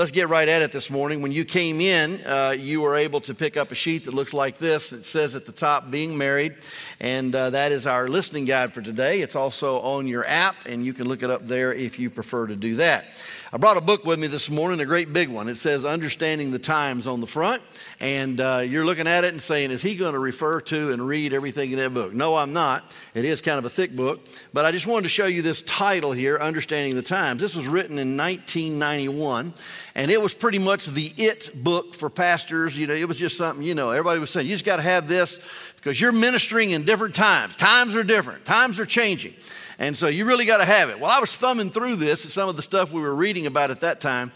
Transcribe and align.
let's 0.00 0.12
get 0.12 0.30
right 0.30 0.48
at 0.48 0.62
it 0.62 0.72
this 0.72 0.88
morning. 0.88 1.20
When 1.20 1.30
you 1.30 1.44
came 1.44 1.78
in, 1.78 2.22
uh, 2.24 2.54
you 2.58 2.80
were 2.80 2.96
able 2.96 3.20
to 3.20 3.34
pick 3.34 3.58
up 3.58 3.70
a 3.70 3.74
sheet 3.74 4.06
that 4.06 4.14
looks 4.14 4.32
like 4.32 4.56
this. 4.56 4.94
It 4.94 5.04
says 5.04 5.36
at 5.36 5.44
the 5.44 5.52
top, 5.52 5.90
Being 5.90 6.16
Married, 6.16 6.54
and 7.02 7.34
uh, 7.34 7.50
that 7.50 7.70
is 7.70 7.86
our 7.86 8.08
listening 8.08 8.46
guide 8.46 8.72
for 8.72 8.80
today. 8.80 9.20
It's 9.20 9.36
also 9.36 9.78
on 9.80 10.06
your 10.06 10.26
app, 10.26 10.64
and 10.64 10.86
you 10.86 10.94
can 10.94 11.06
look 11.06 11.22
it 11.22 11.28
up 11.28 11.44
there 11.44 11.74
if 11.74 11.98
you 11.98 12.08
prefer 12.08 12.46
to 12.46 12.56
do 12.56 12.76
that. 12.76 13.04
I 13.52 13.56
brought 13.56 13.76
a 13.76 13.80
book 13.80 14.04
with 14.04 14.20
me 14.20 14.28
this 14.28 14.48
morning, 14.48 14.78
a 14.78 14.86
great 14.86 15.12
big 15.12 15.28
one. 15.28 15.48
It 15.48 15.56
says 15.56 15.84
Understanding 15.84 16.52
the 16.52 16.60
Times 16.60 17.08
on 17.08 17.20
the 17.20 17.26
front. 17.26 17.60
And 17.98 18.40
uh, 18.40 18.62
you're 18.64 18.84
looking 18.84 19.08
at 19.08 19.24
it 19.24 19.32
and 19.32 19.42
saying, 19.42 19.72
is 19.72 19.82
he 19.82 19.96
going 19.96 20.12
to 20.12 20.20
refer 20.20 20.60
to 20.60 20.92
and 20.92 21.04
read 21.04 21.34
everything 21.34 21.72
in 21.72 21.78
that 21.78 21.92
book? 21.92 22.12
No, 22.12 22.36
I'm 22.36 22.52
not. 22.52 22.84
It 23.12 23.24
is 23.24 23.42
kind 23.42 23.58
of 23.58 23.64
a 23.64 23.68
thick 23.68 23.96
book. 23.96 24.24
But 24.52 24.66
I 24.66 24.70
just 24.70 24.86
wanted 24.86 25.02
to 25.02 25.08
show 25.08 25.26
you 25.26 25.42
this 25.42 25.62
title 25.62 26.12
here, 26.12 26.38
Understanding 26.38 26.94
the 26.94 27.02
Times. 27.02 27.40
This 27.40 27.56
was 27.56 27.66
written 27.66 27.98
in 27.98 28.16
1991. 28.16 29.52
And 29.96 30.12
it 30.12 30.22
was 30.22 30.32
pretty 30.32 30.60
much 30.60 30.86
the 30.86 31.10
it 31.16 31.50
book 31.52 31.96
for 31.96 32.08
pastors. 32.08 32.78
You 32.78 32.86
know, 32.86 32.94
it 32.94 33.08
was 33.08 33.16
just 33.16 33.36
something, 33.36 33.66
you 33.66 33.74
know, 33.74 33.90
everybody 33.90 34.20
was 34.20 34.30
saying, 34.30 34.46
you 34.46 34.54
just 34.54 34.64
got 34.64 34.76
to 34.76 34.82
have 34.82 35.08
this 35.08 35.40
because 35.74 36.00
you're 36.00 36.12
ministering 36.12 36.70
in 36.70 36.84
different 36.84 37.16
times. 37.16 37.56
Times 37.56 37.96
are 37.96 38.04
different, 38.04 38.44
times 38.44 38.78
are 38.78 38.86
changing. 38.86 39.34
And 39.80 39.96
so 39.96 40.08
you 40.08 40.26
really 40.26 40.44
got 40.44 40.58
to 40.58 40.66
have 40.66 40.90
it. 40.90 41.00
Well, 41.00 41.10
I 41.10 41.20
was 41.20 41.34
thumbing 41.34 41.70
through 41.70 41.96
this 41.96 42.24
and 42.24 42.30
some 42.30 42.50
of 42.50 42.56
the 42.56 42.60
stuff 42.60 42.92
we 42.92 43.00
were 43.00 43.14
reading 43.14 43.46
about 43.46 43.70
at 43.70 43.80
that 43.80 43.98
time. 43.98 44.30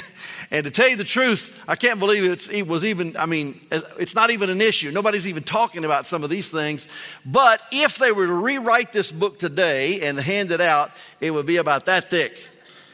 and 0.50 0.64
to 0.64 0.72
tell 0.72 0.88
you 0.88 0.96
the 0.96 1.04
truth, 1.04 1.62
I 1.68 1.76
can't 1.76 2.00
believe 2.00 2.24
it 2.24 2.66
was 2.66 2.84
even, 2.84 3.16
I 3.16 3.26
mean, 3.26 3.60
it's 3.70 4.16
not 4.16 4.32
even 4.32 4.50
an 4.50 4.60
issue. 4.60 4.90
Nobody's 4.90 5.28
even 5.28 5.44
talking 5.44 5.84
about 5.84 6.04
some 6.04 6.24
of 6.24 6.30
these 6.30 6.50
things. 6.50 6.88
But 7.24 7.62
if 7.70 7.98
they 7.98 8.10
were 8.10 8.26
to 8.26 8.32
rewrite 8.32 8.92
this 8.92 9.12
book 9.12 9.38
today 9.38 10.00
and 10.00 10.18
hand 10.18 10.50
it 10.50 10.60
out, 10.60 10.90
it 11.20 11.30
would 11.30 11.46
be 11.46 11.58
about 11.58 11.86
that 11.86 12.10
thick. 12.10 12.36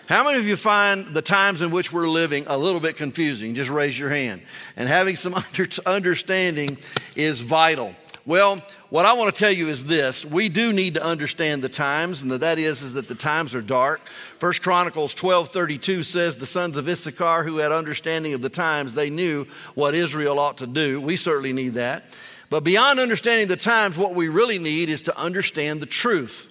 How 0.06 0.24
many 0.24 0.38
of 0.38 0.46
you 0.46 0.56
find 0.56 1.06
the 1.06 1.22
times 1.22 1.62
in 1.62 1.70
which 1.70 1.90
we're 1.90 2.06
living 2.06 2.44
a 2.46 2.58
little 2.58 2.80
bit 2.80 2.98
confusing? 2.98 3.54
Just 3.54 3.70
raise 3.70 3.98
your 3.98 4.10
hand. 4.10 4.42
And 4.76 4.90
having 4.90 5.16
some 5.16 5.34
understanding 5.86 6.76
is 7.16 7.40
vital. 7.40 7.94
Well, 8.26 8.62
what 8.88 9.04
I 9.04 9.12
want 9.12 9.34
to 9.34 9.38
tell 9.38 9.52
you 9.52 9.68
is 9.68 9.84
this. 9.84 10.24
We 10.24 10.48
do 10.48 10.72
need 10.72 10.94
to 10.94 11.04
understand 11.04 11.60
the 11.60 11.68
times, 11.68 12.22
and 12.22 12.30
that 12.30 12.58
is, 12.58 12.80
is 12.80 12.94
that 12.94 13.06
the 13.06 13.14
times 13.14 13.54
are 13.54 13.60
dark. 13.60 14.00
First 14.38 14.62
Chronicles 14.62 15.14
12:32 15.14 16.02
says 16.04 16.38
the 16.38 16.46
sons 16.46 16.78
of 16.78 16.88
Issachar 16.88 17.44
who 17.44 17.58
had 17.58 17.70
understanding 17.70 18.32
of 18.32 18.40
the 18.40 18.48
times, 18.48 18.94
they 18.94 19.10
knew 19.10 19.44
what 19.74 19.94
Israel 19.94 20.38
ought 20.38 20.56
to 20.58 20.66
do. 20.66 21.02
We 21.02 21.16
certainly 21.18 21.52
need 21.52 21.74
that. 21.74 22.04
But 22.48 22.64
beyond 22.64 22.98
understanding 22.98 23.46
the 23.46 23.56
times, 23.56 23.98
what 23.98 24.14
we 24.14 24.28
really 24.28 24.58
need 24.58 24.88
is 24.88 25.02
to 25.02 25.18
understand 25.18 25.80
the 25.80 25.86
truth. 25.86 26.50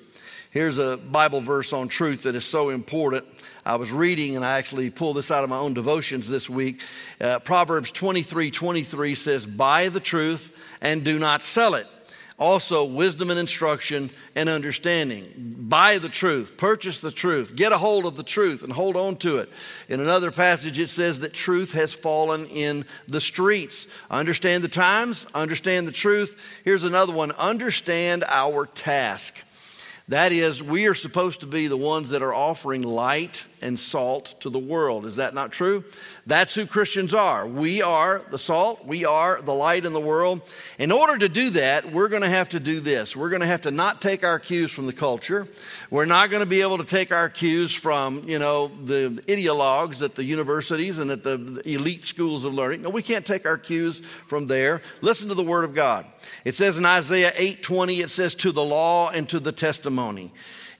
Here's 0.52 0.78
a 0.78 0.98
Bible 0.98 1.42
verse 1.42 1.74
on 1.74 1.88
truth 1.88 2.24
that 2.24 2.36
is 2.36 2.46
so 2.46 2.70
important. 2.70 3.26
I 3.66 3.78
was 3.78 3.92
reading, 3.92 4.36
and 4.36 4.44
I 4.44 4.58
actually 4.58 4.89
pulled 4.89 5.16
this 5.16 5.31
out 5.31 5.44
of 5.44 5.50
my 5.50 5.58
own 5.58 5.73
devotions 5.73 6.30
this 6.30 6.50
week. 6.50 6.81
Uh, 7.22 7.39
Proverbs 7.39 7.92
23 7.92 8.52
23 8.52 9.16
says, 9.16 9.45
Buy 9.45 9.89
the 9.89 10.02
truth 10.02 10.78
and 10.81 11.03
do 11.03 11.17
not 11.17 11.42
sell 11.42 11.75
it. 11.75 11.88
Also, 12.39 12.84
wisdom 12.84 13.30
and 13.30 13.39
instruction 13.39 14.09
and 14.36 14.50
understanding. 14.50 15.25
Buy 15.38 16.00
the 16.00 16.09
truth, 16.09 16.58
purchase 16.58 17.00
the 17.00 17.11
truth, 17.11 17.56
get 17.56 17.72
a 17.72 17.78
hold 17.78 18.06
of 18.06 18.17
the 18.17 18.23
truth 18.23 18.64
and 18.64 18.73
hold 18.73 18.97
on 18.97 19.16
to 19.17 19.38
it. 19.38 19.50
In 19.88 20.00
another 20.00 20.31
passage, 20.31 20.80
it 20.80 20.89
says 20.89 21.19
that 21.19 21.34
truth 21.34 21.73
has 21.73 21.94
fallen 21.94 22.47
in 22.47 22.86
the 23.08 23.22
streets. 23.22 23.88
Understand 24.09 24.64
the 24.64 24.67
times, 24.67 25.28
understand 25.36 25.88
the 25.88 25.94
truth. 25.94 26.61
Here's 26.66 26.84
another 26.84 27.14
one 27.14 27.31
understand 27.34 28.25
our 28.28 28.66
task. 28.66 29.36
That 30.09 30.31
is, 30.34 30.61
we 30.61 30.88
are 30.88 30.94
supposed 30.94 31.41
to 31.41 31.47
be 31.47 31.67
the 31.67 31.78
ones 31.78 32.09
that 32.09 32.22
are 32.22 32.34
offering 32.34 32.81
light 32.81 33.47
and 33.64 33.80
salt 33.80 34.36
to 34.42 34.50
the 34.50 34.59
world. 34.59 35.06
Is 35.06 35.16
that 35.16 35.33
not 35.33 35.52
true? 35.52 35.83
That's 36.28 36.53
who 36.53 36.66
Christians 36.66 37.14
are. 37.14 37.47
We 37.47 37.81
are 37.81 38.19
the 38.30 38.38
salt, 38.38 38.86
we 38.86 39.06
are 39.06 39.42
the 39.42 39.53
light 39.53 39.86
in 39.86 39.94
the 39.94 40.00
world. 40.00 40.42
In 40.78 40.92
order 40.92 41.17
to 41.17 41.30
do 41.30 41.50
that, 41.52 41.91
we're 41.91 42.09
going 42.09 42.22
to 42.22 42.30
have 42.30 42.50
to 42.50 42.59
do 42.59 42.80
this. 42.80 43.16
We're 43.16 43.30
going 43.30 43.41
to 43.41 43.47
have 43.47 43.62
to 43.62 43.72
not 43.72 44.02
take 44.02 44.23
our 44.23 44.38
cues 44.38 44.72
from 44.72 44.85
the 44.85 44.94
culture. 44.94 45.47
We're 45.90 46.06
not 46.06 46.29
going 46.29 46.44
to 46.44 46.50
be 46.50 46.62
able 46.62 46.78
to 46.78 46.84
take 46.84 47.12
our 47.12 47.29
cues 47.29 47.73
from, 47.73 48.23
you 48.28 48.40
know, 48.40 48.68
the 48.68 49.09
ideologues 49.28 50.03
at 50.03 50.16
the 50.16 50.23
universities 50.23 51.00
and 51.00 51.09
at 51.09 51.23
the 51.23 51.62
elite 51.66 52.06
schools 52.06 52.46
of 52.46 52.53
learning. 52.53 52.84
No, 52.84 52.90
we 52.90 53.02
can't 53.02 53.25
take 53.25 53.46
our 53.46 53.57
cues 53.57 54.00
from 54.00 54.47
there. 54.47 54.81
Listen 55.02 55.29
to 55.29 55.35
the 55.35 55.44
word 55.44 55.63
of 55.63 55.73
God. 55.73 56.06
It 56.46 56.56
says 56.56 56.78
in 56.78 56.85
Isaiah 56.85 57.31
8:20, 57.31 58.03
it 58.03 58.09
says, 58.09 58.35
to 58.35 58.52
the 58.52 58.63
law 58.63 59.09
and 59.09 59.29
to 59.29 59.40
the 59.40 59.52
testimony. 59.52 60.34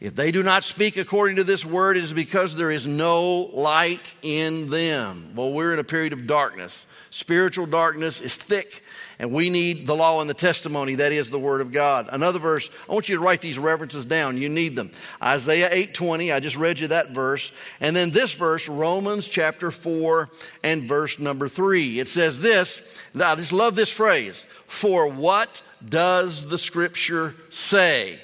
If 0.04 0.16
they 0.16 0.32
do 0.32 0.44
not 0.44 0.66
speak 0.66 0.98
according 0.98 1.38
to 1.38 1.46
this 1.46 1.64
word, 1.64 1.96
it 1.96 2.04
is 2.04 2.12
because 2.12 2.58
there 2.58 2.72
is 2.72 2.86
no 2.86 3.50
light 3.54 4.14
in 4.22 4.70
them. 4.70 5.34
Well, 5.34 5.54
we're 5.54 5.72
in 5.72 5.80
a 5.80 5.86
period 5.86 6.12
of 6.12 6.28
darkness. 6.28 6.86
Spiritual 7.10 7.68
darkness 7.68 8.20
is 8.20 8.36
thick, 8.36 8.84
and 9.18 9.32
we 9.32 9.50
need 9.50 9.88
the 9.88 9.96
law 9.96 10.20
and 10.20 10.30
the 10.30 10.34
testimony. 10.34 10.96
That 10.96 11.14
is 11.14 11.30
the 11.30 11.40
word 11.40 11.62
of 11.62 11.72
God. 11.72 12.10
Another 12.12 12.40
verse, 12.40 12.70
I 12.90 12.92
want 12.92 13.08
you 13.08 13.16
to 13.16 13.24
write 13.24 13.40
these 13.40 13.58
references 13.58 14.04
down. 14.04 14.36
You 14.36 14.50
need 14.50 14.76
them. 14.76 14.92
Isaiah 15.22 15.70
8:20, 15.72 16.34
I 16.34 16.42
just 16.42 16.58
read 16.58 16.82
you 16.82 16.90
that 16.90 17.12
verse. 17.12 17.54
And 17.80 17.96
then 17.96 18.12
this 18.12 18.34
verse, 18.34 18.68
Romans 18.68 19.26
chapter 19.30 19.72
4 19.72 20.30
and 20.66 20.84
verse 20.84 21.18
number 21.18 21.48
3. 21.48 22.02
It 22.02 22.10
says 22.10 22.42
this, 22.42 23.08
I 23.16 23.36
just 23.36 23.54
love 23.54 23.76
this 23.76 23.90
phrase. 23.90 24.46
For 24.68 25.08
what 25.08 25.62
does 25.86 26.50
the 26.50 26.58
scripture 26.58 27.36
say? 27.50 28.20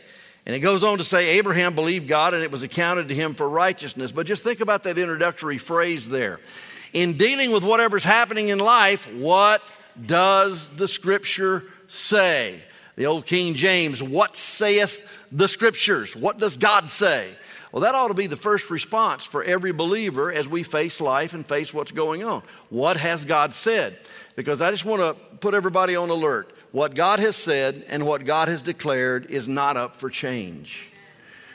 And 0.50 0.56
it 0.56 0.62
goes 0.62 0.84
on 0.84 0.98
to 0.98 1.04
say, 1.04 1.38
Abraham 1.38 1.76
believed 1.76 2.08
God 2.08 2.34
and 2.34 2.42
it 2.42 2.52
was 2.52 2.64
accounted 2.64 3.10
to 3.10 3.14
him 3.14 3.36
for 3.36 3.48
righteousness. 3.48 4.12
But 4.12 4.26
just 4.26 4.42
think 4.44 4.62
about 4.62 4.82
that 4.82 4.98
introductory 4.98 5.60
phrase 5.60 6.10
there. 6.10 6.40
In 6.92 7.18
dealing 7.18 7.52
with 7.52 7.64
whatever's 7.64 8.04
happening 8.04 8.50
in 8.50 8.58
life, 8.58 9.06
what 9.14 9.62
does 10.08 10.70
the 10.70 10.88
scripture 10.88 11.66
say? 11.88 12.64
The 12.96 13.06
old 13.06 13.28
King 13.28 13.54
James, 13.54 14.02
what 14.02 14.36
saith 14.36 15.24
the 15.32 15.48
scriptures? 15.48 16.16
What 16.16 16.40
does 16.40 16.58
God 16.58 16.90
say? 16.90 17.30
Well, 17.72 17.84
that 17.84 17.94
ought 17.94 18.08
to 18.08 18.16
be 18.16 18.26
the 18.26 18.36
first 18.36 18.72
response 18.72 19.26
for 19.26 19.44
every 19.44 19.72
believer 19.72 20.34
as 20.34 20.50
we 20.50 20.64
face 20.64 21.00
life 21.00 21.36
and 21.36 21.46
face 21.46 21.76
what's 21.76 21.92
going 21.92 22.24
on. 22.24 22.42
What 22.70 22.98
has 22.98 23.24
God 23.24 23.54
said? 23.54 24.00
Because 24.36 24.64
I 24.64 24.72
just 24.72 24.84
want 24.84 25.04
to 25.04 25.14
put 25.38 25.54
everybody 25.54 25.96
on 25.96 26.10
alert 26.10 26.52
what 26.72 26.96
God 26.96 27.20
has 27.20 27.36
said 27.36 27.86
and 27.90 28.06
what 28.06 28.26
God 28.26 28.48
has 28.48 28.62
declared 28.62 29.32
is 29.32 29.48
not 29.48 29.78
up 29.78 29.96
for 29.96 30.10
change. 30.10 30.92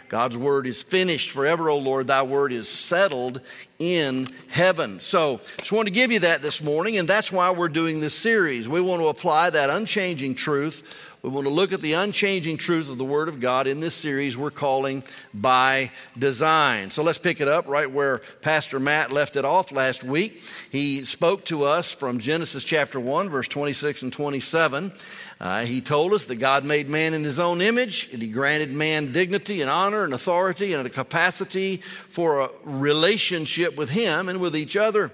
God's 0.09 0.37
word 0.37 0.67
is 0.67 0.83
finished 0.83 1.31
forever, 1.31 1.71
O 1.71 1.79
Lord. 1.79 2.07
Thy 2.07 2.23
word 2.23 2.53
is 2.53 2.69
settled 2.69 3.41
in 3.79 4.29
heaven. 4.49 5.01
So, 5.01 5.41
just 5.59 5.73
want 5.73 5.87
to 5.87 5.93
give 5.93 6.13
you 6.13 6.21
that 6.21 6.43
this 6.43 6.63
morning, 6.63 6.99
and 6.99 7.09
that's 7.09 7.33
why 7.33 7.51
we're 7.51 7.69
doing 7.69 8.01
this 8.01 8.15
series. 8.15 8.69
We 8.69 8.81
want 8.81 9.01
to 9.01 9.09
apply 9.09 9.51
that 9.51 9.71
unchanging 9.71 10.35
truth 10.35 11.14
we 11.25 11.31
want 11.31 11.47
to 11.47 11.53
look 11.55 11.73
at 11.73 11.81
the 11.81 11.95
unchanging 11.95 12.59
truth 12.59 12.91
of 12.91 12.99
the 12.99 13.05
Word 13.05 13.31
of 13.31 13.41
God 13.41 13.67
in 13.67 13.81
this 13.81 13.95
series 13.95 14.37
we're 14.37 14.51
calling 14.51 15.03
By 15.33 15.91
Design. 16.19 16.91
So 16.91 17.03
let's 17.03 17.19
pick 17.19 17.41
it 17.41 17.49
up 17.49 17.67
right 17.67 17.91
where 17.91 18.19
Pastor 18.43 18.79
Matt 18.79 19.11
left 19.11 19.35
it 19.35 19.45
off 19.47 19.73
last 19.73 20.05
week. 20.05 20.43
He 20.71 21.03
spoke 21.07 21.47
to 21.47 21.65
us 21.65 21.91
from 21.91 22.19
Genesis 22.19 22.63
chapter 22.63 23.01
1, 23.01 23.31
verse 23.31 23.49
26 23.49 24.03
and 24.03 24.13
27. 24.13 24.93
Uh, 25.41 25.65
he 25.65 25.81
told 25.81 26.13
us 26.13 26.27
that 26.27 26.37
God 26.37 26.67
made 26.67 26.91
man 26.91 27.15
in 27.15 27.25
his 27.25 27.41
own 27.41 27.63
image, 27.63 28.11
and 28.13 28.21
he 28.21 28.29
granted 28.29 28.71
man 28.71 29.11
dignity 29.13 29.63
and 29.63 29.71
honor 29.71 30.05
and 30.05 30.13
authority 30.13 30.75
and 30.75 30.87
a 30.87 30.91
capacity 30.91 31.79
for 31.79 32.41
a 32.41 32.51
relationship 32.65 33.79
with 33.79 33.89
him 33.89 34.29
and 34.29 34.41
with 34.43 34.55
each 34.55 34.77
other. 34.77 35.11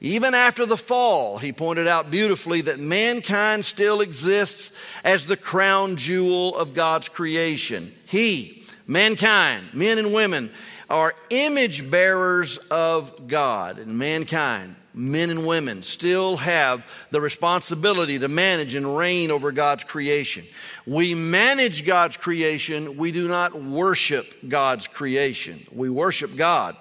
Even 0.00 0.32
after 0.32 0.64
the 0.64 0.78
fall, 0.78 1.36
he 1.36 1.52
pointed 1.52 1.86
out 1.86 2.10
beautifully 2.10 2.62
that 2.62 2.80
mankind 2.80 3.64
still 3.66 4.00
exists 4.00 4.72
as 5.04 5.26
the 5.26 5.36
crown 5.36 5.96
jewel 5.96 6.56
of 6.56 6.72
God's 6.72 7.10
creation. 7.10 7.92
He, 8.06 8.64
mankind, 8.86 9.74
men 9.74 9.98
and 9.98 10.14
women, 10.14 10.50
are 10.88 11.14
image 11.28 11.90
bearers 11.90 12.56
of 12.70 13.28
God. 13.28 13.78
And 13.78 13.98
mankind, 13.98 14.74
men 14.94 15.28
and 15.28 15.46
women, 15.46 15.82
still 15.82 16.38
have 16.38 17.06
the 17.10 17.20
responsibility 17.20 18.18
to 18.20 18.28
manage 18.28 18.74
and 18.74 18.96
reign 18.96 19.30
over 19.30 19.52
God's 19.52 19.84
creation. 19.84 20.46
We 20.86 21.14
manage 21.14 21.84
God's 21.84 22.16
creation, 22.16 22.96
we 22.96 23.12
do 23.12 23.28
not 23.28 23.54
worship 23.54 24.34
God's 24.48 24.88
creation. 24.88 25.60
We 25.70 25.90
worship 25.90 26.36
God. 26.36 26.74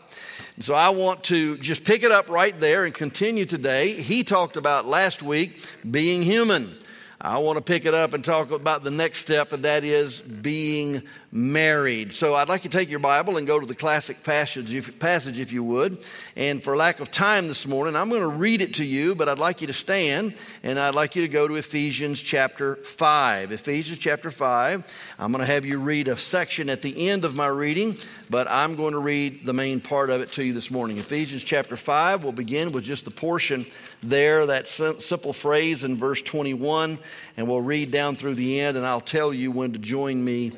So 0.62 0.74
I 0.74 0.90
want 0.90 1.24
to 1.26 1.58
just 1.58 1.86
pick 1.86 2.04
it 2.04 2.12
up 2.12 2.28
right 2.28 2.58
there 2.60 2.84
and 2.84 2.94
continue 2.94 3.46
today. 3.46 3.94
He 3.94 4.26
talked 4.26 4.58
about 4.58 4.86
last 4.86 5.24
week 5.24 5.58
being 5.90 6.22
human. 6.22 6.76
I 7.22 7.38
want 7.38 7.56
to 7.58 7.64
pick 7.64 7.86
it 7.86 7.94
up 7.94 8.14
and 8.14 8.26
talk 8.26 8.52
about 8.52 8.84
the 8.84 8.92
next 8.92 9.20
step, 9.20 9.54
and 9.54 9.64
that 9.64 9.86
is 9.86 10.20
being 10.20 11.04
married. 11.32 12.12
So 12.12 12.34
I'd 12.34 12.50
like 12.50 12.64
you 12.64 12.70
to 12.70 12.78
take 12.78 12.90
your 12.90 13.00
Bible 13.00 13.38
and 13.38 13.46
go 13.46 13.60
to 13.60 13.66
the 13.66 13.76
classic 13.76 14.24
passage 14.24 14.74
if, 14.74 14.98
passage, 15.00 15.40
if 15.40 15.52
you 15.52 15.64
would. 15.64 16.04
And 16.36 16.64
for 16.64 16.76
lack 16.76 17.00
of 17.00 17.12
time 17.12 17.48
this 17.48 17.68
morning, 17.68 17.96
I'm 17.96 18.10
going 18.10 18.22
to 18.22 18.28
read 18.28 18.62
it 18.62 18.76
to 18.76 18.84
you, 18.84 19.14
but 19.14 19.30
I'd 19.30 19.38
like 19.38 19.62
you 19.62 19.68
to 19.68 19.74
stand 19.74 20.34
and 20.64 20.80
I'd 20.80 20.96
like 20.96 21.16
you 21.16 21.22
to 21.22 21.28
go 21.28 21.48
to 21.48 21.56
Ephesians 21.56 22.20
chapter 22.20 22.78
5. 22.78 23.52
Ephesians 23.52 24.00
chapter 24.00 24.32
5. 24.32 25.16
I'm 25.20 25.32
going 25.32 25.46
to 25.46 25.52
have 25.52 25.66
you 25.66 25.78
read 25.78 26.08
a 26.08 26.18
section 26.18 26.70
at 26.70 26.82
the 26.82 27.10
end 27.10 27.26
of 27.26 27.36
my 27.36 27.48
reading, 27.48 27.96
but 28.30 28.50
I'm 28.50 28.76
going 28.76 28.94
to 28.94 29.00
read 29.00 29.46
the 29.46 29.54
main 29.54 29.82
part 29.82 30.10
of 30.10 30.22
it 30.22 30.30
to 30.34 30.44
you 30.44 30.54
this 30.54 30.72
morning. 30.72 30.98
Ephesians 30.98 31.44
chapter 31.44 31.78
5, 31.78 32.24
we'll 32.24 32.32
begin 32.32 32.72
with 32.72 32.84
just 32.84 33.06
the 33.06 33.12
portion 33.12 33.66
there, 34.02 34.48
that 34.48 34.68
simple 34.68 35.34
phrase 35.34 35.84
in 35.84 35.98
verse 35.98 36.22
21, 36.22 36.98
and 37.38 37.48
we'll 37.48 37.62
read 37.62 37.92
down 37.92 38.16
through 38.16 38.36
the 38.36 38.60
end, 38.62 38.78
and 38.78 38.86
I'll 38.86 39.00
tell 39.00 39.34
you 39.34 39.52
when 39.52 39.74
to 39.74 39.80
join 39.80 40.24
me 40.24 40.52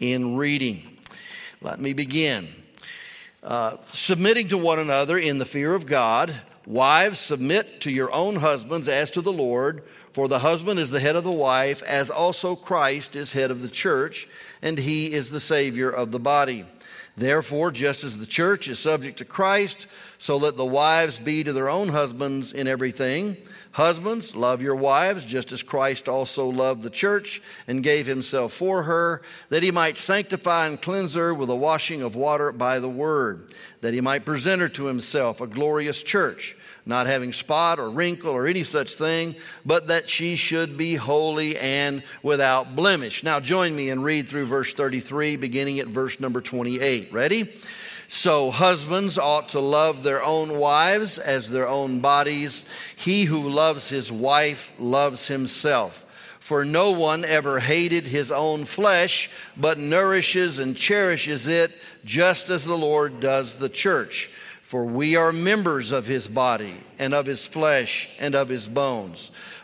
in 0.00 0.36
reading. 0.36 0.82
Let 1.60 1.80
me 1.80 1.92
begin. 1.92 2.48
Uh, 3.42 3.76
submitting 3.86 4.48
to 4.48 4.58
one 4.58 4.78
another 4.78 5.18
in 5.18 5.38
the 5.38 5.44
fear 5.44 5.74
of 5.74 5.86
God. 5.86 6.34
Wives, 6.66 7.18
submit 7.18 7.82
to 7.82 7.90
your 7.90 8.12
own 8.12 8.36
husbands 8.36 8.88
as 8.88 9.10
to 9.10 9.20
the 9.20 9.32
Lord, 9.32 9.82
for 10.12 10.28
the 10.28 10.38
husband 10.38 10.80
is 10.80 10.90
the 10.90 11.00
head 11.00 11.14
of 11.14 11.24
the 11.24 11.30
wife, 11.30 11.82
as 11.82 12.08
also 12.08 12.56
Christ 12.56 13.16
is 13.16 13.34
head 13.34 13.50
of 13.50 13.60
the 13.60 13.68
church, 13.68 14.26
and 14.62 14.78
he 14.78 15.12
is 15.12 15.30
the 15.30 15.40
Savior 15.40 15.90
of 15.90 16.10
the 16.10 16.18
body. 16.18 16.64
Therefore, 17.16 17.70
just 17.70 18.02
as 18.02 18.18
the 18.18 18.26
church 18.26 18.66
is 18.66 18.78
subject 18.78 19.18
to 19.18 19.24
Christ, 19.24 19.86
so 20.24 20.38
let 20.38 20.56
the 20.56 20.64
wives 20.64 21.20
be 21.20 21.44
to 21.44 21.52
their 21.52 21.68
own 21.68 21.88
husbands 21.88 22.54
in 22.54 22.66
everything. 22.66 23.36
Husbands, 23.72 24.34
love 24.34 24.62
your 24.62 24.74
wives, 24.74 25.22
just 25.22 25.52
as 25.52 25.62
Christ 25.62 26.08
also 26.08 26.48
loved 26.48 26.80
the 26.80 26.88
church 26.88 27.42
and 27.68 27.82
gave 27.82 28.06
himself 28.06 28.54
for 28.54 28.84
her, 28.84 29.20
that 29.50 29.62
he 29.62 29.70
might 29.70 29.98
sanctify 29.98 30.66
and 30.66 30.80
cleanse 30.80 31.12
her 31.12 31.34
with 31.34 31.50
a 31.50 31.54
washing 31.54 32.00
of 32.00 32.16
water 32.16 32.52
by 32.52 32.78
the 32.78 32.88
word, 32.88 33.52
that 33.82 33.92
he 33.92 34.00
might 34.00 34.24
present 34.24 34.62
her 34.62 34.68
to 34.70 34.86
himself 34.86 35.42
a 35.42 35.46
glorious 35.46 36.02
church 36.02 36.56
not 36.86 37.06
having 37.06 37.32
spot 37.32 37.78
or 37.78 37.88
wrinkle 37.88 38.30
or 38.30 38.46
any 38.46 38.62
such 38.62 38.96
thing, 38.96 39.34
but 39.64 39.88
that 39.88 40.06
she 40.06 40.36
should 40.36 40.76
be 40.76 40.94
holy 40.96 41.58
and 41.58 42.02
without 42.22 42.76
blemish. 42.76 43.24
Now, 43.24 43.40
join 43.40 43.74
me 43.74 43.88
and 43.88 44.04
read 44.04 44.28
through 44.28 44.44
verse 44.46 44.74
33, 44.74 45.36
beginning 45.36 45.78
at 45.78 45.86
verse 45.86 46.20
number 46.20 46.42
28. 46.42 47.10
Ready? 47.10 47.50
So, 48.08 48.50
husbands 48.50 49.18
ought 49.18 49.50
to 49.50 49.60
love 49.60 50.02
their 50.02 50.22
own 50.22 50.58
wives 50.58 51.18
as 51.18 51.50
their 51.50 51.68
own 51.68 52.00
bodies. 52.00 52.68
He 52.96 53.24
who 53.24 53.48
loves 53.48 53.88
his 53.88 54.10
wife 54.12 54.72
loves 54.78 55.28
himself. 55.28 56.06
For 56.38 56.64
no 56.64 56.90
one 56.90 57.24
ever 57.24 57.60
hated 57.60 58.06
his 58.06 58.30
own 58.30 58.66
flesh, 58.66 59.30
but 59.56 59.78
nourishes 59.78 60.58
and 60.58 60.76
cherishes 60.76 61.48
it, 61.48 61.72
just 62.04 62.50
as 62.50 62.64
the 62.64 62.76
Lord 62.76 63.20
does 63.20 63.54
the 63.54 63.70
church 63.70 64.30
for 64.74 64.86
we 64.86 65.14
are 65.14 65.30
members 65.30 65.92
of 65.92 66.06
his 66.06 66.26
body 66.26 66.74
and 66.98 67.14
of 67.14 67.26
his 67.26 67.46
flesh 67.46 68.08
and 68.18 68.34
of 68.34 68.48
his 68.48 68.66
bones. 68.66 69.30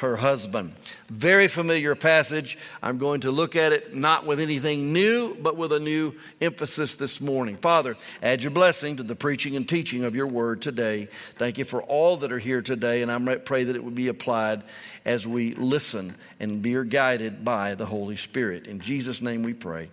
her 0.00 0.16
husband. 0.16 0.72
Very 1.08 1.46
familiar 1.46 1.94
passage. 1.94 2.56
I'm 2.82 2.96
going 2.96 3.20
to 3.20 3.30
look 3.30 3.54
at 3.54 3.72
it 3.72 3.94
not 3.94 4.26
with 4.26 4.40
anything 4.40 4.94
new, 4.94 5.34
but 5.34 5.58
with 5.58 5.72
a 5.72 5.80
new 5.80 6.14
emphasis 6.40 6.96
this 6.96 7.20
morning. 7.20 7.56
Father, 7.56 7.96
add 8.22 8.42
your 8.42 8.50
blessing 8.50 8.96
to 8.96 9.02
the 9.02 9.14
preaching 9.14 9.56
and 9.56 9.68
teaching 9.68 10.04
of 10.04 10.16
your 10.16 10.26
word 10.26 10.62
today. 10.62 11.06
Thank 11.36 11.58
you 11.58 11.66
for 11.66 11.82
all 11.82 12.16
that 12.18 12.32
are 12.32 12.38
here 12.38 12.62
today, 12.62 13.02
and 13.02 13.12
I 13.12 13.36
pray 13.36 13.64
that 13.64 13.76
it 13.76 13.84
would 13.84 13.94
be 13.94 14.08
applied 14.08 14.62
as 15.04 15.26
we 15.26 15.52
listen 15.52 16.14
and 16.40 16.62
be 16.62 16.82
guided 16.84 17.44
by 17.44 17.74
the 17.74 17.86
Holy 17.86 18.16
Spirit. 18.16 18.66
In 18.66 18.80
Jesus' 18.80 19.20
name 19.20 19.42
we 19.42 19.52
pray. 19.52 19.90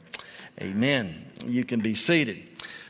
Amen. 0.61 1.13
You 1.45 1.65
can 1.65 1.81
be 1.81 1.95
seated. 1.95 2.37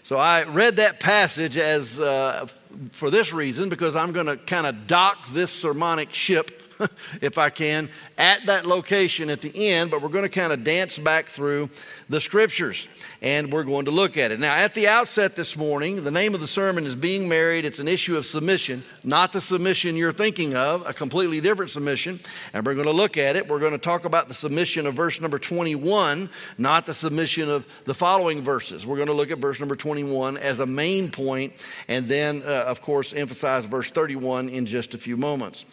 So 0.03 0.17
I 0.17 0.43
read 0.43 0.75
that 0.77 0.99
passage 0.99 1.57
as 1.57 1.99
uh, 1.99 2.45
for 2.91 3.09
this 3.09 3.33
reason 3.33 3.69
because 3.69 3.95
I'm 3.95 4.13
going 4.13 4.27
to 4.27 4.37
kind 4.37 4.67
of 4.67 4.87
dock 4.87 5.27
this 5.29 5.51
sermonic 5.51 6.13
ship 6.13 6.56
if 7.21 7.37
I 7.37 7.49
can, 7.49 7.89
at 8.17 8.45
that 8.45 8.65
location 8.65 9.29
at 9.29 9.41
the 9.41 9.69
end, 9.69 9.91
but 9.91 10.01
we're 10.01 10.09
going 10.09 10.23
to 10.23 10.29
kind 10.29 10.53
of 10.53 10.63
dance 10.63 10.97
back 10.97 11.25
through 11.25 11.69
the 12.09 12.19
scriptures 12.19 12.87
and 13.21 13.51
we're 13.51 13.63
going 13.63 13.85
to 13.85 13.91
look 13.91 14.17
at 14.17 14.31
it. 14.31 14.39
Now, 14.39 14.55
at 14.55 14.73
the 14.73 14.87
outset 14.87 15.35
this 15.35 15.57
morning, 15.57 16.03
the 16.03 16.11
name 16.11 16.33
of 16.33 16.39
the 16.39 16.47
sermon 16.47 16.85
is 16.85 16.95
Being 16.95 17.27
Married. 17.27 17.65
It's 17.65 17.79
an 17.79 17.87
issue 17.87 18.17
of 18.17 18.25
submission, 18.25 18.83
not 19.03 19.33
the 19.33 19.41
submission 19.41 19.95
you're 19.95 20.13
thinking 20.13 20.55
of, 20.55 20.87
a 20.87 20.93
completely 20.93 21.41
different 21.41 21.71
submission. 21.71 22.19
And 22.53 22.65
we're 22.65 22.75
going 22.75 22.85
to 22.87 22.93
look 22.93 23.17
at 23.17 23.35
it. 23.35 23.47
We're 23.47 23.59
going 23.59 23.71
to 23.71 23.77
talk 23.77 24.05
about 24.05 24.27
the 24.27 24.33
submission 24.33 24.85
of 24.85 24.93
verse 24.93 25.19
number 25.19 25.39
21, 25.39 26.29
not 26.57 26.85
the 26.85 26.93
submission 26.93 27.49
of 27.49 27.67
the 27.85 27.93
following 27.93 28.41
verses. 28.41 28.85
We're 28.85 28.97
going 28.97 29.07
to 29.07 29.13
look 29.13 29.31
at 29.31 29.39
verse 29.39 29.59
number 29.59 29.75
21 29.75 30.37
as 30.37 30.59
a 30.59 30.65
main 30.65 31.09
point, 31.11 31.53
and 31.87 32.05
then, 32.05 32.43
uh, 32.43 32.65
of 32.67 32.81
course, 32.81 33.13
emphasize 33.13 33.65
verse 33.65 33.89
31 33.89 34.49
in 34.49 34.65
just 34.65 34.93
a 34.93 34.97
few 34.97 35.17
moments. 35.17 35.65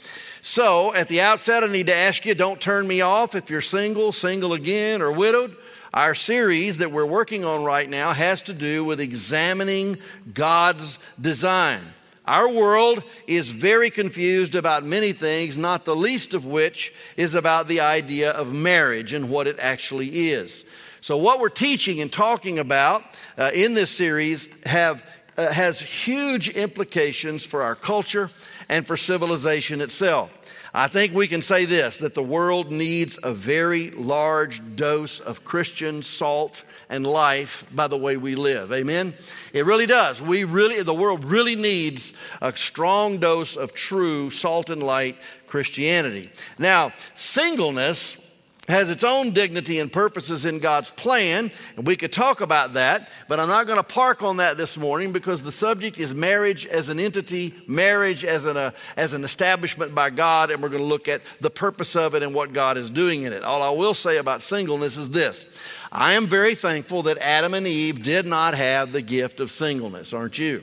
So, 0.43 0.93
at 0.94 1.08
the 1.08 1.20
outset, 1.20 1.64
I 1.64 1.67
need 1.67 1.88
to 1.88 1.94
ask 1.94 2.25
you 2.25 2.35
don't 2.35 2.61
turn 2.61 2.87
me 2.87 3.00
off 3.00 3.35
if 3.35 3.50
you're 3.50 3.61
single, 3.61 4.12
single 4.12 4.52
again, 4.52 5.02
or 5.02 5.11
widowed. 5.11 5.56
Our 5.93 6.14
series 6.14 6.79
that 6.79 6.91
we're 6.91 7.06
working 7.06 7.44
on 7.44 7.64
right 7.64 7.88
now 7.88 8.12
has 8.12 8.43
to 8.43 8.52
do 8.52 8.85
with 8.85 9.00
examining 9.00 9.99
God's 10.32 10.99
design. 11.20 11.81
Our 12.26 12.49
world 12.49 13.02
is 13.26 13.50
very 13.50 13.91
confused 13.91 14.55
about 14.55 14.82
many 14.82 15.12
things, 15.12 15.58
not 15.58 15.85
the 15.85 15.94
least 15.94 16.32
of 16.32 16.46
which 16.46 16.93
is 17.17 17.35
about 17.35 17.69
the 17.69 17.81
idea 17.81 18.31
of 18.31 18.55
marriage 18.55 19.12
and 19.12 19.29
what 19.29 19.46
it 19.46 19.58
actually 19.61 20.08
is. 20.08 20.64
So, 21.00 21.19
what 21.19 21.38
we're 21.38 21.50
teaching 21.50 22.00
and 22.00 22.11
talking 22.11 22.58
about 22.58 23.02
uh, 23.37 23.50
in 23.55 23.75
this 23.75 23.91
series 23.91 24.49
have, 24.64 25.05
uh, 25.37 25.52
has 25.52 25.81
huge 25.81 26.49
implications 26.49 27.44
for 27.44 27.62
our 27.62 27.75
culture 27.75 28.31
and 28.69 28.87
for 28.87 28.96
civilization 28.96 29.81
itself. 29.82 30.44
I 30.76 30.88
think 30.88 31.15
we 31.15 31.29
can 31.29 31.41
say 31.41 31.67
this 31.67 31.99
that 31.99 32.17
the 32.17 32.23
world 32.23 32.73
needs 32.73 33.17
a 33.23 33.32
very 33.32 33.93
large 33.93 34.61
dose 34.75 35.21
of 35.21 35.44
Christian 35.44 36.03
salt 36.03 36.65
and 36.88 37.06
life 37.06 37.65
by 37.73 37.87
the 37.87 37.97
way 37.97 38.17
we 38.17 38.35
live. 38.35 38.73
Amen? 38.73 39.15
It 39.53 39.67
really 39.67 39.87
does. 39.87 40.21
We 40.21 40.43
really, 40.43 40.82
the 40.82 40.93
world 40.93 41.25
really 41.25 41.55
needs 41.55 42.12
a 42.43 42.55
strong 42.56 43.19
dose 43.19 43.56
of 43.56 43.73
true 43.73 44.31
salt 44.31 44.69
and 44.69 44.82
light 44.82 45.17
Christianity. 45.47 46.29
Now, 46.59 46.93
singleness 47.15 48.24
has 48.69 48.89
its 48.89 49.05
own 49.05 49.33
dignity 49.33 49.79
and 49.79 49.93
purposes 49.93 50.47
in 50.47 50.59
God's 50.59 50.91
plan, 50.91 51.51
and 51.77 51.87
we 51.87 51.97
could 51.97 52.13
talk 52.13 52.41
about 52.41 52.75
that, 52.75 53.11
but 53.29 53.39
I'm 53.39 53.49
not 53.49 53.67
going 53.67 53.79
to 53.79 53.85
park 53.85 54.23
on 54.23 54.39
that 54.39 54.56
this 54.56 54.79
morning 54.79 55.13
because 55.13 55.43
the 55.43 55.53
subject 55.53 55.99
is 55.99 56.15
marriage 56.15 56.67
as 56.67 56.89
an 56.89 56.99
entity, 56.99 57.53
marriage 57.67 58.25
as 58.25 58.47
an, 58.47 58.56
uh, 58.56 58.71
as 58.97 59.13
an 59.13 59.23
establishment 59.23 59.94
by 59.94 60.09
God, 60.09 60.51
and 60.51 60.63
we're 60.63 60.71
going 60.71 60.83
to 60.83 60.89
look 60.89 61.09
at 61.09 61.21
the 61.41 61.51
purpose 61.51 61.94
of 61.94 62.15
it 62.15 62.23
and 62.23 62.35
what 62.35 62.53
God 62.53 62.79
is 62.79 62.89
doing 62.89 63.25
in 63.25 63.33
it. 63.33 63.43
All 63.43 63.63
I 63.63 63.71
will 63.71 63.94
say 63.94 64.17
about 64.17 64.41
singleness 64.41 64.97
is 64.97 65.11
this 65.11 65.44
I 65.93 66.15
am 66.15 66.27
very 66.27 66.55
thankful 66.55 67.03
that 67.03 67.19
Adam 67.19 67.55
and 67.55 67.67
Eve 67.67 68.03
did 68.03 68.27
not 68.27 68.55
have 68.55 68.93
the 68.93 69.03
gift 69.03 69.41
of 69.41 69.51
singleness, 69.51 70.13
aren't 70.13 70.39
you? 70.39 70.63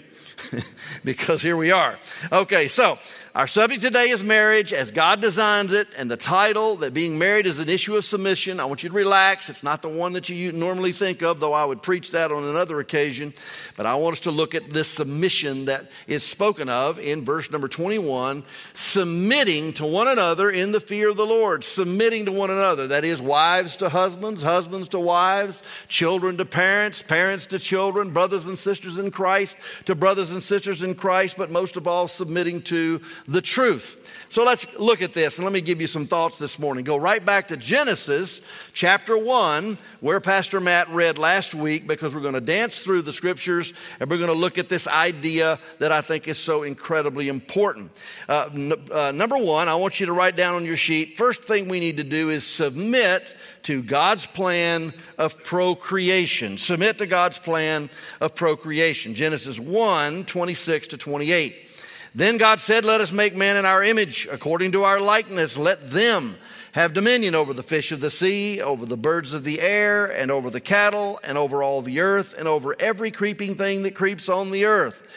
because 1.03 1.41
here 1.41 1.57
we 1.57 1.71
are. 1.71 1.99
Okay, 2.31 2.67
so 2.67 2.97
our 3.33 3.47
subject 3.47 3.81
today 3.81 4.09
is 4.09 4.21
marriage 4.21 4.73
as 4.73 4.91
God 4.91 5.21
designs 5.21 5.71
it, 5.71 5.87
and 5.97 6.11
the 6.11 6.17
title 6.17 6.75
that 6.77 6.93
being 6.93 7.17
married 7.17 7.45
is 7.45 7.61
an 7.61 7.69
issue 7.69 7.95
of 7.95 8.03
submission. 8.03 8.59
I 8.59 8.65
want 8.65 8.83
you 8.83 8.89
to 8.89 8.95
relax. 8.95 9.49
It's 9.49 9.63
not 9.63 9.81
the 9.81 9.87
one 9.87 10.11
that 10.13 10.27
you 10.27 10.51
normally 10.51 10.91
think 10.91 11.23
of, 11.23 11.39
though 11.39 11.53
I 11.53 11.63
would 11.63 11.81
preach 11.81 12.11
that 12.11 12.33
on 12.33 12.43
another 12.43 12.81
occasion. 12.81 13.33
But 13.77 13.85
I 13.85 13.95
want 13.95 14.13
us 14.13 14.19
to 14.21 14.31
look 14.31 14.53
at 14.53 14.71
this 14.71 14.89
submission 14.89 15.65
that 15.65 15.89
is 16.07 16.23
spoken 16.23 16.67
of 16.67 16.99
in 16.99 17.23
verse 17.23 17.49
number 17.49 17.69
21 17.69 18.43
submitting 18.73 19.71
to 19.73 19.85
one 19.85 20.09
another 20.09 20.49
in 20.51 20.73
the 20.73 20.81
fear 20.81 21.07
of 21.07 21.15
the 21.15 21.25
Lord. 21.25 21.63
Submitting 21.63 22.25
to 22.25 22.33
one 22.33 22.49
another. 22.49 22.87
That 22.87 23.05
is, 23.05 23.21
wives 23.21 23.77
to 23.77 23.87
husbands, 23.87 24.43
husbands 24.43 24.89
to 24.89 24.99
wives, 24.99 25.63
children 25.87 26.35
to 26.35 26.43
parents, 26.43 27.01
parents 27.01 27.45
to 27.47 27.59
children, 27.59 28.11
brothers 28.11 28.47
and 28.47 28.59
sisters 28.59 28.99
in 28.99 29.09
Christ 29.09 29.55
to 29.85 29.95
brothers 29.95 30.33
and 30.33 30.43
sisters 30.43 30.83
in 30.83 30.95
Christ, 30.95 31.37
but 31.37 31.49
most 31.49 31.77
of 31.77 31.87
all, 31.87 32.09
submitting 32.09 32.61
to 32.63 33.01
the 33.27 33.41
truth. 33.41 34.27
So 34.29 34.43
let's 34.43 34.79
look 34.79 35.01
at 35.01 35.11
this 35.11 35.37
and 35.37 35.45
let 35.45 35.53
me 35.53 35.61
give 35.61 35.81
you 35.81 35.87
some 35.87 36.07
thoughts 36.07 36.37
this 36.37 36.57
morning. 36.57 36.85
Go 36.85 36.95
right 36.95 37.23
back 37.23 37.49
to 37.49 37.57
Genesis 37.57 38.41
chapter 38.73 39.17
1, 39.17 39.77
where 39.99 40.21
Pastor 40.21 40.61
Matt 40.61 40.87
read 40.89 41.17
last 41.17 41.53
week, 41.53 41.85
because 41.85 42.15
we're 42.15 42.21
going 42.21 42.35
to 42.35 42.41
dance 42.41 42.79
through 42.79 43.01
the 43.01 43.11
scriptures 43.11 43.73
and 43.99 44.09
we're 44.09 44.17
going 44.17 44.29
to 44.29 44.33
look 44.33 44.57
at 44.57 44.69
this 44.69 44.87
idea 44.87 45.59
that 45.79 45.91
I 45.91 45.99
think 45.99 46.27
is 46.27 46.37
so 46.37 46.63
incredibly 46.63 47.27
important. 47.27 47.91
Uh, 48.29 48.49
n- 48.53 48.73
uh, 48.89 49.11
number 49.11 49.37
one, 49.37 49.67
I 49.67 49.75
want 49.75 49.99
you 49.99 50.05
to 50.05 50.13
write 50.13 50.37
down 50.37 50.55
on 50.55 50.65
your 50.65 50.77
sheet 50.77 51.17
first 51.21 51.43
thing 51.43 51.67
we 51.67 51.79
need 51.79 51.97
to 51.97 52.03
do 52.03 52.29
is 52.29 52.45
submit 52.45 53.35
to 53.63 53.83
God's 53.83 54.25
plan 54.25 54.93
of 55.17 55.43
procreation. 55.43 56.57
Submit 56.57 56.97
to 56.97 57.05
God's 57.05 57.37
plan 57.37 57.89
of 58.19 58.33
procreation. 58.33 59.13
Genesis 59.13 59.59
1 59.59 60.25
26 60.25 60.87
to 60.87 60.97
28. 60.97 61.70
Then 62.13 62.37
God 62.37 62.59
said, 62.59 62.83
Let 62.83 63.01
us 63.01 63.11
make 63.11 63.35
man 63.35 63.57
in 63.57 63.65
our 63.65 63.83
image, 63.83 64.27
according 64.31 64.73
to 64.73 64.83
our 64.83 64.99
likeness. 64.99 65.57
Let 65.57 65.89
them 65.89 66.35
have 66.73 66.93
dominion 66.93 67.35
over 67.35 67.53
the 67.53 67.63
fish 67.63 67.91
of 67.91 68.01
the 68.01 68.09
sea, 68.09 68.61
over 68.61 68.85
the 68.85 68.97
birds 68.97 69.33
of 69.33 69.43
the 69.43 69.61
air, 69.61 70.05
and 70.05 70.31
over 70.31 70.49
the 70.49 70.61
cattle, 70.61 71.19
and 71.23 71.37
over 71.37 71.63
all 71.63 71.81
the 71.81 72.01
earth, 72.01 72.33
and 72.37 72.47
over 72.47 72.75
every 72.79 73.11
creeping 73.11 73.55
thing 73.55 73.83
that 73.83 73.95
creeps 73.95 74.29
on 74.29 74.51
the 74.51 74.65
earth. 74.65 75.07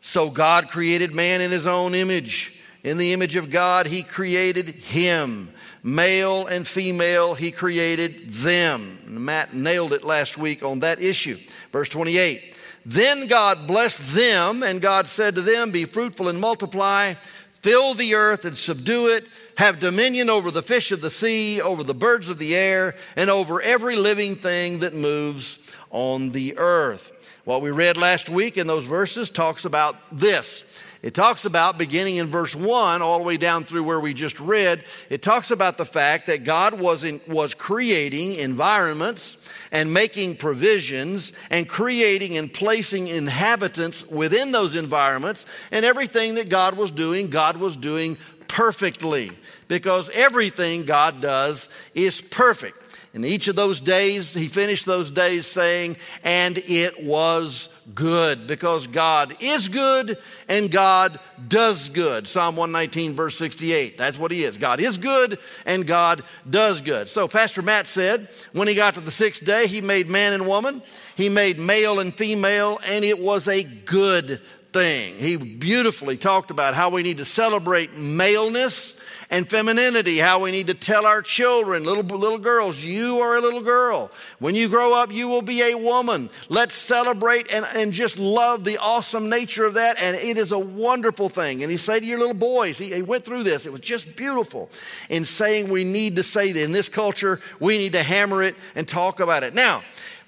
So 0.00 0.30
God 0.30 0.68
created 0.68 1.14
man 1.14 1.40
in 1.40 1.50
his 1.50 1.66
own 1.66 1.94
image. 1.94 2.58
In 2.82 2.96
the 2.96 3.12
image 3.12 3.36
of 3.36 3.50
God, 3.50 3.86
he 3.86 4.02
created 4.02 4.66
him. 4.68 5.50
Male 5.82 6.46
and 6.46 6.66
female, 6.66 7.34
he 7.34 7.50
created 7.50 8.30
them. 8.30 8.98
Matt 9.06 9.54
nailed 9.54 9.92
it 9.92 10.04
last 10.04 10.38
week 10.38 10.62
on 10.62 10.80
that 10.80 11.00
issue. 11.00 11.38
Verse 11.72 11.88
28. 11.88 12.56
Then 12.90 13.28
God 13.28 13.68
blessed 13.68 14.16
them, 14.16 14.64
and 14.64 14.80
God 14.80 15.06
said 15.06 15.36
to 15.36 15.42
them, 15.42 15.70
Be 15.70 15.84
fruitful 15.84 16.28
and 16.28 16.40
multiply, 16.40 17.14
fill 17.62 17.94
the 17.94 18.16
earth 18.16 18.44
and 18.44 18.58
subdue 18.58 19.14
it, 19.14 19.28
have 19.58 19.78
dominion 19.78 20.28
over 20.28 20.50
the 20.50 20.60
fish 20.60 20.90
of 20.90 21.00
the 21.00 21.08
sea, 21.08 21.60
over 21.60 21.84
the 21.84 21.94
birds 21.94 22.28
of 22.28 22.40
the 22.40 22.56
air, 22.56 22.96
and 23.14 23.30
over 23.30 23.62
every 23.62 23.94
living 23.94 24.34
thing 24.34 24.80
that 24.80 24.92
moves 24.92 25.72
on 25.90 26.30
the 26.30 26.58
earth. 26.58 27.40
What 27.44 27.62
we 27.62 27.70
read 27.70 27.96
last 27.96 28.28
week 28.28 28.58
in 28.58 28.66
those 28.66 28.86
verses 28.86 29.30
talks 29.30 29.64
about 29.64 29.94
this. 30.10 30.64
It 31.00 31.14
talks 31.14 31.44
about, 31.44 31.78
beginning 31.78 32.16
in 32.16 32.26
verse 32.26 32.56
1, 32.56 33.02
all 33.02 33.18
the 33.18 33.24
way 33.24 33.36
down 33.36 33.62
through 33.62 33.84
where 33.84 34.00
we 34.00 34.14
just 34.14 34.40
read, 34.40 34.82
it 35.08 35.22
talks 35.22 35.52
about 35.52 35.78
the 35.78 35.86
fact 35.86 36.26
that 36.26 36.42
God 36.42 36.80
was, 36.80 37.04
in, 37.04 37.20
was 37.28 37.54
creating 37.54 38.34
environments 38.34 39.36
and 39.72 39.92
making 39.92 40.36
provisions 40.36 41.32
and 41.50 41.68
creating 41.68 42.36
and 42.36 42.52
placing 42.52 43.08
inhabitants 43.08 44.06
within 44.08 44.52
those 44.52 44.74
environments. 44.74 45.46
And 45.70 45.84
everything 45.84 46.34
that 46.36 46.48
God 46.48 46.76
was 46.76 46.90
doing, 46.90 47.28
God 47.28 47.56
was 47.56 47.76
doing 47.76 48.18
perfectly 48.48 49.30
because 49.68 50.10
everything 50.10 50.84
God 50.84 51.20
does 51.20 51.68
is 51.94 52.20
perfect. 52.20 52.76
In 53.12 53.24
each 53.24 53.48
of 53.48 53.56
those 53.56 53.80
days, 53.80 54.34
he 54.34 54.46
finished 54.46 54.86
those 54.86 55.10
days 55.10 55.46
saying, 55.46 55.96
and 56.22 56.58
it 56.58 57.04
was 57.04 57.68
good 57.94 58.46
because 58.46 58.86
God 58.86 59.34
is 59.40 59.68
good 59.68 60.18
and 60.48 60.70
God 60.70 61.18
does 61.48 61.88
good. 61.88 62.26
Psalm 62.26 62.56
119, 62.56 63.14
verse 63.14 63.36
68. 63.36 63.96
That's 63.96 64.18
what 64.18 64.32
he 64.32 64.44
is. 64.44 64.58
God 64.58 64.80
is 64.80 64.98
good 64.98 65.38
and 65.66 65.86
God 65.86 66.22
does 66.48 66.80
good. 66.80 67.08
So, 67.08 67.28
Pastor 67.28 67.62
Matt 67.62 67.86
said 67.86 68.28
when 68.52 68.68
he 68.68 68.74
got 68.74 68.94
to 68.94 69.00
the 69.00 69.10
sixth 69.10 69.44
day, 69.44 69.66
he 69.66 69.80
made 69.80 70.08
man 70.08 70.32
and 70.32 70.46
woman, 70.46 70.82
he 71.16 71.28
made 71.28 71.58
male 71.58 72.00
and 72.00 72.14
female, 72.14 72.78
and 72.86 73.04
it 73.04 73.18
was 73.18 73.48
a 73.48 73.62
good 73.62 74.40
thing. 74.72 75.14
He 75.16 75.36
beautifully 75.36 76.16
talked 76.16 76.50
about 76.50 76.74
how 76.74 76.90
we 76.90 77.02
need 77.02 77.18
to 77.18 77.24
celebrate 77.24 77.96
maleness 77.96 78.98
and 79.30 79.48
femininity, 79.48 80.18
how 80.18 80.42
we 80.42 80.50
need 80.50 80.66
to 80.66 80.74
tell 80.74 81.06
our 81.06 81.22
children, 81.22 81.84
little, 81.84 82.02
little 82.02 82.38
girls, 82.38 82.82
you 82.82 83.20
are 83.20 83.36
a 83.36 83.40
little 83.40 83.62
girl. 83.62 84.10
When 84.40 84.56
you 84.56 84.68
grow 84.68 84.94
up, 84.94 85.12
you 85.12 85.28
will 85.28 85.42
be 85.42 85.62
a 85.62 85.76
woman. 85.76 86.30
Let's 86.48 86.74
celebrate 86.74 87.52
and, 87.52 87.64
and 87.80 87.92
just 87.92 88.18
love 88.18 88.64
the 88.64 88.78
awesome 88.78 89.28
nature 89.28 89.64
of 89.64 89.74
that. 89.74 90.00
And 90.00 90.16
it 90.16 90.36
is 90.36 90.52
a 90.52 90.58
wonderful 90.58 91.28
thing. 91.28 91.62
And 91.62 91.70
he 91.70 91.76
said 91.76 92.00
to 92.00 92.06
your 92.06 92.18
little 92.18 92.34
boys, 92.34 92.78
he, 92.78 92.92
he 92.92 93.02
went 93.02 93.24
through 93.24 93.42
this. 93.42 93.66
It 93.66 93.72
was 93.72 93.80
just 93.80 94.16
beautiful 94.16 94.70
in 95.08 95.24
saying 95.24 95.70
we 95.70 95.84
need 95.84 96.16
to 96.16 96.22
say 96.22 96.52
that 96.52 96.62
in 96.62 96.72
this 96.72 96.88
culture, 96.88 97.40
we 97.58 97.78
need 97.78 97.92
to 97.94 98.02
hammer 98.02 98.42
it 98.42 98.54
and 98.74 98.86
talk 98.86 99.20
about 99.20 99.42
it. 99.42 99.54
Now, 99.54 99.82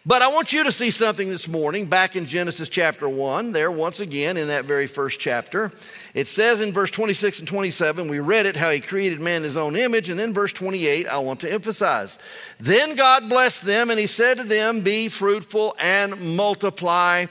but 0.05 0.21
I 0.21 0.29
want 0.29 0.53
you 0.53 0.65
to 0.65 0.73
see 0.73 0.91
something 0.91 1.29
this 1.29 1.47
morning 1.47 1.87
back 1.87 2.17
in 2.17 2.27
Genesis 2.27 2.69
chapter 2.69 3.09
1, 3.09 3.53
there 3.53 3.71
once 3.71 4.01
again 4.01 4.37
in 4.37 4.49
that 4.49 4.65
very 4.65 4.89
first 4.89 5.21
chapter. 5.21 5.71
It 6.13 6.27
says 6.27 6.61
in 6.61 6.73
verse 6.73 6.91
26 6.91 7.39
and 7.39 7.49
27, 7.49 8.09
we 8.09 8.19
read 8.19 8.47
it 8.47 8.57
how 8.57 8.71
he 8.71 8.81
created 8.81 9.21
man 9.21 9.37
in 9.39 9.43
his 9.45 9.57
own 9.57 9.77
image. 9.77 10.09
And 10.09 10.19
then 10.19 10.35
verse 10.35 10.53
28, 10.53 11.07
I 11.07 11.19
want 11.19 11.41
to 11.41 11.53
emphasize. 11.53 12.19
Then 12.59 12.97
God 12.97 13.29
blessed 13.29 13.65
them 13.65 13.91
and 13.91 13.99
he 13.99 14.09
said 14.09 14.39
to 14.39 14.45
them, 14.45 14.81
Be 14.81 15.09
fruitful 15.09 15.77
and 15.79 16.37
multiply 16.37 17.27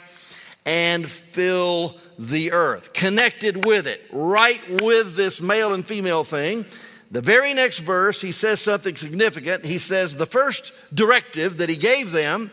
and 0.65 1.09
fill 1.09 1.97
the 2.17 2.53
earth. 2.53 2.93
Connected 2.93 3.57
with 3.57 3.85
it, 3.85 4.01
right 4.13 4.61
with 4.81 5.15
this 5.15 5.41
male 5.41 5.73
and 5.73 5.85
female 5.85 6.23
thing. 6.23 6.65
The 7.11 7.21
very 7.21 7.53
next 7.53 7.79
verse, 7.79 8.21
he 8.21 8.31
says 8.31 8.61
something 8.61 8.95
significant. 8.95 9.65
He 9.65 9.79
says, 9.79 10.15
the 10.15 10.25
first 10.25 10.71
directive 10.93 11.57
that 11.57 11.67
he 11.67 11.75
gave 11.75 12.13
them, 12.13 12.51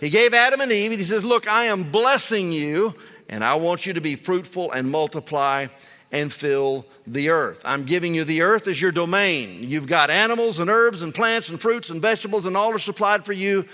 he 0.00 0.10
gave 0.10 0.34
Adam 0.34 0.60
and 0.60 0.72
Eve, 0.72 0.90
and 0.90 0.98
he 0.98 1.04
says, 1.04 1.24
Look, 1.24 1.48
I 1.48 1.66
am 1.66 1.92
blessing 1.92 2.50
you, 2.50 2.94
and 3.28 3.44
I 3.44 3.54
want 3.54 3.86
you 3.86 3.92
to 3.92 4.00
be 4.00 4.16
fruitful 4.16 4.72
and 4.72 4.90
multiply 4.90 5.68
and 6.10 6.32
fill 6.32 6.86
the 7.06 7.30
earth. 7.30 7.62
I'm 7.64 7.84
giving 7.84 8.14
you 8.14 8.24
the 8.24 8.42
earth 8.42 8.66
as 8.66 8.80
your 8.80 8.90
domain. 8.90 9.58
You've 9.60 9.86
got 9.86 10.10
animals 10.10 10.58
and 10.58 10.68
herbs 10.68 11.02
and 11.02 11.14
plants 11.14 11.48
and 11.48 11.60
fruits 11.60 11.90
and 11.90 12.02
vegetables, 12.02 12.46
and 12.46 12.56
all 12.56 12.74
are 12.74 12.80
supplied 12.80 13.24
for 13.24 13.32
you 13.32 13.64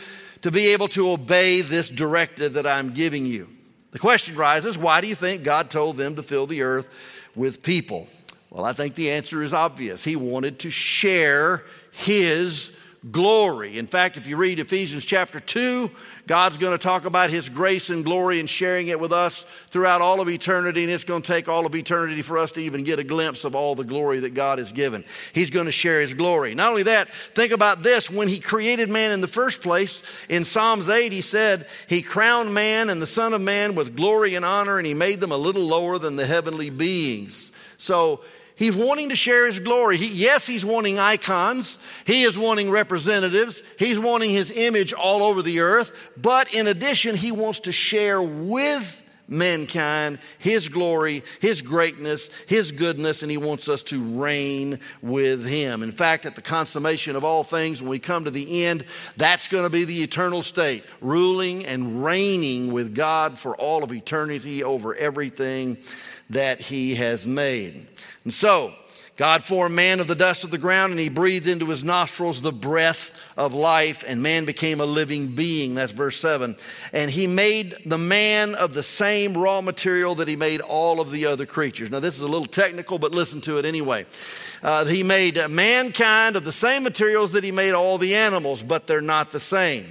to 0.42 0.50
be 0.50 0.68
able 0.68 0.88
to 0.88 1.10
obey 1.10 1.62
this 1.62 1.88
directive 1.88 2.54
that 2.54 2.66
I'm 2.66 2.92
giving 2.92 3.24
you. 3.24 3.48
The 3.92 3.98
question 3.98 4.36
rises 4.36 4.76
why 4.76 5.00
do 5.00 5.06
you 5.06 5.14
think 5.14 5.44
God 5.44 5.70
told 5.70 5.96
them 5.96 6.16
to 6.16 6.22
fill 6.22 6.46
the 6.46 6.60
earth 6.62 7.30
with 7.34 7.62
people? 7.62 8.08
Well, 8.56 8.64
I 8.64 8.72
think 8.72 8.94
the 8.94 9.10
answer 9.10 9.42
is 9.42 9.52
obvious. 9.52 10.02
He 10.02 10.16
wanted 10.16 10.60
to 10.60 10.70
share 10.70 11.62
his 11.92 12.74
glory. 13.10 13.76
In 13.76 13.86
fact, 13.86 14.16
if 14.16 14.26
you 14.26 14.38
read 14.38 14.58
Ephesians 14.58 15.04
chapter 15.04 15.40
2, 15.40 15.90
God's 16.26 16.56
going 16.56 16.72
to 16.72 16.82
talk 16.82 17.04
about 17.04 17.28
his 17.28 17.50
grace 17.50 17.90
and 17.90 18.02
glory 18.02 18.40
and 18.40 18.48
sharing 18.48 18.86
it 18.86 18.98
with 18.98 19.12
us 19.12 19.42
throughout 19.68 20.00
all 20.00 20.22
of 20.22 20.30
eternity. 20.30 20.84
And 20.84 20.90
it's 20.90 21.04
going 21.04 21.20
to 21.20 21.30
take 21.30 21.50
all 21.50 21.66
of 21.66 21.74
eternity 21.74 22.22
for 22.22 22.38
us 22.38 22.52
to 22.52 22.62
even 22.62 22.82
get 22.82 22.98
a 22.98 23.04
glimpse 23.04 23.44
of 23.44 23.54
all 23.54 23.74
the 23.74 23.84
glory 23.84 24.20
that 24.20 24.32
God 24.32 24.58
has 24.58 24.72
given. 24.72 25.04
He's 25.34 25.50
going 25.50 25.66
to 25.66 25.70
share 25.70 26.00
his 26.00 26.14
glory. 26.14 26.54
Not 26.54 26.70
only 26.70 26.84
that, 26.84 27.10
think 27.10 27.52
about 27.52 27.82
this. 27.82 28.10
When 28.10 28.26
he 28.26 28.40
created 28.40 28.88
man 28.88 29.12
in 29.12 29.20
the 29.20 29.28
first 29.28 29.60
place, 29.60 30.02
in 30.30 30.46
Psalms 30.46 30.88
8, 30.88 31.12
he 31.12 31.20
said, 31.20 31.66
He 31.90 32.00
crowned 32.00 32.54
man 32.54 32.88
and 32.88 33.02
the 33.02 33.06
Son 33.06 33.34
of 33.34 33.42
Man 33.42 33.74
with 33.74 33.94
glory 33.94 34.34
and 34.34 34.46
honor, 34.46 34.78
and 34.78 34.86
he 34.86 34.94
made 34.94 35.20
them 35.20 35.32
a 35.32 35.36
little 35.36 35.66
lower 35.66 35.98
than 35.98 36.16
the 36.16 36.24
heavenly 36.24 36.70
beings. 36.70 37.52
So 37.76 38.22
He's 38.56 38.74
wanting 38.74 39.10
to 39.10 39.16
share 39.16 39.46
his 39.46 39.60
glory. 39.60 39.98
He, 39.98 40.08
yes, 40.08 40.46
he's 40.46 40.64
wanting 40.64 40.98
icons. 40.98 41.78
He 42.06 42.22
is 42.22 42.38
wanting 42.38 42.70
representatives. 42.70 43.62
He's 43.78 43.98
wanting 43.98 44.30
his 44.30 44.50
image 44.50 44.94
all 44.94 45.22
over 45.22 45.42
the 45.42 45.60
earth. 45.60 46.10
But 46.16 46.54
in 46.54 46.66
addition, 46.66 47.16
he 47.16 47.32
wants 47.32 47.60
to 47.60 47.72
share 47.72 48.20
with 48.22 49.02
mankind 49.28 50.18
his 50.38 50.68
glory, 50.68 51.22
his 51.40 51.60
greatness, 51.60 52.30
his 52.46 52.72
goodness, 52.72 53.22
and 53.22 53.30
he 53.30 53.36
wants 53.36 53.68
us 53.68 53.82
to 53.82 54.02
reign 54.02 54.80
with 55.02 55.44
him. 55.44 55.82
In 55.82 55.92
fact, 55.92 56.26
at 56.26 56.34
the 56.34 56.42
consummation 56.42 57.16
of 57.16 57.24
all 57.24 57.44
things, 57.44 57.82
when 57.82 57.90
we 57.90 57.98
come 57.98 58.24
to 58.24 58.30
the 58.30 58.64
end, 58.64 58.84
that's 59.16 59.48
going 59.48 59.64
to 59.64 59.70
be 59.70 59.84
the 59.84 60.02
eternal 60.02 60.42
state, 60.42 60.84
ruling 61.00 61.66
and 61.66 62.04
reigning 62.04 62.72
with 62.72 62.94
God 62.94 63.38
for 63.38 63.56
all 63.56 63.82
of 63.82 63.92
eternity 63.92 64.62
over 64.64 64.94
everything 64.94 65.76
that 66.30 66.60
he 66.60 66.94
has 66.96 67.26
made. 67.26 67.86
And 68.24 68.32
so, 68.32 68.72
God 69.16 69.42
formed 69.42 69.74
man 69.74 70.00
of 70.00 70.08
the 70.08 70.14
dust 70.14 70.44
of 70.44 70.50
the 70.50 70.58
ground, 70.58 70.90
and 70.90 71.00
he 71.00 71.08
breathed 71.08 71.48
into 71.48 71.66
his 71.66 71.82
nostrils 71.82 72.42
the 72.42 72.52
breath 72.52 73.32
of 73.34 73.54
life, 73.54 74.04
and 74.06 74.22
man 74.22 74.44
became 74.44 74.78
a 74.78 74.84
living 74.84 75.28
being. 75.28 75.74
That's 75.74 75.92
verse 75.92 76.18
7. 76.18 76.54
And 76.92 77.10
he 77.10 77.26
made 77.26 77.74
the 77.86 77.96
man 77.96 78.54
of 78.54 78.74
the 78.74 78.82
same 78.82 79.34
raw 79.34 79.62
material 79.62 80.16
that 80.16 80.28
he 80.28 80.36
made 80.36 80.60
all 80.60 81.00
of 81.00 81.10
the 81.10 81.26
other 81.26 81.46
creatures. 81.46 81.90
Now, 81.90 82.00
this 82.00 82.16
is 82.16 82.20
a 82.20 82.28
little 82.28 82.46
technical, 82.46 82.98
but 82.98 83.12
listen 83.12 83.40
to 83.42 83.56
it 83.56 83.64
anyway. 83.64 84.04
Uh, 84.62 84.84
he 84.84 85.02
made 85.02 85.40
mankind 85.48 86.36
of 86.36 86.44
the 86.44 86.52
same 86.52 86.82
materials 86.82 87.32
that 87.32 87.42
he 87.42 87.52
made 87.52 87.72
all 87.72 87.96
the 87.96 88.16
animals, 88.16 88.62
but 88.62 88.86
they're 88.86 89.00
not 89.00 89.32
the 89.32 89.40
same. 89.40 89.86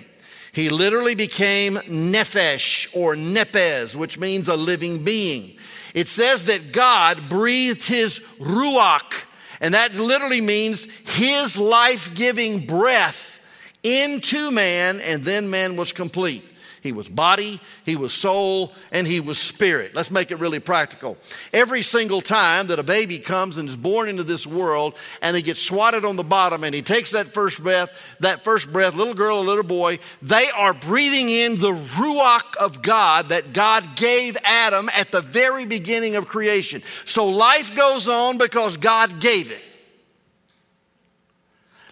He 0.54 0.70
literally 0.70 1.15
became 1.15 1.75
nephesh 1.75 2.96
or 2.96 3.15
nepes, 3.15 3.96
which 3.96 4.20
means 4.20 4.48
a 4.50 4.56
living 4.56 5.04
being. 5.04 5.55
It 5.96 6.08
says 6.10 6.44
that 6.44 6.74
God 6.74 7.30
breathed 7.30 7.88
his 7.88 8.20
ruach, 8.38 9.25
and 9.62 9.74
that 9.74 9.96
literally 9.96 10.42
means 10.42 10.86
his 11.16 11.58
life 11.58 12.14
giving 12.14 12.68
breath 12.68 13.42
into 13.82 14.52
man, 14.52 15.00
and 15.00 15.24
then 15.24 15.50
man 15.50 15.78
was 15.78 15.94
complete. 15.94 16.44
He 16.86 16.92
was 16.92 17.10
body, 17.10 17.60
he 17.84 17.96
was 17.96 18.13
soul, 18.13 18.72
and 18.92 19.06
he 19.06 19.20
was 19.20 19.38
spirit. 19.38 19.96
Let's 19.96 20.12
make 20.12 20.32
it 20.32 20.39
really 20.39 20.60
practical. 20.60 21.18
Every 21.51 21.82
single 21.82 22.22
time 22.22 22.68
that 22.68 22.80
a 22.80 22.84
baby 22.84 23.20
comes 23.20 23.58
and 23.58 23.68
is 23.68 23.75
born 23.75 24.08
into 24.08 24.24
this 24.24 24.46
world 24.48 24.98
and 25.22 25.36
he 25.36 25.42
gets 25.42 25.60
swatted 25.60 26.06
on 26.06 26.15
the 26.15 26.24
bottom 26.24 26.63
and 26.63 26.74
he 26.74 26.82
takes 26.82 27.12
that 27.12 27.27
first 27.27 27.62
breath, 27.62 28.18
that 28.20 28.44
first 28.44 28.72
breath, 28.72 28.96
little 28.96 29.15
girl, 29.15 29.44
little 29.44 29.63
boy, 29.63 30.00
they 30.22 30.48
are 30.56 30.74
breathing 30.74 31.30
in 31.30 31.56
the 31.56 31.74
ruach 31.74 32.56
of 32.58 32.82
God 32.82 33.30
that 33.30 33.51
God 33.51 33.96
gave 33.96 34.38
Adam 34.46 34.88
at 34.96 35.12
the 35.12 35.22
very 35.22 35.65
beginning 35.65 36.15
of 36.15 36.27
creation. 36.27 36.84
So 37.06 37.27
life 37.27 37.75
goes 37.75 38.08
on 38.08 38.38
because 38.38 38.77
God 38.77 39.20
gave 39.20 39.51
it. 39.51 39.75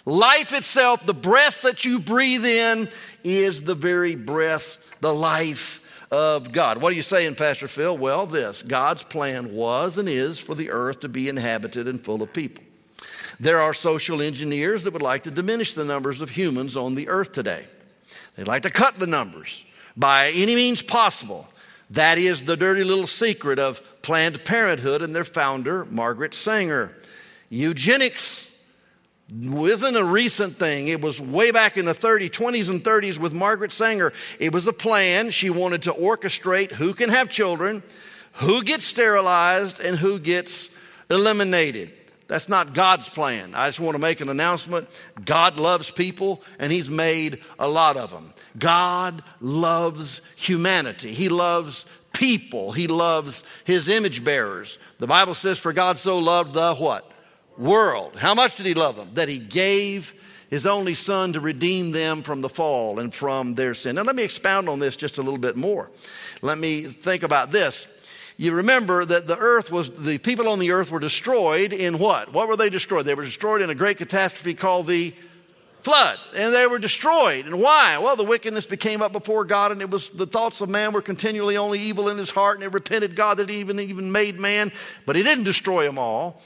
Life 0.05 0.53
itself, 0.53 1.05
the 1.05 1.13
breath 1.13 1.61
that 1.61 1.85
you 1.85 1.99
breathe 1.99 2.45
in, 2.45 2.89
is 3.23 3.63
the 3.63 3.75
very 3.75 4.15
breath, 4.15 4.95
the 4.99 5.13
life 5.13 5.79
of 6.11 6.51
God. 6.51 6.81
What 6.81 6.91
are 6.91 6.95
you 6.95 7.01
saying, 7.01 7.35
Pastor 7.35 7.67
Phil? 7.67 7.97
Well, 7.97 8.27
this 8.27 8.61
God's 8.61 9.03
plan 9.03 9.55
was 9.55 9.97
and 9.97 10.09
is 10.09 10.39
for 10.39 10.55
the 10.55 10.71
earth 10.71 10.99
to 11.01 11.09
be 11.09 11.29
inhabited 11.29 11.87
and 11.87 12.03
full 12.03 12.21
of 12.21 12.33
people. 12.33 12.63
There 13.39 13.59
are 13.59 13.73
social 13.73 14.21
engineers 14.21 14.83
that 14.83 14.93
would 14.93 15.01
like 15.01 15.23
to 15.23 15.31
diminish 15.31 15.73
the 15.73 15.85
numbers 15.85 16.21
of 16.21 16.31
humans 16.31 16.77
on 16.77 16.95
the 16.95 17.07
earth 17.07 17.31
today. 17.31 17.65
They'd 18.35 18.47
like 18.47 18.63
to 18.63 18.69
cut 18.69 18.99
the 18.99 19.07
numbers 19.07 19.65
by 19.97 20.31
any 20.35 20.55
means 20.55 20.83
possible. 20.83 21.47
That 21.89 22.17
is 22.17 22.43
the 22.43 22.57
dirty 22.57 22.83
little 22.83 23.07
secret 23.07 23.57
of 23.57 23.81
Planned 24.01 24.43
Parenthood 24.45 25.01
and 25.01 25.15
their 25.15 25.23
founder, 25.23 25.85
Margaret 25.85 26.33
Sanger. 26.33 26.95
Eugenics 27.49 28.52
wasn't 29.33 29.97
a 29.97 30.03
recent 30.03 30.55
thing. 30.55 30.87
It 30.87 31.01
was 31.01 31.19
way 31.19 31.51
back 31.51 31.77
in 31.77 31.85
the 31.85 31.93
30s, 31.93 32.29
20s 32.29 32.69
and 32.69 32.83
30s 32.83 33.17
with 33.17 33.33
Margaret 33.33 33.71
Sanger. 33.71 34.13
It 34.39 34.53
was 34.53 34.67
a 34.67 34.73
plan. 34.73 35.31
She 35.31 35.49
wanted 35.49 35.83
to 35.83 35.93
orchestrate 35.93 36.71
who 36.71 36.93
can 36.93 37.09
have 37.09 37.29
children, 37.29 37.81
who 38.33 38.63
gets 38.63 38.85
sterilized, 38.85 39.79
and 39.79 39.97
who 39.97 40.19
gets 40.19 40.69
eliminated. 41.09 41.91
That's 42.27 42.47
not 42.49 42.73
God's 42.73 43.09
plan. 43.09 43.53
I 43.55 43.67
just 43.67 43.79
want 43.79 43.95
to 43.95 43.99
make 43.99 44.21
an 44.21 44.29
announcement. 44.29 44.87
God 45.23 45.57
loves 45.57 45.91
people, 45.91 46.41
and 46.59 46.71
He's 46.71 46.89
made 46.89 47.39
a 47.59 47.67
lot 47.67 47.97
of 47.97 48.11
them. 48.11 48.33
God 48.57 49.23
loves 49.41 50.21
humanity. 50.35 51.11
He 51.11 51.29
loves 51.29 51.85
people. 52.13 52.71
He 52.71 52.87
loves 52.87 53.43
His 53.65 53.89
image 53.89 54.23
bearers. 54.23 54.79
The 54.99 55.07
Bible 55.07 55.33
says, 55.33 55.59
For 55.59 55.73
God 55.73 55.97
so 55.97 56.19
loved 56.19 56.53
the 56.53 56.75
what? 56.75 57.12
World. 57.57 58.15
How 58.15 58.33
much 58.33 58.55
did 58.55 58.65
he 58.65 58.73
love 58.73 58.95
them? 58.95 59.09
That 59.13 59.29
he 59.29 59.39
gave 59.39 60.13
his 60.49 60.67
only 60.67 60.93
son 60.93 61.33
to 61.33 61.39
redeem 61.39 61.91
them 61.91 62.21
from 62.21 62.41
the 62.41 62.49
fall 62.49 62.99
and 62.99 63.13
from 63.13 63.55
their 63.55 63.73
sin. 63.73 63.95
Now, 63.95 64.03
let 64.03 64.15
me 64.15 64.23
expound 64.23 64.69
on 64.69 64.79
this 64.79 64.95
just 64.95 65.17
a 65.17 65.21
little 65.21 65.39
bit 65.39 65.55
more. 65.55 65.89
Let 66.41 66.57
me 66.57 66.83
think 66.83 67.23
about 67.23 67.51
this. 67.51 67.87
You 68.37 68.53
remember 68.53 69.05
that 69.05 69.27
the 69.27 69.37
earth 69.37 69.71
was, 69.71 69.89
the 69.89 70.17
people 70.17 70.47
on 70.47 70.59
the 70.59 70.71
earth 70.71 70.91
were 70.91 70.99
destroyed 70.99 71.73
in 71.73 71.99
what? 71.99 72.33
What 72.33 72.47
were 72.47 72.55
they 72.55 72.69
destroyed? 72.69 73.05
They 73.05 73.15
were 73.15 73.25
destroyed 73.25 73.61
in 73.61 73.69
a 73.69 73.75
great 73.75 73.97
catastrophe 73.97 74.53
called 74.53 74.87
the 74.87 75.13
flood. 75.81 76.17
And 76.35 76.53
they 76.53 76.65
were 76.65 76.79
destroyed. 76.79 77.45
And 77.45 77.59
why? 77.59 77.97
Well, 77.97 78.15
the 78.15 78.23
wickedness 78.23 78.65
became 78.65 79.01
up 79.01 79.11
before 79.11 79.45
God, 79.45 79.71
and 79.71 79.81
it 79.81 79.89
was 79.89 80.09
the 80.09 80.25
thoughts 80.25 80.61
of 80.61 80.69
man 80.69 80.93
were 80.93 81.01
continually 81.01 81.57
only 81.57 81.79
evil 81.79 82.09
in 82.09 82.17
his 82.17 82.31
heart, 82.31 82.57
and 82.57 82.63
it 82.63 82.73
repented 82.73 83.15
God 83.15 83.37
that 83.37 83.49
he 83.49 83.57
even, 83.57 83.79
even 83.79 84.11
made 84.11 84.39
man, 84.39 84.71
but 85.05 85.15
he 85.15 85.23
didn't 85.23 85.43
destroy 85.43 85.83
them 85.85 85.99
all. 85.99 86.41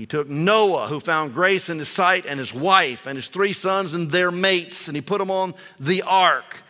He 0.00 0.06
took 0.06 0.30
Noah, 0.30 0.86
who 0.86 0.98
found 0.98 1.34
grace 1.34 1.68
in 1.68 1.78
his 1.78 1.90
sight, 1.90 2.24
and 2.24 2.38
his 2.38 2.54
wife, 2.54 3.06
and 3.06 3.16
his 3.16 3.28
three 3.28 3.52
sons 3.52 3.92
and 3.92 4.10
their 4.10 4.30
mates, 4.30 4.88
and 4.88 4.96
he 4.96 5.02
put 5.02 5.18
them 5.18 5.30
on 5.30 5.52
the 5.78 6.00
ark. 6.00 6.62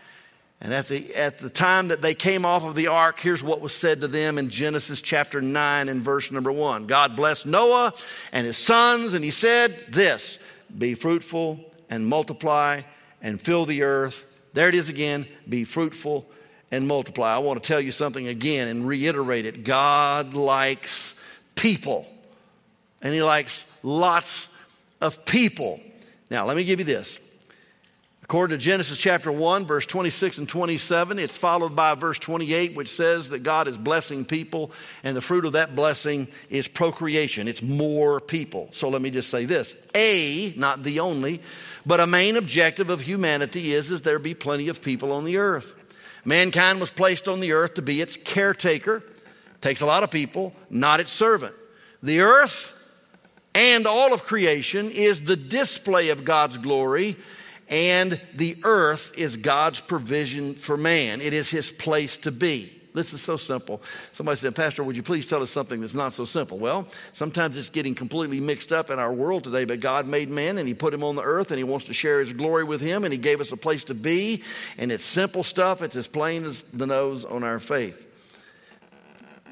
And 0.61 0.75
at 0.75 0.89
the, 0.89 1.15
at 1.15 1.39
the 1.39 1.49
time 1.49 1.87
that 1.89 2.03
they 2.03 2.13
came 2.13 2.45
off 2.45 2.65
of 2.65 2.75
the 2.75 2.89
ark, 2.89 3.21
here's 3.21 3.41
what 3.41 3.61
was 3.61 3.73
said 3.73 4.01
to 4.01 4.09
them 4.09 4.37
in 4.37 4.49
Genesis 4.49 5.01
chapter 5.01 5.41
9 5.41 5.89
and 5.89 6.03
verse 6.03 6.33
number 6.33 6.51
1. 6.51 6.87
God 6.87 7.15
blessed 7.15 7.47
Noah 7.47 7.93
and 8.33 8.49
his 8.49 8.59
sons, 8.59 9.15
and 9.15 9.25
he 9.25 9.31
said 9.31 9.79
this 9.91 10.41
Be 10.77 10.95
fruitful 10.95 11.61
and 11.89 12.09
multiply 12.09 12.81
and 13.23 13.41
fill 13.41 13.65
the 13.65 13.85
earth. 13.85 14.27
There 14.55 14.69
it 14.69 14.75
is 14.75 14.89
again 14.89 15.25
be 15.49 15.63
fruitful 15.63 16.29
and 16.73 16.89
multiply. 16.89 17.33
I 17.33 17.39
want 17.39 17.63
to 17.63 17.69
tell 17.69 17.81
you 17.81 17.93
something 17.93 18.27
again 18.27 18.67
and 18.67 18.89
reiterate 18.89 19.47
it. 19.47 19.63
God 19.63 20.35
likes 20.35 21.15
people 21.55 22.09
and 23.03 23.15
he 23.15 23.23
likes 23.23 23.65
lots 23.83 24.49
of 25.01 25.25
people. 25.25 25.81
Now, 26.31 26.47
let 26.47 26.57
me 26.57 26.65
give 26.65 26.79
you 26.79 26.85
this. 26.85 27.19
According 28.31 28.57
to 28.57 28.65
Genesis 28.65 28.97
chapter 28.97 29.33
1, 29.33 29.67
verse 29.67 29.87
26 29.87 30.39
and 30.39 30.49
27, 30.49 31.19
it's 31.19 31.37
followed 31.37 31.75
by 31.75 31.97
verse 31.97 32.17
28, 32.21 32.77
which 32.77 32.89
says 32.89 33.31
that 33.31 33.43
God 33.43 33.67
is 33.67 33.77
blessing 33.77 34.25
people, 34.25 34.71
and 35.03 35.17
the 35.17 35.21
fruit 35.21 35.45
of 35.45 35.55
that 35.55 35.75
blessing 35.75 36.29
is 36.49 36.69
procreation. 36.69 37.49
It's 37.49 37.61
more 37.61 38.21
people. 38.21 38.69
So 38.71 38.89
let 38.89 39.03
me 39.03 39.11
just 39.11 39.31
say 39.31 39.47
this 39.47 39.75
A, 39.97 40.53
not 40.57 40.85
the 40.85 41.01
only, 41.01 41.43
but 41.85 41.99
a 41.99 42.07
main 42.07 42.37
objective 42.37 42.89
of 42.89 43.01
humanity 43.01 43.73
is, 43.73 43.91
is 43.91 44.03
there 44.03 44.21
be 44.21 44.35
plenty 44.35 44.69
of 44.69 44.81
people 44.81 45.11
on 45.11 45.25
the 45.25 45.39
earth. 45.39 45.75
Mankind 46.25 46.79
was 46.79 46.93
placed 46.93 47.27
on 47.27 47.41
the 47.41 47.51
earth 47.51 47.75
to 47.75 47.83
be 47.83 48.01
its 48.01 48.17
caretaker. 48.17 49.03
Takes 49.61 49.81
a 49.81 49.87
lot 49.87 50.05
of 50.05 50.13
people, 50.13 50.55
not 50.71 51.01
its 51.01 51.11
servant. 51.11 51.57
The 52.01 52.21
earth 52.21 52.80
and 53.55 53.87
all 53.87 54.15
of 54.15 54.23
creation 54.23 54.91
is 54.91 55.23
the 55.23 55.37
display 55.37 56.11
of 56.11 56.25
God's 56.25 56.59
glory, 56.59 57.17
and 57.69 58.21
the 58.35 58.57
earth 58.65 59.13
is 59.17 59.37
God's 59.37 59.81
provision 59.81 60.55
for 60.55 60.77
man. 60.77 61.21
It 61.21 61.33
is 61.33 61.51
his 61.51 61.71
place 61.71 62.17
to 62.19 62.31
be. 62.31 62.81
This 62.93 63.13
is 63.13 63.21
so 63.21 63.37
simple. 63.37 63.81
Somebody 64.13 64.37
said, 64.37 64.57
Pastor, 64.57 64.83
would 64.83 64.97
you 64.97 65.03
please 65.03 65.27
tell 65.27 65.43
us 65.43 65.51
something 65.51 65.81
that's 65.81 65.95
not 65.95 66.13
so 66.13 66.25
simple? 66.25 66.59
Well, 66.59 66.89
sometimes 67.13 67.57
it's 67.57 67.71
getting 67.71 67.95
completely 67.95 68.41
mixed 68.41 68.73
up 68.73 68.91
in 68.91 68.99
our 68.99 69.13
world 69.13 69.45
today, 69.45 69.65
but 69.65 69.81
God 69.81 70.07
made 70.07 70.29
man 70.29 70.59
and 70.59 70.67
He 70.67 70.75
put 70.75 70.93
him 70.93 71.05
on 71.05 71.15
the 71.15 71.23
earth 71.23 71.51
and 71.51 71.59
He 71.59 71.65
wants 71.65 71.87
to 71.87 71.95
share 71.95 72.21
His 72.21 72.33
glory 72.33 72.65
with 72.65 72.81
him 72.81 73.05
and 73.05 73.13
He 73.13 73.19
gave 73.19 73.41
us 73.41 73.53
a 73.53 73.57
place 73.57 73.85
to 73.85 73.95
be. 73.95 74.43
And 74.77 74.91
it's 74.91 75.05
simple 75.05 75.45
stuff, 75.45 75.83
it's 75.83 75.97
as 75.97 76.09
plain 76.09 76.45
as 76.45 76.65
the 76.65 76.87
nose 76.87 77.25
on 77.25 77.45
our 77.45 77.61
faith. 77.61 78.10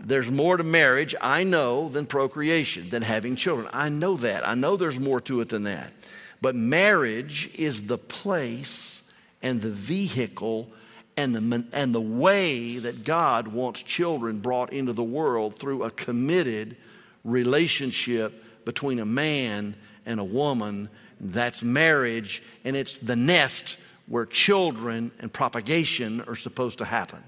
There's 0.00 0.30
more 0.30 0.56
to 0.56 0.64
marriage, 0.64 1.14
I 1.20 1.44
know, 1.44 1.88
than 1.88 2.06
procreation, 2.06 2.88
than 2.88 3.02
having 3.02 3.36
children. 3.36 3.68
I 3.72 3.88
know 3.88 4.16
that. 4.18 4.46
I 4.46 4.54
know 4.54 4.76
there's 4.76 5.00
more 5.00 5.20
to 5.22 5.40
it 5.40 5.48
than 5.48 5.64
that. 5.64 5.92
But 6.40 6.54
marriage 6.54 7.50
is 7.54 7.82
the 7.82 7.98
place 7.98 9.02
and 9.42 9.60
the 9.60 9.70
vehicle 9.70 10.70
and 11.16 11.34
the, 11.34 11.64
and 11.72 11.92
the 11.92 12.00
way 12.00 12.78
that 12.78 13.04
God 13.04 13.48
wants 13.48 13.82
children 13.82 14.38
brought 14.38 14.72
into 14.72 14.92
the 14.92 15.02
world 15.02 15.56
through 15.56 15.82
a 15.82 15.90
committed 15.90 16.76
relationship 17.24 18.64
between 18.64 19.00
a 19.00 19.04
man 19.04 19.74
and 20.06 20.20
a 20.20 20.24
woman. 20.24 20.88
That's 21.20 21.62
marriage, 21.64 22.42
and 22.64 22.76
it's 22.76 23.00
the 23.00 23.16
nest 23.16 23.78
where 24.06 24.26
children 24.26 25.10
and 25.18 25.32
propagation 25.32 26.20
are 26.22 26.36
supposed 26.36 26.78
to 26.78 26.84
happen. 26.84 27.22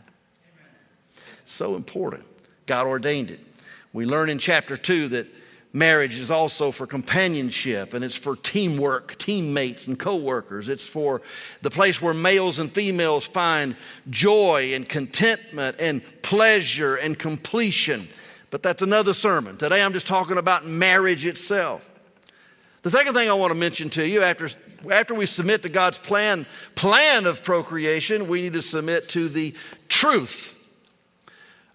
So 1.45 1.75
important. 1.75 2.25
God 2.71 2.87
ordained 2.87 3.33
it. 3.33 3.41
We 3.93 4.05
learn 4.05 4.31
in 4.31 4.39
chapter 4.39 4.77
2 4.77 5.09
that 5.09 5.27
marriage 5.73 6.21
is 6.21 6.31
also 6.31 6.71
for 6.71 6.87
companionship 6.87 7.95
and 7.95 8.05
it's 8.05 8.15
for 8.15 8.37
teamwork, 8.37 9.19
teammates 9.19 9.89
and 9.89 9.99
co-workers. 9.99 10.69
It's 10.69 10.87
for 10.87 11.21
the 11.63 11.71
place 11.71 12.01
where 12.01 12.15
males 12.15 12.61
and 12.61 12.71
females 12.71 13.27
find 13.27 13.75
joy 14.09 14.71
and 14.73 14.89
contentment 14.89 15.79
and 15.81 16.01
pleasure 16.23 16.95
and 16.95 17.19
completion. 17.19 18.07
But 18.51 18.63
that's 18.63 18.83
another 18.83 19.15
sermon. 19.15 19.57
Today 19.57 19.83
I'm 19.83 19.93
just 19.93 20.07
talking 20.07 20.39
about 20.39 20.65
marriage 20.65 21.27
itself. 21.27 21.91
The 22.83 22.91
second 22.91 23.15
thing 23.15 23.29
I 23.29 23.35
want 23.35 23.53
to 23.53 23.59
mention 23.59 23.91
to 23.91 24.07
you 24.07 24.23
after 24.23 24.49
after 24.89 25.13
we 25.13 25.27
submit 25.27 25.63
to 25.63 25.69
God's 25.69 25.99
plan 25.99 26.47
plan 26.77 27.27
of 27.27 27.43
procreation, 27.43 28.29
we 28.29 28.43
need 28.43 28.53
to 28.53 28.63
submit 28.63 29.09
to 29.09 29.29
the 29.29 29.57
truth 29.89 30.57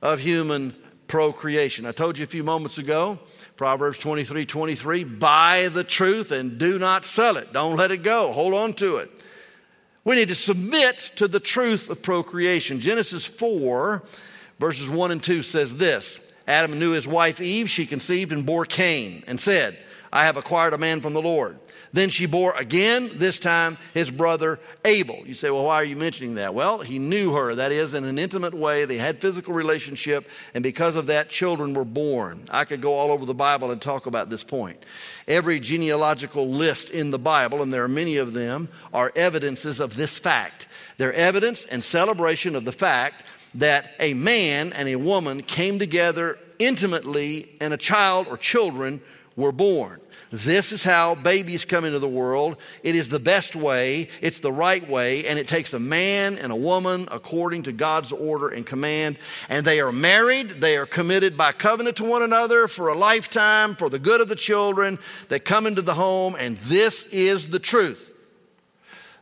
of 0.02 0.20
human 0.20 0.74
procreation. 1.16 1.86
I 1.86 1.94
told 1.94 2.18
you 2.18 2.26
a 2.26 2.28
few 2.28 2.44
moments 2.44 2.78
ago, 2.78 3.18
Proverbs 3.56 3.98
23 4.00 4.46
23, 4.46 5.06
buy 5.06 5.70
the 5.72 5.86
truth 5.86 6.34
and 6.34 6.58
do 6.58 6.78
not 6.78 7.06
sell 7.06 7.38
it. 7.38 7.54
Don't 7.54 7.78
let 7.78 7.92
it 7.92 8.04
go. 8.04 8.34
Hold 8.34 8.54
on 8.54 8.74
to 8.74 8.98
it. 8.98 9.10
We 10.04 10.18
need 10.18 10.28
to 10.28 10.36
submit 10.36 10.98
to 11.16 11.30
the 11.30 11.40
truth 11.40 11.90
of 11.90 12.02
procreation. 12.02 12.82
Genesis 12.82 13.26
4, 13.26 14.04
verses 14.60 14.90
1 14.90 15.12
and 15.12 15.24
2 15.24 15.42
says 15.42 15.78
this 15.78 16.20
Adam 16.50 16.78
knew 16.78 16.92
his 16.92 17.08
wife 17.08 17.40
Eve. 17.40 17.70
She 17.70 17.86
conceived 17.86 18.34
and 18.34 18.46
bore 18.46 18.66
Cain 18.66 19.24
and 19.26 19.40
said, 19.40 19.78
I 20.16 20.24
have 20.28 20.38
acquired 20.38 20.72
a 20.72 20.78
man 20.78 21.02
from 21.02 21.12
the 21.12 21.22
Lord. 21.22 21.60
Then 21.92 22.08
she 22.10 22.26
bore 22.26 22.56
again, 22.56 23.10
this 23.16 23.38
time 23.38 23.78
his 23.94 24.10
brother 24.10 24.62
Abel. 24.86 25.20
You 25.26 25.34
say, 25.34 25.50
well, 25.50 25.66
why 25.66 25.76
are 25.76 25.84
you 25.84 25.98
mentioning 25.98 26.36
that? 26.36 26.54
Well, 26.54 26.80
he 26.80 27.00
knew 27.00 27.34
her. 27.34 27.54
That 27.56 27.74
is, 27.74 27.94
in 27.94 28.06
an 28.06 28.18
intimate 28.18 28.54
way. 28.54 28.86
They 28.86 28.96
had 28.98 29.20
physical 29.20 29.54
relationship, 29.54 30.30
and 30.54 30.64
because 30.64 30.96
of 30.96 31.08
that, 31.08 31.28
children 31.28 31.74
were 31.74 31.84
born. 31.84 32.46
I 32.50 32.64
could 32.64 32.80
go 32.80 32.94
all 32.94 33.12
over 33.12 33.26
the 33.26 33.34
Bible 33.34 33.72
and 33.72 33.82
talk 33.82 34.06
about 34.06 34.30
this 34.30 34.44
point. 34.44 34.82
Every 35.28 35.60
genealogical 35.60 36.48
list 36.48 36.92
in 36.92 37.12
the 37.12 37.20
Bible, 37.20 37.62
and 37.62 37.74
there 37.74 37.84
are 37.84 37.90
many 37.90 38.16
of 38.16 38.32
them, 38.32 38.70
are 38.94 39.12
evidences 39.18 39.82
of 39.82 39.98
this 39.98 40.18
fact. 40.18 40.70
They're 40.96 41.14
evidence 41.14 41.66
and 41.66 41.84
celebration 41.84 42.56
of 42.56 42.64
the 42.64 42.72
fact 42.72 43.26
that 43.56 43.92
a 44.00 44.14
man 44.14 44.72
and 44.72 44.88
a 44.88 44.96
woman 44.96 45.42
came 45.42 45.78
together 45.78 46.40
intimately, 46.58 47.50
and 47.60 47.74
a 47.74 47.78
child 47.78 48.28
or 48.30 48.38
children 48.38 49.02
were 49.36 49.52
born. 49.52 50.00
This 50.32 50.72
is 50.72 50.84
how 50.84 51.16
babies 51.16 51.66
come 51.66 51.86
into 51.86 52.00
the 52.00 52.08
world. 52.08 52.58
It 52.84 52.96
is 52.96 53.10
the 53.10 53.20
best 53.20 53.56
way, 53.56 54.10
it's 54.22 54.40
the 54.40 54.52
right 54.52 54.88
way, 54.90 55.26
and 55.28 55.38
it 55.38 55.48
takes 55.48 55.74
a 55.74 55.80
man 55.80 56.38
and 56.38 56.52
a 56.52 56.56
woman 56.56 57.08
according 57.12 57.64
to 57.64 57.72
God's 57.72 58.12
order 58.12 58.50
and 58.50 58.66
command. 58.66 59.18
And 59.50 59.66
they 59.66 59.80
are 59.80 59.92
married, 59.92 60.62
they 60.62 60.78
are 60.78 60.86
committed 60.86 61.38
by 61.38 61.52
covenant 61.52 61.98
to 61.98 62.06
one 62.06 62.24
another 62.24 62.68
for 62.68 62.88
a 62.88 62.96
lifetime, 62.96 63.76
for 63.76 63.90
the 63.90 64.00
good 64.00 64.22
of 64.22 64.30
the 64.30 64.36
children 64.36 65.00
that 65.30 65.46
come 65.46 65.68
into 65.68 65.82
the 65.82 65.94
home, 65.94 66.36
and 66.38 66.58
this 66.58 67.06
is 67.08 67.50
the 67.50 67.60
truth. 67.60 68.12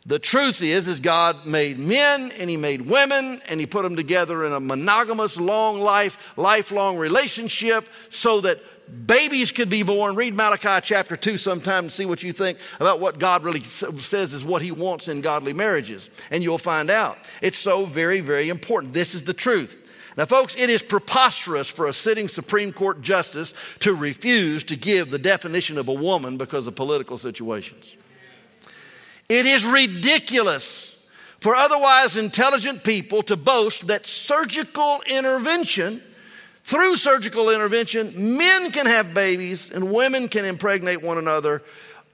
The 0.06 0.20
truth 0.20 0.62
is, 0.62 0.90
is 0.90 1.00
God 1.00 1.46
made 1.46 1.80
men 1.80 2.34
and 2.38 2.50
He 2.50 2.58
made 2.58 2.82
women 2.82 3.42
and 3.48 3.58
He 3.58 3.66
put 3.66 3.84
them 3.84 3.96
together 3.96 4.44
in 4.44 4.52
a 4.52 4.60
monogamous, 4.60 5.38
long 5.38 5.80
life, 5.80 6.38
lifelong 6.38 6.98
relationship 6.98 7.88
so 8.10 8.42
that 8.42 8.60
babies 8.88 9.52
could 9.52 9.70
be 9.70 9.84
born. 9.84 10.16
Read 10.16 10.36
Malachi 10.36 10.80
chapter 10.84 11.16
2 11.16 11.38
sometime 11.38 11.86
and 11.86 11.92
see 11.92 12.06
what 12.06 12.24
you 12.24 12.34
think 12.34 12.58
about 12.80 13.00
what 13.00 13.20
God 13.20 13.44
really 13.44 13.64
says 13.64 14.34
is 14.34 14.44
what 14.44 14.62
He 14.62 14.72
wants 14.72 15.08
in 15.08 15.22
godly 15.22 15.54
marriages. 15.54 16.10
And 16.32 16.44
you'll 16.44 16.58
find 16.58 16.90
out. 16.90 17.18
It's 17.42 17.58
so 17.58 17.86
very, 17.86 18.20
very 18.20 18.50
important. 18.50 18.94
This 18.94 19.14
is 19.14 19.24
the 19.24 19.34
truth. 19.34 19.80
Now, 20.16 20.26
folks, 20.26 20.56
it 20.56 20.70
is 20.70 20.84
preposterous 20.84 21.68
for 21.68 21.88
a 21.88 21.94
sitting 21.94 22.28
Supreme 22.28 22.72
Court 22.72 23.02
justice 23.02 23.54
to 23.80 23.96
refuse 23.96 24.64
to 24.66 24.76
give 24.76 25.10
the 25.10 25.18
definition 25.18 25.78
of 25.78 25.88
a 25.88 25.94
woman 25.94 26.38
because 26.38 26.68
of 26.68 26.76
political 26.76 27.18
situations. 27.18 27.96
It 29.28 29.46
is 29.46 29.66
ridiculous 29.66 31.08
for 31.40 31.56
otherwise 31.56 32.16
intelligent 32.16 32.84
people 32.84 33.24
to 33.24 33.36
boast 33.36 33.88
that 33.88 34.06
surgical 34.06 35.02
intervention 35.08 36.02
through 36.64 36.96
surgical 36.96 37.50
intervention, 37.50 38.38
men 38.38 38.72
can 38.72 38.86
have 38.86 39.14
babies 39.14 39.70
and 39.72 39.92
women 39.92 40.30
can 40.30 40.46
impregnate 40.46 41.02
one 41.02 41.18
another, 41.18 41.62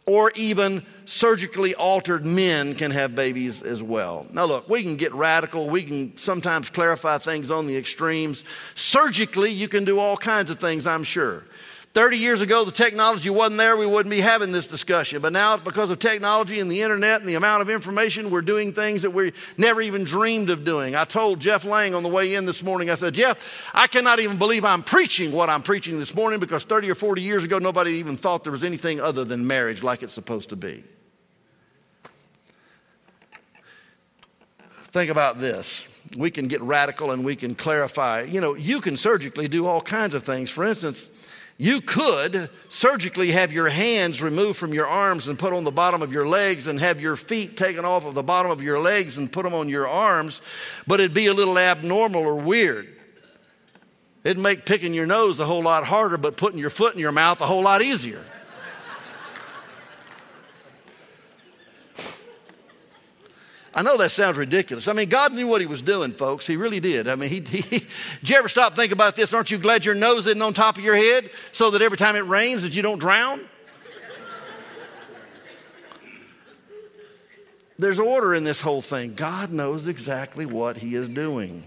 or 0.05 0.31
even 0.35 0.83
surgically 1.05 1.75
altered 1.75 2.25
men 2.25 2.73
can 2.73 2.89
have 2.91 3.15
babies 3.15 3.61
as 3.61 3.81
well. 3.83 4.25
Now, 4.31 4.45
look, 4.45 4.67
we 4.67 4.81
can 4.81 4.95
get 4.95 5.13
radical. 5.13 5.69
We 5.69 5.83
can 5.83 6.17
sometimes 6.17 6.69
clarify 6.69 7.19
things 7.19 7.51
on 7.51 7.67
the 7.67 7.77
extremes. 7.77 8.43
Surgically, 8.75 9.51
you 9.51 9.67
can 9.67 9.85
do 9.85 9.99
all 9.99 10.17
kinds 10.17 10.49
of 10.49 10.59
things, 10.59 10.87
I'm 10.87 11.03
sure. 11.03 11.43
30 11.95 12.17
years 12.17 12.41
ago, 12.41 12.63
the 12.63 12.71
technology 12.71 13.31
wasn't 13.31 13.57
there, 13.57 13.75
we 13.75 13.85
wouldn't 13.85 14.11
be 14.11 14.21
having 14.21 14.51
this 14.51 14.67
discussion. 14.67 15.21
But 15.21 15.33
now, 15.33 15.57
because 15.57 15.89
of 15.89 15.97
technology 15.97 16.59
and 16.59 16.69
the 16.69 16.83
internet 16.83 17.19
and 17.19 17.27
the 17.27 17.33
amount 17.33 17.63
of 17.63 17.69
information, 17.69 18.29
we're 18.29 18.43
doing 18.43 18.73
things 18.73 19.01
that 19.01 19.09
we 19.09 19.33
never 19.57 19.81
even 19.81 20.03
dreamed 20.03 20.51
of 20.51 20.63
doing. 20.63 20.95
I 20.95 21.05
told 21.05 21.39
Jeff 21.39 21.65
Lang 21.65 21.95
on 21.95 22.03
the 22.03 22.09
way 22.09 22.35
in 22.35 22.45
this 22.45 22.61
morning, 22.61 22.91
I 22.91 22.95
said, 22.95 23.15
Jeff, 23.15 23.71
I 23.73 23.87
cannot 23.87 24.19
even 24.19 24.37
believe 24.37 24.65
I'm 24.65 24.83
preaching 24.83 25.31
what 25.31 25.49
I'm 25.49 25.63
preaching 25.63 25.97
this 25.97 26.13
morning 26.13 26.39
because 26.39 26.63
30 26.63 26.91
or 26.91 26.95
40 26.95 27.23
years 27.23 27.43
ago, 27.43 27.57
nobody 27.57 27.93
even 27.93 28.17
thought 28.17 28.43
there 28.43 28.51
was 28.51 28.63
anything 28.63 28.99
other 28.99 29.25
than 29.25 29.47
marriage 29.47 29.81
like 29.81 30.03
it's 30.03 30.13
supposed 30.13 30.49
to 30.49 30.55
be. 30.55 30.83
Think 34.91 35.09
about 35.09 35.39
this. 35.39 35.87
We 36.17 36.31
can 36.31 36.47
get 36.47 36.61
radical 36.61 37.11
and 37.11 37.25
we 37.25 37.35
can 37.35 37.55
clarify. 37.55 38.21
You 38.21 38.41
know, 38.41 38.53
you 38.55 38.79
can 38.79 38.95
surgically 38.95 39.47
do 39.47 39.65
all 39.65 39.81
kinds 39.81 40.13
of 40.13 40.23
things. 40.23 40.49
For 40.49 40.63
instance, 40.63 41.28
you 41.61 41.81
could 41.81 42.49
surgically 42.69 43.31
have 43.31 43.51
your 43.51 43.67
hands 43.67 44.21
removed 44.21 44.57
from 44.57 44.73
your 44.73 44.87
arms 44.87 45.27
and 45.27 45.37
put 45.37 45.51
on 45.51 45.65
the 45.65 45.71
bottom 45.71 46.01
of 46.01 46.13
your 46.13 46.25
legs 46.25 46.67
and 46.67 46.79
have 46.79 47.01
your 47.01 47.17
feet 47.17 47.57
taken 47.57 47.83
off 47.83 48.05
of 48.05 48.13
the 48.13 48.23
bottom 48.23 48.49
of 48.49 48.63
your 48.63 48.79
legs 48.79 49.17
and 49.17 49.29
put 49.29 49.43
them 49.43 49.53
on 49.53 49.67
your 49.67 49.85
arms, 49.85 50.41
but 50.87 51.01
it'd 51.01 51.13
be 51.13 51.27
a 51.27 51.33
little 51.33 51.59
abnormal 51.59 52.21
or 52.21 52.35
weird. 52.35 52.87
It'd 54.23 54.41
make 54.41 54.65
picking 54.65 54.93
your 54.93 55.05
nose 55.05 55.41
a 55.41 55.45
whole 55.45 55.61
lot 55.61 55.83
harder, 55.83 56.17
but 56.17 56.37
putting 56.37 56.59
your 56.59 56.69
foot 56.69 56.93
in 56.93 56.99
your 56.99 57.11
mouth 57.11 57.41
a 57.41 57.45
whole 57.45 57.63
lot 57.63 57.81
easier. 57.81 58.23
I 63.73 63.83
know 63.83 63.97
that 63.97 64.09
sounds 64.09 64.37
ridiculous. 64.37 64.87
I 64.87 64.93
mean, 64.93 65.09
God 65.09 65.33
knew 65.33 65.47
what 65.47 65.61
He 65.61 65.67
was 65.67 65.81
doing, 65.81 66.11
folks. 66.11 66.47
He 66.47 66.57
really 66.57 66.79
did. 66.79 67.07
I 67.07 67.15
mean, 67.15 67.29
he, 67.29 67.41
he, 67.41 67.61
did 68.19 68.29
you 68.29 68.35
ever 68.35 68.49
stop 68.49 68.75
think 68.75 68.91
about 68.91 69.15
this? 69.15 69.33
Aren't 69.33 69.51
you 69.51 69.57
glad 69.57 69.85
your 69.85 69.95
nose 69.95 70.25
isn't 70.27 70.41
on 70.41 70.53
top 70.53 70.77
of 70.77 70.83
your 70.83 70.95
head 70.95 71.29
so 71.51 71.71
that 71.71 71.81
every 71.81 71.97
time 71.97 72.15
it 72.15 72.25
rains 72.25 72.63
that 72.63 72.75
you 72.75 72.81
don't 72.81 72.99
drown? 72.99 73.41
There's 77.77 77.99
order 77.99 78.35
in 78.35 78.43
this 78.43 78.59
whole 78.59 78.81
thing. 78.81 79.13
God 79.13 79.51
knows 79.51 79.87
exactly 79.87 80.45
what 80.45 80.75
He 80.77 80.95
is 80.95 81.07
doing. 81.07 81.63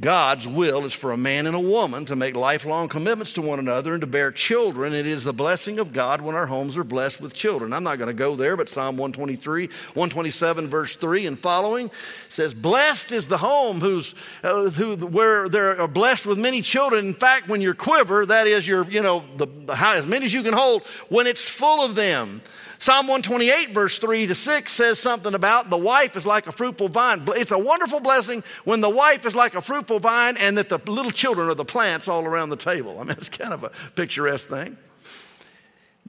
God's 0.00 0.48
will 0.48 0.84
is 0.84 0.92
for 0.92 1.12
a 1.12 1.16
man 1.16 1.46
and 1.46 1.54
a 1.54 1.60
woman 1.60 2.04
to 2.06 2.16
make 2.16 2.34
lifelong 2.34 2.88
commitments 2.88 3.32
to 3.34 3.42
one 3.42 3.60
another 3.60 3.92
and 3.92 4.00
to 4.00 4.08
bear 4.08 4.32
children. 4.32 4.92
It 4.92 5.06
is 5.06 5.22
the 5.22 5.32
blessing 5.32 5.78
of 5.78 5.92
God 5.92 6.20
when 6.20 6.34
our 6.34 6.46
homes 6.46 6.76
are 6.76 6.82
blessed 6.82 7.20
with 7.20 7.32
children. 7.32 7.72
I'm 7.72 7.84
not 7.84 7.98
going 7.98 8.08
to 8.08 8.14
go 8.14 8.34
there, 8.34 8.56
but 8.56 8.68
Psalm 8.68 8.96
123, 8.96 9.66
127, 9.66 10.68
verse 10.68 10.96
3 10.96 11.26
and 11.26 11.38
following 11.38 11.92
says, 12.28 12.54
Blessed 12.54 13.12
is 13.12 13.28
the 13.28 13.38
home 13.38 13.78
who's, 13.78 14.16
uh, 14.42 14.68
who, 14.70 14.96
where 15.06 15.48
they're 15.48 15.86
blessed 15.86 16.26
with 16.26 16.40
many 16.40 16.60
children. 16.60 17.06
In 17.06 17.14
fact, 17.14 17.48
when 17.48 17.60
your 17.60 17.74
quiver, 17.74 18.26
that 18.26 18.48
is 18.48 18.66
your, 18.66 18.84
you 18.90 19.00
know, 19.00 19.22
the, 19.36 19.46
as 19.78 20.08
many 20.08 20.24
as 20.24 20.34
you 20.34 20.42
can 20.42 20.54
hold, 20.54 20.84
when 21.08 21.28
it's 21.28 21.48
full 21.48 21.84
of 21.84 21.94
them. 21.94 22.42
Psalm 22.84 23.06
128, 23.06 23.70
verse 23.70 23.96
3 23.96 24.26
to 24.26 24.34
6 24.34 24.70
says 24.70 24.98
something 24.98 25.32
about 25.32 25.70
the 25.70 25.78
wife 25.78 26.18
is 26.18 26.26
like 26.26 26.46
a 26.46 26.52
fruitful 26.52 26.88
vine. 26.88 27.24
It's 27.28 27.50
a 27.50 27.58
wonderful 27.58 27.98
blessing 28.00 28.44
when 28.64 28.82
the 28.82 28.90
wife 28.90 29.24
is 29.24 29.34
like 29.34 29.54
a 29.54 29.62
fruitful 29.62 30.00
vine 30.00 30.36
and 30.38 30.58
that 30.58 30.68
the 30.68 30.76
little 30.92 31.10
children 31.10 31.48
are 31.48 31.54
the 31.54 31.64
plants 31.64 32.08
all 32.08 32.26
around 32.26 32.50
the 32.50 32.58
table. 32.58 33.00
I 33.00 33.04
mean, 33.04 33.12
it's 33.12 33.30
kind 33.30 33.54
of 33.54 33.64
a 33.64 33.70
picturesque 33.92 34.48
thing. 34.48 34.76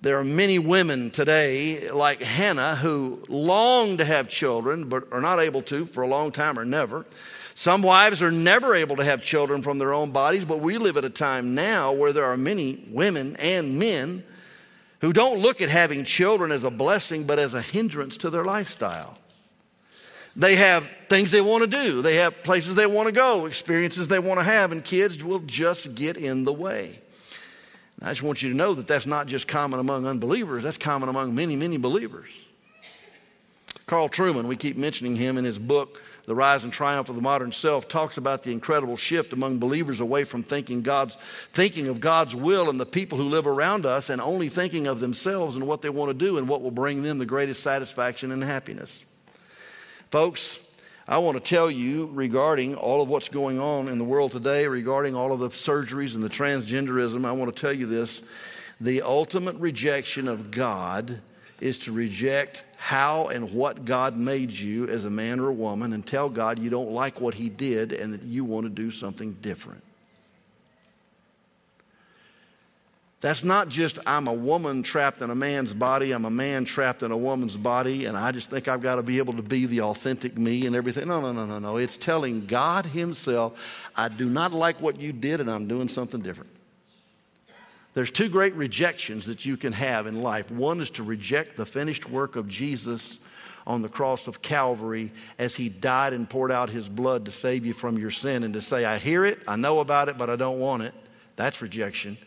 There 0.01 0.19
are 0.19 0.25
many 0.25 0.59
women 0.59 1.11
today, 1.11 1.89
like 1.91 2.21
Hannah, 2.21 2.75
who 2.75 3.23
long 3.29 3.95
to 3.95 4.03
have 4.03 4.27
children 4.27 4.89
but 4.89 5.07
are 5.13 5.21
not 5.21 5.39
able 5.39 5.61
to 5.61 5.85
for 5.85 6.03
a 6.03 6.07
long 6.07 6.33
time 6.33 6.59
or 6.59 6.65
never. 6.65 7.05
Some 7.53 7.83
wives 7.83 8.21
are 8.21 8.33
never 8.33 8.75
able 8.75 8.97
to 8.97 9.03
have 9.05 9.23
children 9.23 9.61
from 9.61 9.77
their 9.77 9.93
own 9.93 10.11
bodies, 10.11 10.43
but 10.43 10.59
we 10.59 10.77
live 10.77 10.97
at 10.97 11.05
a 11.05 11.09
time 11.09 11.55
now 11.55 11.93
where 11.93 12.11
there 12.11 12.25
are 12.25 12.35
many 12.35 12.83
women 12.89 13.37
and 13.37 13.79
men 13.79 14.25
who 15.01 15.13
don't 15.13 15.39
look 15.39 15.61
at 15.61 15.69
having 15.69 16.03
children 16.03 16.51
as 16.51 16.63
a 16.63 16.71
blessing, 16.71 17.25
but 17.25 17.39
as 17.39 17.53
a 17.53 17.61
hindrance 17.61 18.17
to 18.17 18.29
their 18.29 18.43
lifestyle. 18.43 19.17
They 20.35 20.55
have 20.55 20.89
things 21.07 21.31
they 21.31 21.41
want 21.41 21.63
to 21.63 21.67
do, 21.67 22.01
they 22.01 22.15
have 22.15 22.43
places 22.43 22.75
they 22.75 22.87
want 22.87 23.07
to 23.07 23.13
go, 23.13 23.45
experiences 23.45 24.07
they 24.07 24.19
want 24.19 24.39
to 24.39 24.43
have, 24.43 24.71
and 24.71 24.83
kids 24.83 25.23
will 25.23 25.39
just 25.39 25.95
get 25.95 26.17
in 26.17 26.43
the 26.43 26.53
way. 26.53 26.99
I 28.01 28.09
just 28.09 28.23
want 28.23 28.43
you 28.43 28.49
to 28.49 28.55
know 28.55 28.73
that 28.73 28.87
that's 28.87 29.05
not 29.05 29.27
just 29.27 29.47
common 29.47 29.79
among 29.79 30.05
unbelievers, 30.05 30.63
that's 30.63 30.77
common 30.77 31.07
among 31.07 31.33
many, 31.33 31.55
many 31.55 31.77
believers. 31.77 32.29
Carl 33.85 34.09
Trueman, 34.09 34.45
we 34.45 34.55
keep 34.55 34.77
mentioning 34.77 35.15
him 35.15 35.37
in 35.37 35.45
his 35.45 35.59
book, 35.59 36.01
the 36.25 36.35
Rise 36.35 36.63
and 36.63 36.73
Triumph 36.73 37.09
of 37.09 37.15
the 37.15 37.21
Modern 37.21 37.51
Self, 37.51 37.87
talks 37.87 38.17
about 38.17 38.43
the 38.43 38.51
incredible 38.51 38.97
shift 38.97 39.33
among 39.33 39.59
believers 39.59 39.99
away 39.99 40.23
from 40.23 40.43
thinking 40.43 40.81
God's 40.81 41.15
thinking 41.15 41.87
of 41.87 41.99
God's 41.99 42.35
will 42.35 42.69
and 42.69 42.79
the 42.79 42.85
people 42.85 43.17
who 43.17 43.29
live 43.29 43.47
around 43.47 43.85
us 43.85 44.09
and 44.09 44.19
only 44.21 44.49
thinking 44.49 44.87
of 44.87 44.99
themselves 44.99 45.55
and 45.55 45.67
what 45.67 45.81
they 45.81 45.89
want 45.89 46.09
to 46.09 46.25
do 46.25 46.37
and 46.37 46.47
what 46.47 46.61
will 46.61 46.71
bring 46.71 47.03
them 47.03 47.17
the 47.17 47.25
greatest 47.25 47.61
satisfaction 47.61 48.31
and 48.31 48.43
happiness. 48.43 49.03
Folks, 50.09 50.63
I 51.07 51.19
want 51.19 51.37
to 51.37 51.43
tell 51.43 51.69
you 51.69 52.09
regarding 52.13 52.73
all 52.75 53.01
of 53.03 53.09
what's 53.09 53.29
going 53.29 53.59
on 53.59 53.89
in 53.89 53.99
the 53.99 54.03
world 54.03 54.31
today, 54.31 54.65
regarding 54.65 55.15
all 55.15 55.31
of 55.31 55.39
the 55.39 55.49
surgeries 55.49 56.15
and 56.15 56.23
the 56.23 56.29
transgenderism, 56.29 57.25
I 57.25 57.31
want 57.33 57.55
to 57.55 57.61
tell 57.61 57.73
you 57.73 57.85
this. 57.85 58.23
The 58.81 59.03
ultimate 59.03 59.55
rejection 59.57 60.27
of 60.27 60.49
God 60.49 61.21
is 61.61 61.77
to 61.79 61.91
reject 61.91 62.63
how 62.85 63.29
and 63.29 63.51
what 63.51 63.83
God 63.83 64.15
made 64.15 64.51
you 64.51 64.87
as 64.89 65.05
a 65.05 65.09
man 65.09 65.39
or 65.39 65.49
a 65.49 65.53
woman 65.53 65.91
and 65.91 66.05
tell 66.05 66.29
God 66.29 66.59
you 66.59 66.69
don't 66.69 66.91
like 66.91 67.19
what 67.19 67.33
He 67.33 67.49
did 67.49 67.91
and 67.91 68.13
that 68.13 68.21
you 68.21 68.45
want 68.45 68.67
to 68.67 68.69
do 68.69 68.91
something 68.91 69.31
different. 69.41 69.83
That's 73.21 73.43
not 73.43 73.69
just 73.69 73.97
I'm 74.05 74.27
a 74.27 74.33
woman 74.33 74.83
trapped 74.83 75.23
in 75.23 75.31
a 75.31 75.35
man's 75.35 75.73
body, 75.73 76.11
I'm 76.11 76.25
a 76.25 76.29
man 76.29 76.63
trapped 76.63 77.01
in 77.01 77.09
a 77.09 77.17
woman's 77.17 77.57
body, 77.57 78.05
and 78.05 78.15
I 78.15 78.31
just 78.31 78.51
think 78.51 78.67
I've 78.67 78.81
got 78.81 78.97
to 78.97 79.03
be 79.03 79.17
able 79.17 79.33
to 79.33 79.41
be 79.41 79.65
the 79.65 79.81
authentic 79.81 80.37
me 80.37 80.67
and 80.67 80.75
everything. 80.75 81.07
No, 81.07 81.19
no, 81.21 81.31
no, 81.31 81.47
no, 81.47 81.57
no. 81.57 81.77
It's 81.77 81.97
telling 81.97 82.45
God 82.45 82.85
Himself, 82.85 83.89
I 83.95 84.09
do 84.09 84.29
not 84.29 84.51
like 84.51 84.79
what 84.79 85.01
you 85.01 85.11
did 85.11 85.41
and 85.41 85.49
I'm 85.49 85.67
doing 85.67 85.89
something 85.89 86.21
different. 86.21 86.54
There's 87.95 88.11
two 88.11 88.29
great 88.29 88.53
rejections 88.55 89.25
that 89.25 89.45
you 89.45 89.57
can 89.57 89.73
have 89.73 90.05
in 90.05 90.21
life. 90.21 90.51
One 90.51 90.81
is 90.81 90.91
to 90.91 91.03
reject 91.03 91.55
the 91.55 91.65
finished 91.65 92.07
work 92.09 92.35
of 92.35 92.47
Jesus 92.47 93.19
on 93.65 93.81
the 93.81 93.89
cross 93.89 94.27
of 94.27 94.41
Calvary 94.41 95.11
as 95.39 95.55
he 95.55 95.69
died 95.69 96.13
and 96.13 96.29
poured 96.29 96.51
out 96.51 96.69
his 96.69 96.87
blood 96.87 97.25
to 97.25 97.31
save 97.31 97.65
you 97.65 97.73
from 97.73 97.97
your 97.97 98.11
sin 98.11 98.43
and 98.43 98.53
to 98.53 98.61
say, 98.61 98.85
I 98.85 98.97
hear 98.97 99.25
it, 99.25 99.39
I 99.47 99.55
know 99.55 99.79
about 99.79 100.09
it, 100.09 100.17
but 100.17 100.29
I 100.29 100.35
don't 100.35 100.59
want 100.59 100.83
it. 100.83 100.93
That's 101.35 101.61
rejection. 101.61 102.17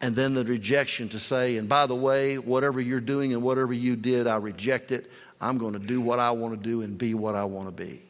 And 0.00 0.16
then 0.16 0.34
the 0.34 0.44
rejection 0.44 1.08
to 1.10 1.20
say, 1.20 1.58
and 1.58 1.68
by 1.68 1.86
the 1.86 1.94
way, 1.94 2.38
whatever 2.38 2.80
you're 2.80 3.00
doing 3.00 3.34
and 3.34 3.42
whatever 3.42 3.72
you 3.72 3.96
did, 3.96 4.26
I 4.26 4.36
reject 4.36 4.92
it. 4.92 5.10
I'm 5.40 5.58
going 5.58 5.74
to 5.74 5.78
do 5.78 6.00
what 6.00 6.18
I 6.18 6.30
want 6.30 6.54
to 6.54 6.68
do 6.68 6.82
and 6.82 6.96
be 6.96 7.12
what 7.12 7.34
I 7.34 7.44
want 7.44 7.68
to 7.68 7.84
be. 7.84 8.02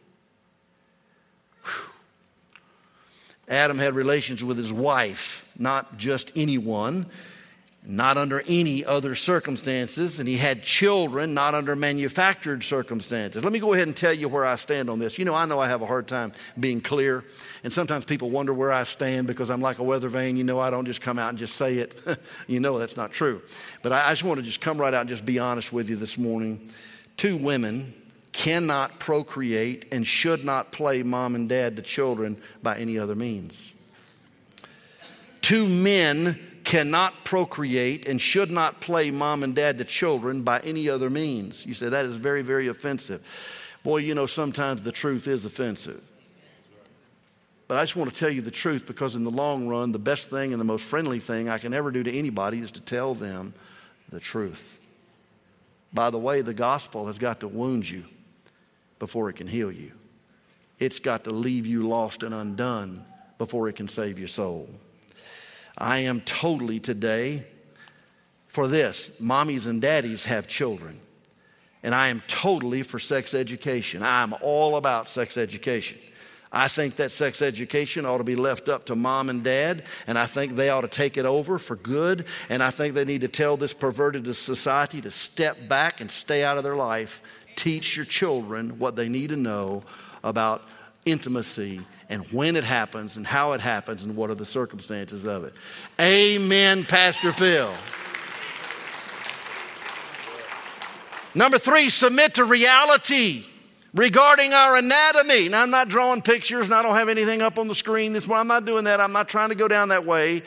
Whew. 1.64 1.90
Adam 3.48 3.78
had 3.78 3.94
relations 3.94 4.44
with 4.44 4.56
his 4.56 4.72
wife, 4.72 5.49
not 5.60 5.96
just 5.98 6.32
anyone 6.34 7.06
not 7.82 8.18
under 8.18 8.42
any 8.46 8.84
other 8.84 9.14
circumstances, 9.14 10.20
and 10.20 10.28
he 10.28 10.36
had 10.36 10.62
children 10.62 11.32
not 11.32 11.54
under 11.54 11.74
manufactured 11.74 12.62
circumstances. 12.62 13.42
Let 13.42 13.52
me 13.52 13.58
go 13.58 13.72
ahead 13.72 13.86
and 13.88 13.96
tell 13.96 14.12
you 14.12 14.28
where 14.28 14.44
I 14.44 14.56
stand 14.56 14.90
on 14.90 14.98
this. 14.98 15.18
You 15.18 15.24
know, 15.24 15.34
I 15.34 15.46
know 15.46 15.58
I 15.58 15.68
have 15.68 15.80
a 15.80 15.86
hard 15.86 16.06
time 16.06 16.32
being 16.58 16.82
clear, 16.82 17.24
and 17.64 17.72
sometimes 17.72 18.04
people 18.04 18.28
wonder 18.28 18.52
where 18.52 18.70
I 18.70 18.82
stand 18.82 19.26
because 19.26 19.50
I'm 19.50 19.62
like 19.62 19.78
a 19.78 19.82
weather 19.82 20.08
vane. 20.08 20.36
You 20.36 20.44
know, 20.44 20.60
I 20.60 20.70
don't 20.70 20.84
just 20.84 21.00
come 21.00 21.18
out 21.18 21.30
and 21.30 21.38
just 21.38 21.56
say 21.56 21.76
it. 21.76 21.98
you 22.46 22.60
know, 22.60 22.78
that's 22.78 22.96
not 22.96 23.12
true. 23.12 23.40
But 23.82 23.92
I, 23.92 24.10
just 24.10 24.24
want 24.24 24.38
to 24.38 24.42
just 24.42 24.60
come 24.60 24.78
right 24.78 24.92
out 24.92 25.00
and 25.00 25.08
just 25.08 25.24
be 25.24 25.38
honest 25.38 25.72
with 25.72 25.88
you 25.88 25.96
this 25.96 26.18
morning. 26.18 26.68
Two 27.16 27.36
women 27.36 27.94
cannot 28.32 28.98
procreate 28.98 29.86
and 29.90 30.06
should 30.06 30.44
not 30.44 30.70
play 30.70 31.02
mom 31.02 31.34
and 31.34 31.48
dad 31.48 31.76
to 31.76 31.82
children 31.82 32.40
by 32.62 32.76
any 32.76 32.98
other 32.98 33.14
means. 33.14 33.72
Two 35.50 35.66
men 35.66 36.38
cannot 36.62 37.24
procreate 37.24 38.06
and 38.06 38.20
should 38.20 38.52
not 38.52 38.80
play 38.80 39.10
mom 39.10 39.42
and 39.42 39.52
dad 39.52 39.78
to 39.78 39.84
children 39.84 40.42
by 40.42 40.60
any 40.60 40.88
other 40.88 41.10
means. 41.10 41.66
You 41.66 41.74
say 41.74 41.88
that 41.88 42.06
is 42.06 42.14
very, 42.14 42.42
very 42.42 42.68
offensive. 42.68 43.20
Boy, 43.82 43.96
you 43.96 44.14
know, 44.14 44.26
sometimes 44.26 44.82
the 44.82 44.92
truth 44.92 45.26
is 45.26 45.44
offensive. 45.44 46.00
But 47.66 47.78
I 47.78 47.82
just 47.82 47.96
want 47.96 48.12
to 48.12 48.16
tell 48.16 48.30
you 48.30 48.42
the 48.42 48.52
truth 48.52 48.86
because, 48.86 49.16
in 49.16 49.24
the 49.24 49.30
long 49.32 49.66
run, 49.66 49.90
the 49.90 49.98
best 49.98 50.30
thing 50.30 50.52
and 50.52 50.60
the 50.60 50.64
most 50.64 50.84
friendly 50.84 51.18
thing 51.18 51.48
I 51.48 51.58
can 51.58 51.74
ever 51.74 51.90
do 51.90 52.04
to 52.04 52.16
anybody 52.16 52.60
is 52.60 52.70
to 52.70 52.80
tell 52.80 53.14
them 53.14 53.52
the 54.08 54.20
truth. 54.20 54.80
By 55.92 56.10
the 56.10 56.18
way, 56.18 56.42
the 56.42 56.54
gospel 56.54 57.08
has 57.08 57.18
got 57.18 57.40
to 57.40 57.48
wound 57.48 57.90
you 57.90 58.04
before 59.00 59.28
it 59.28 59.34
can 59.34 59.48
heal 59.48 59.72
you, 59.72 59.90
it's 60.78 61.00
got 61.00 61.24
to 61.24 61.32
leave 61.32 61.66
you 61.66 61.88
lost 61.88 62.22
and 62.22 62.32
undone 62.32 63.04
before 63.36 63.68
it 63.68 63.74
can 63.74 63.88
save 63.88 64.16
your 64.16 64.28
soul. 64.28 64.68
I 65.80 66.00
am 66.00 66.20
totally 66.20 66.78
today 66.78 67.44
for 68.46 68.68
this. 68.68 69.10
Mommies 69.20 69.66
and 69.66 69.80
daddies 69.80 70.26
have 70.26 70.46
children. 70.46 71.00
And 71.82 71.94
I 71.94 72.08
am 72.08 72.22
totally 72.26 72.82
for 72.82 72.98
sex 72.98 73.32
education. 73.32 74.02
I'm 74.02 74.34
all 74.42 74.76
about 74.76 75.08
sex 75.08 75.38
education. 75.38 75.98
I 76.52 76.68
think 76.68 76.96
that 76.96 77.12
sex 77.12 77.42
education 77.42 78.04
ought 78.04 78.18
to 78.18 78.24
be 78.24 78.34
left 78.34 78.68
up 78.68 78.86
to 78.86 78.96
mom 78.96 79.30
and 79.30 79.44
dad, 79.44 79.84
and 80.08 80.18
I 80.18 80.26
think 80.26 80.56
they 80.56 80.68
ought 80.68 80.80
to 80.80 80.88
take 80.88 81.16
it 81.16 81.24
over 81.24 81.58
for 81.58 81.76
good. 81.76 82.26
And 82.48 82.62
I 82.62 82.70
think 82.70 82.94
they 82.94 83.04
need 83.04 83.20
to 83.20 83.28
tell 83.28 83.56
this 83.56 83.72
perverted 83.72 84.34
society 84.34 85.00
to 85.00 85.10
step 85.10 85.68
back 85.68 86.00
and 86.00 86.10
stay 86.10 86.44
out 86.44 86.58
of 86.58 86.64
their 86.64 86.76
life. 86.76 87.22
Teach 87.54 87.96
your 87.96 88.04
children 88.04 88.78
what 88.78 88.96
they 88.96 89.08
need 89.08 89.30
to 89.30 89.36
know 89.36 89.84
about 90.24 90.62
intimacy 91.04 91.80
and 92.08 92.24
when 92.32 92.56
it 92.56 92.64
happens 92.64 93.16
and 93.16 93.26
how 93.26 93.52
it 93.52 93.60
happens 93.60 94.04
and 94.04 94.16
what 94.16 94.30
are 94.30 94.34
the 94.34 94.44
circumstances 94.44 95.24
of 95.24 95.44
it. 95.44 95.54
Amen, 96.00 96.84
Pastor 96.84 97.32
Phil. 97.32 97.72
Number 101.34 101.58
three, 101.58 101.88
submit 101.88 102.34
to 102.34 102.44
reality 102.44 103.44
regarding 103.94 104.52
our 104.52 104.76
anatomy. 104.76 105.48
Now, 105.48 105.62
I'm 105.62 105.70
not 105.70 105.88
drawing 105.88 106.22
pictures 106.22 106.66
and 106.66 106.74
I 106.74 106.82
don't 106.82 106.96
have 106.96 107.08
anything 107.08 107.40
up 107.40 107.58
on 107.58 107.68
the 107.68 107.74
screen 107.74 108.12
this 108.12 108.26
morning. 108.26 108.40
I'm 108.40 108.48
not 108.48 108.64
doing 108.64 108.84
that. 108.84 109.00
I'm 109.00 109.12
not 109.12 109.28
trying 109.28 109.50
to 109.50 109.54
go 109.54 109.68
down 109.68 109.90
that 109.90 110.04
way. 110.04 110.42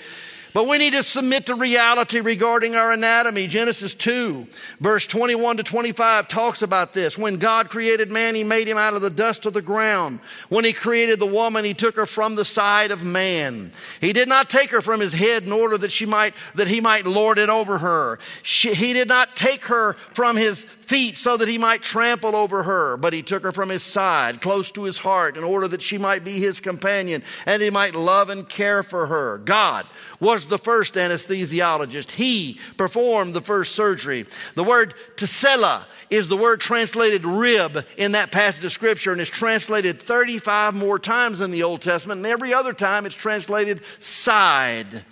But 0.54 0.68
we 0.68 0.78
need 0.78 0.94
to 0.94 1.02
submit 1.02 1.48
to 1.48 1.56
reality 1.56 2.20
regarding 2.20 2.76
our 2.76 2.92
anatomy. 2.92 3.48
Genesis 3.48 3.96
2, 3.96 4.48
verse 4.80 5.08
21 5.08 5.58
to 5.58 5.64
25 5.64 6.28
talks 6.28 6.62
about 6.62 6.94
this. 6.94 7.18
When 7.18 7.38
God 7.38 7.70
created 7.70 8.12
man, 8.12 8.36
he 8.36 8.44
made 8.44 8.68
him 8.68 8.78
out 8.78 8.94
of 8.94 9.02
the 9.02 9.10
dust 9.10 9.48
of 9.48 9.54
the 9.54 9.64
ground. 9.64 10.20
When 10.50 10.64
he 10.64 10.72
created 10.72 11.20
the 11.20 11.26
woman, 11.26 11.66
he 11.66 11.74
took 11.74 11.96
her 11.96 12.06
from 12.06 12.36
the 12.36 12.46
side 12.46 12.92
of 12.92 13.04
man. 13.04 13.72
He 14.00 14.14
did 14.14 14.30
not 14.30 14.50
take 14.50 14.70
her 14.70 14.82
from 14.82 15.00
his 15.00 15.14
head 15.14 15.44
in 15.44 15.52
order 15.52 15.78
that 15.80 15.92
she 15.92 16.06
might 16.06 16.36
that 16.54 16.68
he 16.68 16.82
might 16.82 17.06
lord 17.06 17.40
it 17.40 17.50
over 17.50 17.80
her. 17.80 18.20
She, 18.44 18.74
he 18.76 18.94
did 18.94 19.08
not 19.08 19.36
take 19.36 19.66
her 19.66 19.94
from 19.94 20.36
his 20.36 20.66
feet 20.84 21.18
so 21.18 21.38
that 21.38 21.48
he 21.48 21.58
might 21.58 21.82
trample 21.82 22.36
over 22.36 22.64
her, 22.64 22.98
but 22.98 23.14
he 23.14 23.24
took 23.24 23.44
her 23.44 23.52
from 23.52 23.70
his 23.70 23.82
side, 23.82 24.42
close 24.42 24.70
to 24.72 24.84
his 24.84 25.00
heart, 25.00 25.38
in 25.38 25.44
order 25.44 25.68
that 25.68 25.82
she 25.82 25.98
might 25.98 26.24
be 26.24 26.34
his 26.34 26.60
companion 26.60 27.24
and 27.46 27.62
he 27.62 27.70
might 27.70 27.96
love 27.96 28.30
and 28.30 28.48
care 28.48 28.84
for 28.84 29.08
her. 29.08 29.40
God 29.40 29.88
was 30.24 30.48
the 30.48 30.58
first 30.58 30.96
anesthesiologist. 30.96 32.12
He 32.12 32.60
performed 32.78 33.34
the 33.34 33.42
first 33.42 33.76
surgery. 33.76 34.26
The 34.56 34.64
word 34.64 34.94
tesela 35.18 35.84
is 36.10 36.28
the 36.28 36.38
word 36.38 36.62
translated 36.62 37.26
rib 37.26 37.86
in 37.98 38.14
that 38.14 38.32
passage 38.32 38.64
of 38.64 38.72
scripture 38.72 39.12
and 39.12 39.22
it's 39.22 39.30
translated 39.30 40.00
35 40.00 40.76
more 40.76 41.00
times 41.00 41.42
in 41.42 41.52
the 41.52 41.64
Old 41.64 41.82
Testament 41.82 42.20
and 42.20 42.28
every 42.28 42.54
other 42.54 42.74
time 42.74 43.06
it's 43.06 43.16
translated 43.16 43.84
side 43.86 45.04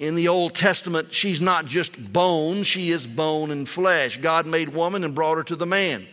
in 0.00 0.14
the 0.14 0.28
Old 0.28 0.54
Testament, 0.54 1.12
she's 1.12 1.42
not 1.42 1.66
just 1.66 2.12
bone, 2.12 2.62
she 2.62 2.88
is 2.88 3.06
bone 3.06 3.50
and 3.50 3.68
flesh. 3.68 4.16
God 4.16 4.46
made 4.46 4.70
woman 4.70 5.04
and 5.04 5.14
brought 5.14 5.36
her 5.36 5.44
to 5.44 5.56
the 5.56 5.66
man. 5.66 6.06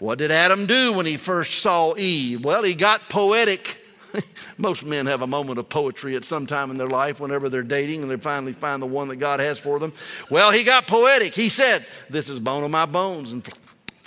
What 0.00 0.18
did 0.18 0.32
Adam 0.32 0.66
do 0.66 0.94
when 0.94 1.06
he 1.06 1.16
first 1.16 1.60
saw 1.60 1.94
Eve? 1.96 2.44
Well, 2.44 2.64
he 2.64 2.74
got 2.74 3.08
poetic. 3.08 3.79
Most 4.58 4.84
men 4.84 5.06
have 5.06 5.22
a 5.22 5.26
moment 5.26 5.58
of 5.58 5.68
poetry 5.68 6.16
at 6.16 6.24
some 6.24 6.46
time 6.46 6.70
in 6.70 6.78
their 6.78 6.88
life 6.88 7.20
whenever 7.20 7.48
they're 7.48 7.62
dating 7.62 8.02
and 8.02 8.10
they 8.10 8.16
finally 8.16 8.52
find 8.52 8.82
the 8.82 8.86
one 8.86 9.08
that 9.08 9.16
God 9.16 9.40
has 9.40 9.58
for 9.58 9.78
them. 9.78 9.92
Well, 10.30 10.50
he 10.50 10.64
got 10.64 10.86
poetic. 10.86 11.34
He 11.34 11.48
said, 11.48 11.84
This 12.08 12.28
is 12.28 12.40
bone 12.40 12.64
of 12.64 12.70
my 12.70 12.86
bones 12.86 13.32
and 13.32 13.44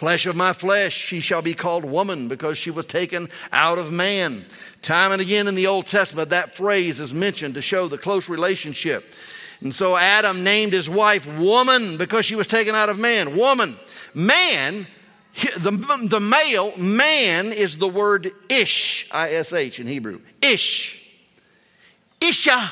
flesh 0.04 0.26
of 0.26 0.36
my 0.36 0.54
flesh. 0.54 0.94
She 0.94 1.20
shall 1.20 1.42
be 1.42 1.54
called 1.54 1.86
woman 1.86 2.28
because 2.28 2.58
she 2.58 2.72
was 2.72 2.86
taken 2.86 3.30
out 3.52 3.80
of 3.80 3.92
man. 3.92 4.46
Time 4.82 5.12
and 5.12 5.22
again 5.22 5.48
in 5.48 5.56
the 5.56 5.68
Old 5.68 5.88
Testament, 5.88 6.30
that 6.32 6.56
phrase 6.56 7.00
is 7.00 7.14
mentioned 7.14 7.56
to 7.56 7.62
show 7.62 7.88
the 7.88 7.98
close 7.98 8.28
relationship. 8.28 9.06
And 9.62 9.74
so 9.74 9.96
Adam 9.96 10.44
named 10.44 10.74
his 10.74 10.90
wife 10.90 11.26
woman 11.40 11.98
because 11.98 12.26
she 12.26 12.36
was 12.36 12.48
taken 12.48 12.76
out 12.76 12.90
of 12.90 13.00
man. 13.00 13.38
Woman. 13.38 13.78
Man, 14.14 14.86
the, 15.34 16.08
the 16.10 16.20
male, 16.20 16.78
man 16.78 17.52
is 17.52 17.78
the 17.78 17.88
word 17.88 18.32
ish, 18.50 19.10
I 19.12 19.32
S 19.32 19.52
H 19.52 19.80
in 19.80 19.88
Hebrew. 19.88 20.22
Ish. 20.42 21.00
Isha, 22.22 22.72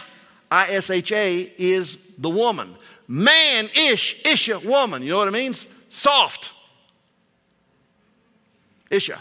I 0.50 0.68
S 0.74 0.90
H 0.90 1.12
A, 1.12 1.52
is 1.58 1.98
the 2.18 2.30
woman. 2.30 2.76
Man, 3.08 3.66
ish, 3.76 4.26
Isha, 4.26 4.60
woman. 4.60 5.02
You 5.02 5.12
know 5.12 5.18
what 5.18 5.28
it 5.28 5.34
means? 5.34 5.68
Soft. 5.90 6.54
Isha. 8.90 9.20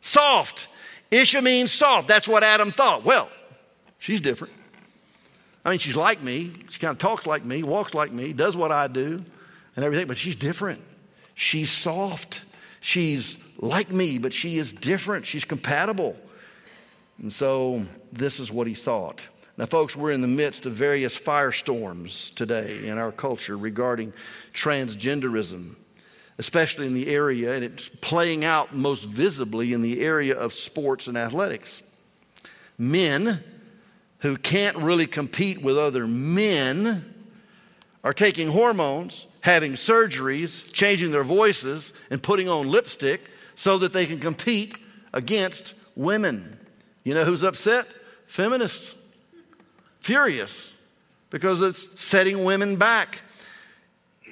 Soft. 0.00 0.68
Isha 1.10 1.42
means 1.42 1.70
soft. 1.70 2.08
That's 2.08 2.26
what 2.26 2.42
Adam 2.42 2.70
thought. 2.70 3.04
Well, 3.04 3.28
she's 3.98 4.20
different. 4.20 4.54
I 5.64 5.70
mean, 5.70 5.78
she's 5.78 5.96
like 5.96 6.22
me. 6.22 6.52
She 6.70 6.80
kind 6.80 6.90
of 6.90 6.98
talks 6.98 7.26
like 7.26 7.44
me, 7.44 7.62
walks 7.62 7.94
like 7.94 8.12
me, 8.12 8.32
does 8.32 8.56
what 8.56 8.72
I 8.72 8.88
do, 8.88 9.24
and 9.76 9.84
everything, 9.84 10.08
but 10.08 10.18
she's 10.18 10.36
different. 10.36 10.82
She's 11.34 11.70
soft. 11.70 12.44
She's 12.80 13.38
like 13.58 13.90
me, 13.90 14.18
but 14.18 14.32
she 14.32 14.58
is 14.58 14.72
different. 14.72 15.26
She's 15.26 15.44
compatible. 15.44 16.16
And 17.18 17.32
so 17.32 17.82
this 18.12 18.40
is 18.40 18.52
what 18.52 18.66
he 18.66 18.74
thought. 18.74 19.28
Now, 19.56 19.66
folks, 19.66 19.96
we're 19.96 20.12
in 20.12 20.20
the 20.20 20.26
midst 20.26 20.66
of 20.66 20.72
various 20.72 21.18
firestorms 21.18 22.34
today 22.34 22.88
in 22.88 22.98
our 22.98 23.12
culture 23.12 23.56
regarding 23.56 24.12
transgenderism 24.52 25.76
especially 26.38 26.86
in 26.86 26.94
the 26.94 27.08
area, 27.08 27.54
and 27.54 27.64
it's 27.64 27.88
playing 27.88 28.44
out 28.44 28.74
most 28.74 29.04
visibly 29.04 29.72
in 29.72 29.82
the 29.82 30.00
area 30.00 30.36
of 30.36 30.52
sports 30.52 31.06
and 31.06 31.16
athletics. 31.16 31.82
Men 32.76 33.42
who 34.18 34.36
can't 34.36 34.76
really 34.76 35.06
compete 35.06 35.62
with 35.62 35.78
other 35.78 36.06
men 36.06 37.13
are 38.04 38.12
taking 38.12 38.48
hormones, 38.48 39.26
having 39.40 39.72
surgeries, 39.72 40.70
changing 40.72 41.10
their 41.10 41.24
voices, 41.24 41.92
and 42.10 42.22
putting 42.22 42.48
on 42.48 42.70
lipstick 42.70 43.22
so 43.56 43.78
that 43.78 43.92
they 43.92 44.06
can 44.06 44.20
compete 44.20 44.76
against 45.12 45.74
women. 45.96 46.58
You 47.02 47.14
know 47.14 47.24
who's 47.24 47.42
upset? 47.42 47.86
Feminists. 48.26 48.94
Furious 50.00 50.72
because 51.30 51.62
it's 51.62 52.00
setting 52.00 52.44
women 52.44 52.76
back. 52.76 53.22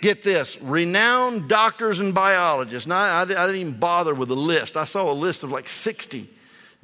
Get 0.02 0.22
this 0.22 0.60
renowned 0.60 1.48
doctors 1.48 2.00
and 2.00 2.14
biologists. 2.14 2.86
Now, 2.86 2.96
I, 2.96 3.22
I 3.22 3.24
didn't 3.24 3.56
even 3.56 3.78
bother 3.78 4.14
with 4.14 4.30
a 4.30 4.36
list. 4.36 4.76
I 4.76 4.84
saw 4.84 5.10
a 5.10 5.14
list 5.14 5.44
of 5.44 5.50
like 5.50 5.68
60 5.68 6.28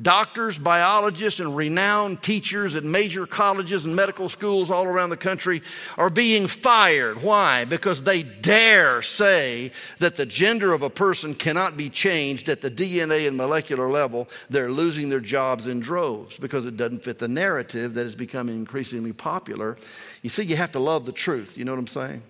Doctors, 0.01 0.57
biologists, 0.57 1.41
and 1.41 1.57
renowned 1.57 2.23
teachers 2.23 2.77
at 2.77 2.85
major 2.85 3.27
colleges 3.27 3.85
and 3.85 3.97
medical 3.97 4.29
schools 4.29 4.71
all 4.71 4.87
around 4.87 5.11
the 5.11 5.17
country 5.17 5.61
are 5.97 6.09
being 6.09 6.47
fired. 6.47 7.21
Why? 7.21 7.65
Because 7.65 8.05
they 8.05 8.23
dare 8.23 9.03
say 9.03 9.73
that 9.99 10.15
the 10.15 10.25
gender 10.25 10.73
of 10.73 10.83
a 10.83 10.91
person 10.91 11.35
cannot 11.35 11.77
be 11.77 11.89
changed 11.91 12.49
at 12.49 12.61
the 12.61 12.71
DNA 12.71 13.27
and 13.27 13.37
molecular 13.37 13.91
level. 13.91 14.29
They're 14.49 14.71
losing 14.71 15.09
their 15.09 15.19
jobs 15.19 15.67
in 15.67 15.81
droves 15.81 16.39
because 16.39 16.65
it 16.65 16.77
doesn't 16.77 17.03
fit 17.03 17.19
the 17.19 17.27
narrative 17.27 17.95
that 17.95 18.07
is 18.07 18.15
becoming 18.15 18.55
increasingly 18.55 19.13
popular. 19.13 19.77
You 20.23 20.31
see, 20.31 20.45
you 20.45 20.55
have 20.55 20.73
to 20.73 20.79
love 20.79 21.07
the 21.07 21.13
truth. 21.13 21.59
You 21.59 21.65
know 21.65 21.73
what 21.73 21.81
I'm 21.81 21.87
saying? 21.89 22.23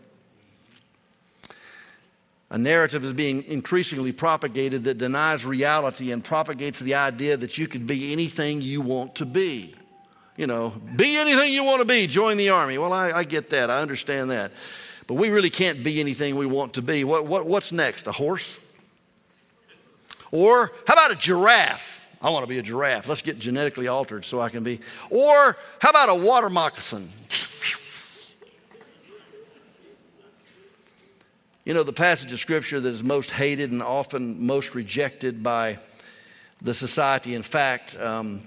A 2.50 2.56
narrative 2.56 3.04
is 3.04 3.12
being 3.12 3.44
increasingly 3.44 4.12
propagated 4.12 4.84
that 4.84 4.96
denies 4.96 5.44
reality 5.44 6.12
and 6.12 6.24
propagates 6.24 6.80
the 6.80 6.94
idea 6.94 7.36
that 7.36 7.58
you 7.58 7.68
could 7.68 7.86
be 7.86 8.12
anything 8.12 8.62
you 8.62 8.80
want 8.80 9.16
to 9.16 9.26
be. 9.26 9.74
You 10.36 10.46
know, 10.46 10.70
be 10.96 11.18
anything 11.18 11.52
you 11.52 11.64
want 11.64 11.80
to 11.80 11.84
be, 11.84 12.06
join 12.06 12.36
the 12.36 12.50
army. 12.50 12.78
Well, 12.78 12.92
I, 12.92 13.10
I 13.10 13.24
get 13.24 13.50
that, 13.50 13.70
I 13.70 13.82
understand 13.82 14.30
that. 14.30 14.52
But 15.06 15.14
we 15.14 15.30
really 15.30 15.50
can't 15.50 15.82
be 15.82 16.00
anything 16.00 16.36
we 16.36 16.46
want 16.46 16.74
to 16.74 16.82
be. 16.82 17.04
What, 17.04 17.26
what, 17.26 17.46
what's 17.46 17.72
next? 17.72 18.06
A 18.06 18.12
horse? 18.12 18.58
Or 20.30 20.70
how 20.86 20.94
about 20.94 21.12
a 21.12 21.16
giraffe? 21.16 22.06
I 22.20 22.30
want 22.30 22.44
to 22.44 22.48
be 22.48 22.58
a 22.58 22.62
giraffe. 22.62 23.08
Let's 23.08 23.22
get 23.22 23.38
genetically 23.38 23.88
altered 23.88 24.24
so 24.24 24.40
I 24.40 24.48
can 24.48 24.62
be. 24.62 24.80
Or 25.10 25.56
how 25.80 25.90
about 25.90 26.08
a 26.08 26.24
water 26.24 26.48
moccasin? 26.50 27.08
You 31.68 31.74
know, 31.74 31.82
the 31.82 31.92
passage 31.92 32.32
of 32.32 32.40
Scripture 32.40 32.80
that 32.80 32.88
is 32.88 33.04
most 33.04 33.30
hated 33.30 33.72
and 33.72 33.82
often 33.82 34.46
most 34.46 34.74
rejected 34.74 35.42
by 35.42 35.76
the 36.62 36.72
society. 36.72 37.34
In 37.34 37.42
fact, 37.42 37.94
um, 38.00 38.40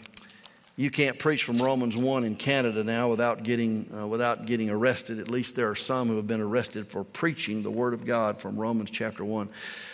you 0.76 0.90
can't 0.90 1.20
preach 1.20 1.44
from 1.44 1.58
Romans 1.58 1.96
1 1.96 2.24
in 2.24 2.36
Canada 2.36 2.84
now 2.84 3.12
without 3.12 3.44
getting, 3.44 3.86
uh, 3.96 4.08
without 4.08 4.48
getting 4.48 4.72
arrested. 4.72 5.20
At 5.20 5.30
least 5.30 5.56
there 5.56 5.70
are 5.70 5.76
some 5.76 6.08
who 6.08 6.16
have 6.16 6.26
been 6.26 6.42
arrested 6.42 6.88
for 6.88 7.04
preaching 7.04 7.62
the 7.62 7.70
Word 7.70 7.94
of 7.94 8.08
God 8.08 8.42
from 8.42 8.58
Romans 8.58 8.90
chapter 8.90 9.24
1. 9.24 9.50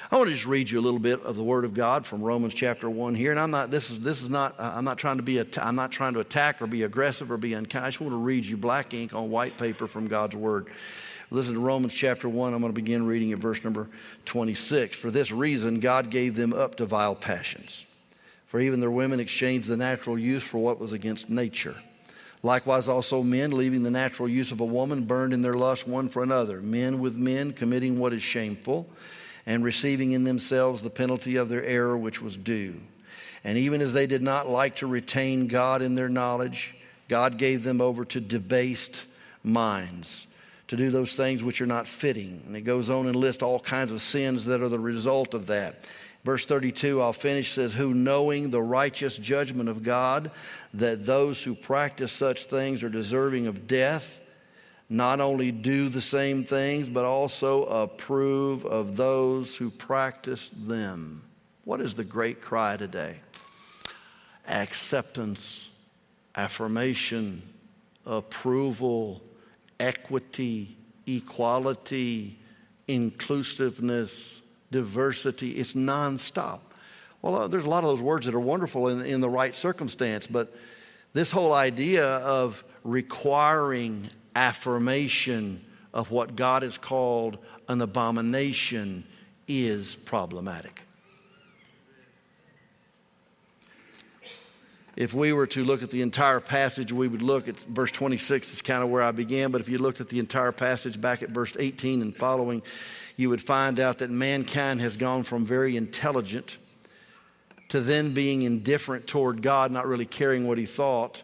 I 0.09 0.15
want 0.15 0.29
to 0.29 0.33
just 0.33 0.47
read 0.47 0.71
you 0.71 0.79
a 0.79 0.85
little 0.85 0.97
bit 0.97 1.21
of 1.23 1.35
the 1.35 1.43
Word 1.43 1.65
of 1.65 1.73
God 1.73 2.05
from 2.05 2.21
Romans 2.21 2.53
chapter 2.53 2.89
1 2.89 3.13
here. 3.13 3.31
And 3.31 3.39
I'm 3.41 3.51
not, 3.51 3.69
this 3.69 3.89
is, 3.89 3.99
this 3.99 4.21
is 4.21 4.29
not, 4.29 4.55
I'm 4.57 4.85
not 4.85 4.97
trying 4.97 5.17
to 5.17 5.23
be, 5.23 5.43
I'm 5.61 5.75
not 5.75 5.91
trying 5.91 6.13
to 6.13 6.21
attack 6.21 6.61
or 6.61 6.67
be 6.67 6.83
aggressive 6.83 7.29
or 7.29 7.35
be 7.35 7.55
unkind. 7.55 7.83
I 7.83 7.89
just 7.89 7.99
want 7.99 8.13
to 8.13 8.19
read 8.19 8.45
you 8.45 8.55
black 8.55 8.93
ink 8.93 9.13
on 9.13 9.29
white 9.29 9.57
paper 9.57 9.85
from 9.85 10.07
God's 10.07 10.37
Word. 10.37 10.67
Listen 11.29 11.55
to 11.55 11.59
Romans 11.59 11.93
chapter 11.93 12.29
1. 12.29 12.53
I'm 12.53 12.61
going 12.61 12.71
to 12.71 12.81
begin 12.81 13.05
reading 13.05 13.33
at 13.33 13.39
verse 13.39 13.61
number 13.61 13.89
26. 14.25 14.97
For 14.97 15.11
this 15.11 15.29
reason, 15.29 15.81
God 15.81 16.09
gave 16.09 16.35
them 16.35 16.53
up 16.53 16.75
to 16.75 16.85
vile 16.85 17.15
passions. 17.15 17.85
For 18.45 18.61
even 18.61 18.79
their 18.79 18.89
women 18.91 19.19
exchanged 19.19 19.67
the 19.67 19.75
natural 19.75 20.17
use 20.17 20.43
for 20.43 20.59
what 20.59 20.79
was 20.79 20.93
against 20.93 21.29
nature. 21.29 21.75
Likewise, 22.43 22.87
also 22.87 23.23
men, 23.23 23.51
leaving 23.51 23.83
the 23.83 23.91
natural 23.91 24.29
use 24.29 24.53
of 24.53 24.61
a 24.61 24.65
woman, 24.65 25.03
burned 25.03 25.33
in 25.33 25.41
their 25.41 25.55
lust 25.55 25.85
one 25.85 26.07
for 26.07 26.23
another, 26.23 26.61
men 26.61 26.99
with 26.99 27.17
men, 27.17 27.51
committing 27.51 27.99
what 27.99 28.13
is 28.13 28.23
shameful, 28.23 28.87
and 29.45 29.65
receiving 29.65 30.13
in 30.13 30.23
themselves 30.23 30.81
the 30.81 30.89
penalty 30.89 31.35
of 31.35 31.49
their 31.49 31.63
error 31.63 31.97
which 31.97 32.21
was 32.21 32.37
due. 32.37 32.75
And 33.43 33.57
even 33.57 33.81
as 33.81 33.91
they 33.91 34.07
did 34.07 34.21
not 34.21 34.47
like 34.47 34.77
to 34.77 34.87
retain 34.87 35.47
God 35.47 35.81
in 35.81 35.95
their 35.95 36.09
knowledge, 36.09 36.73
God 37.09 37.37
gave 37.37 37.63
them 37.63 37.81
over 37.81 38.05
to 38.05 38.21
debased 38.21 39.07
minds 39.43 40.26
to 40.67 40.75
do 40.75 40.89
those 40.89 41.13
things 41.13 41.43
which 41.43 41.62
are 41.62 41.67
not 41.67 41.88
fitting. 41.88 42.41
And 42.45 42.56
it 42.56 42.62
goes 42.62 42.89
on 42.89 43.08
and 43.08 43.15
lists 43.15 43.41
all 43.41 43.60
kinds 43.60 43.91
of 43.91 44.01
sins 44.01 44.45
that 44.45 44.62
are 44.62 44.69
the 44.69 44.80
result 44.80 45.34
of 45.34 45.47
that. 45.47 45.86
Verse 46.23 46.45
32, 46.45 47.01
I'll 47.01 47.13
finish, 47.13 47.51
says, 47.51 47.73
Who 47.73 47.93
knowing 47.93 48.49
the 48.49 48.62
righteous 48.62 49.17
judgment 49.17 49.69
of 49.69 49.82
God, 49.82 50.30
that 50.73 51.06
those 51.06 51.41
who 51.41 51.56
practice 51.56 52.12
such 52.12 52.45
things 52.45 52.84
are 52.84 52.89
deserving 52.89 53.47
of 53.47 53.65
death, 53.65 54.21
not 54.89 55.21
only 55.21 55.51
do 55.51 55.88
the 55.88 56.01
same 56.01 56.43
things, 56.43 56.89
but 56.89 57.06
also 57.06 57.63
approve 57.65 58.65
of 58.65 58.97
those 58.97 59.56
who 59.56 59.69
practice 59.69 60.49
them. 60.49 61.23
What 61.63 61.80
is 61.80 61.93
the 61.93 62.03
great 62.03 62.41
cry 62.41 62.75
today? 62.75 63.21
Acceptance, 64.47 65.69
affirmation, 66.36 67.41
approval, 68.06 69.21
equity, 69.79 70.75
equality, 71.05 72.37
inclusiveness, 72.87 74.41
diversity. 74.71 75.51
It's 75.51 75.73
nonstop. 75.73 76.59
Well, 77.21 77.35
uh, 77.35 77.47
there's 77.47 77.65
a 77.65 77.69
lot 77.69 77.83
of 77.83 77.89
those 77.89 78.01
words 78.01 78.25
that 78.25 78.35
are 78.35 78.39
wonderful 78.39 78.89
in, 78.89 79.05
in 79.05 79.21
the 79.21 79.29
right 79.29 79.53
circumstance, 79.53 80.27
but 80.27 80.55
this 81.13 81.31
whole 81.31 81.53
idea 81.53 82.05
of 82.05 82.63
requiring 82.83 84.07
affirmation 84.35 85.63
of 85.93 86.11
what 86.11 86.35
God 86.35 86.63
has 86.63 86.77
called 86.77 87.39
an 87.67 87.81
abomination 87.81 89.03
is 89.47 89.95
problematic. 89.95 90.87
If 94.97 95.13
we 95.13 95.31
were 95.31 95.45
to 95.45 95.63
look 95.63 95.83
at 95.83 95.91
the 95.91 96.01
entire 96.01 96.39
passage, 96.39 96.91
we 96.91 97.07
would 97.07 97.21
look 97.21 97.47
at 97.47 97.60
verse 97.60 97.91
26 97.91 98.53
is 98.53 98.62
kind 98.63 98.83
of 98.83 98.89
where 98.89 99.03
I 99.03 99.12
began, 99.12 99.51
but 99.51 99.62
if 99.62 99.69
you 99.69 99.77
looked 99.77 100.01
at 100.01 100.10
the 100.10 100.17
entire 100.17 100.51
passage 100.51 100.99
back 100.99 101.21
at 101.21 101.29
verse 101.29 101.55
18 101.57 102.01
and 102.01 102.15
following, 102.15 102.63
you 103.15 103.29
would 103.29 103.41
find 103.41 103.79
out 103.79 103.99
that 103.99 104.10
mankind 104.10 104.81
has 104.81 104.97
gone 104.97 105.21
from 105.21 105.45
very 105.45 105.77
intelligent 105.77 106.57
to 107.69 107.79
then 107.79 108.15
being 108.15 108.41
indifferent 108.41 109.05
toward 109.05 109.43
God, 109.43 109.71
not 109.71 109.86
really 109.86 110.05
caring 110.05 110.47
what 110.47 110.57
he 110.57 110.65
thought, 110.65 111.21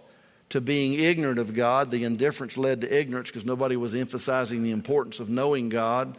to 0.49 0.61
being 0.61 0.93
ignorant 0.93 1.39
of 1.39 1.55
God. 1.55 1.89
The 1.89 2.03
indifference 2.03 2.57
led 2.57 2.81
to 2.81 2.99
ignorance 2.99 3.29
because 3.29 3.45
nobody 3.45 3.75
was 3.75 3.95
emphasizing 3.95 4.61
the 4.61 4.69
importance 4.69 5.19
of 5.19 5.29
knowing 5.29 5.69
God 5.69 6.15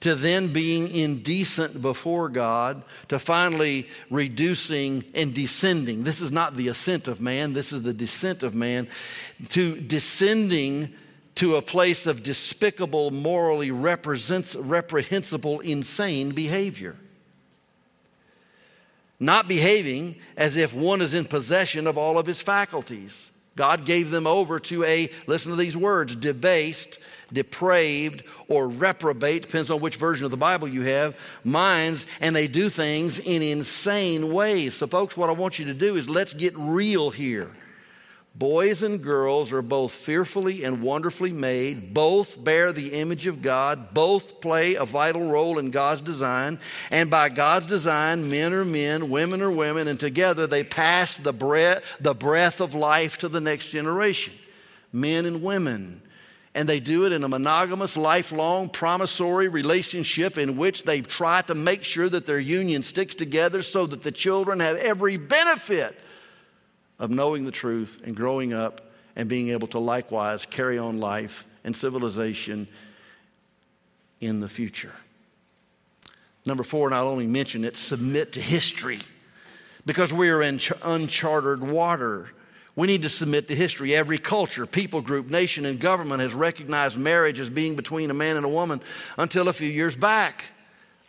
to 0.00 0.14
then 0.14 0.52
being 0.52 0.88
indecent 0.94 1.82
before 1.82 2.28
God, 2.28 2.82
to 3.08 3.18
finally 3.18 3.88
reducing 4.10 5.04
and 5.14 5.34
descending. 5.34 6.04
This 6.04 6.20
is 6.20 6.30
not 6.30 6.56
the 6.56 6.68
ascent 6.68 7.08
of 7.08 7.20
man, 7.20 7.52
this 7.52 7.72
is 7.72 7.82
the 7.82 7.94
descent 7.94 8.42
of 8.42 8.54
man, 8.54 8.88
to 9.50 9.80
descending 9.80 10.94
to 11.34 11.56
a 11.56 11.62
place 11.62 12.06
of 12.06 12.22
despicable, 12.22 13.10
morally 13.10 13.70
reprehensible, 13.70 15.60
insane 15.60 16.30
behavior. 16.30 16.96
Not 19.20 19.48
behaving 19.48 20.16
as 20.36 20.56
if 20.56 20.74
one 20.74 21.00
is 21.00 21.14
in 21.14 21.24
possession 21.24 21.86
of 21.88 21.98
all 21.98 22.18
of 22.18 22.26
his 22.26 22.40
faculties. 22.40 23.32
God 23.56 23.84
gave 23.84 24.10
them 24.10 24.26
over 24.26 24.60
to 24.60 24.84
a, 24.84 25.08
listen 25.26 25.50
to 25.50 25.56
these 25.56 25.76
words, 25.76 26.14
debased, 26.14 27.00
depraved, 27.32 28.22
or 28.48 28.68
reprobate, 28.68 29.42
depends 29.42 29.70
on 29.70 29.80
which 29.80 29.96
version 29.96 30.24
of 30.24 30.30
the 30.30 30.36
Bible 30.36 30.68
you 30.68 30.82
have, 30.82 31.18
minds, 31.44 32.06
and 32.20 32.34
they 32.34 32.46
do 32.46 32.68
things 32.68 33.18
in 33.18 33.42
insane 33.42 34.32
ways. 34.32 34.74
So, 34.74 34.86
folks, 34.86 35.16
what 35.16 35.28
I 35.28 35.32
want 35.32 35.58
you 35.58 35.66
to 35.66 35.74
do 35.74 35.96
is 35.96 36.08
let's 36.08 36.32
get 36.32 36.54
real 36.56 37.10
here. 37.10 37.50
Boys 38.38 38.84
and 38.84 39.02
girls 39.02 39.52
are 39.52 39.62
both 39.62 39.90
fearfully 39.90 40.62
and 40.62 40.80
wonderfully 40.80 41.32
made. 41.32 41.92
Both 41.92 42.42
bear 42.42 42.72
the 42.72 42.92
image 42.92 43.26
of 43.26 43.42
God. 43.42 43.92
Both 43.92 44.40
play 44.40 44.76
a 44.76 44.84
vital 44.84 45.28
role 45.28 45.58
in 45.58 45.72
God's 45.72 46.02
design. 46.02 46.60
And 46.92 47.10
by 47.10 47.30
God's 47.30 47.66
design, 47.66 48.30
men 48.30 48.54
are 48.54 48.64
men, 48.64 49.10
women 49.10 49.42
are 49.42 49.50
women, 49.50 49.88
and 49.88 49.98
together 49.98 50.46
they 50.46 50.62
pass 50.62 51.16
the 51.16 51.32
breath, 51.32 51.96
the 51.98 52.14
breath 52.14 52.60
of 52.60 52.76
life 52.76 53.18
to 53.18 53.28
the 53.28 53.40
next 53.40 53.70
generation. 53.70 54.34
Men 54.92 55.26
and 55.26 55.42
women. 55.42 56.00
And 56.58 56.68
they 56.68 56.80
do 56.80 57.06
it 57.06 57.12
in 57.12 57.22
a 57.22 57.28
monogamous, 57.28 57.96
lifelong, 57.96 58.68
promissory 58.68 59.46
relationship 59.46 60.36
in 60.36 60.56
which 60.56 60.82
they 60.82 61.00
try 61.02 61.40
to 61.42 61.54
make 61.54 61.84
sure 61.84 62.08
that 62.08 62.26
their 62.26 62.40
union 62.40 62.82
sticks 62.82 63.14
together 63.14 63.62
so 63.62 63.86
that 63.86 64.02
the 64.02 64.10
children 64.10 64.58
have 64.58 64.76
every 64.78 65.18
benefit 65.18 65.96
of 66.98 67.12
knowing 67.12 67.44
the 67.44 67.52
truth 67.52 68.02
and 68.04 68.16
growing 68.16 68.52
up 68.52 68.90
and 69.14 69.28
being 69.28 69.50
able 69.50 69.68
to 69.68 69.78
likewise 69.78 70.46
carry 70.46 70.78
on 70.78 70.98
life 70.98 71.46
and 71.62 71.76
civilization 71.76 72.66
in 74.20 74.40
the 74.40 74.48
future. 74.48 74.94
Number 76.44 76.64
four, 76.64 76.90
not 76.90 77.04
only 77.04 77.28
mention 77.28 77.64
it, 77.64 77.76
submit 77.76 78.32
to 78.32 78.40
history 78.40 78.98
because 79.86 80.12
we 80.12 80.28
are 80.28 80.42
in 80.42 80.58
uncharted 80.82 81.62
water. 81.62 82.32
We 82.78 82.86
need 82.86 83.02
to 83.02 83.08
submit 83.08 83.48
to 83.48 83.56
history. 83.56 83.92
Every 83.92 84.18
culture, 84.18 84.64
people 84.64 85.00
group, 85.00 85.28
nation, 85.28 85.66
and 85.66 85.80
government 85.80 86.20
has 86.20 86.32
recognized 86.32 86.96
marriage 86.96 87.40
as 87.40 87.50
being 87.50 87.74
between 87.74 88.08
a 88.08 88.14
man 88.14 88.36
and 88.36 88.46
a 88.46 88.48
woman 88.48 88.80
until 89.18 89.48
a 89.48 89.52
few 89.52 89.68
years 89.68 89.96
back. 89.96 90.44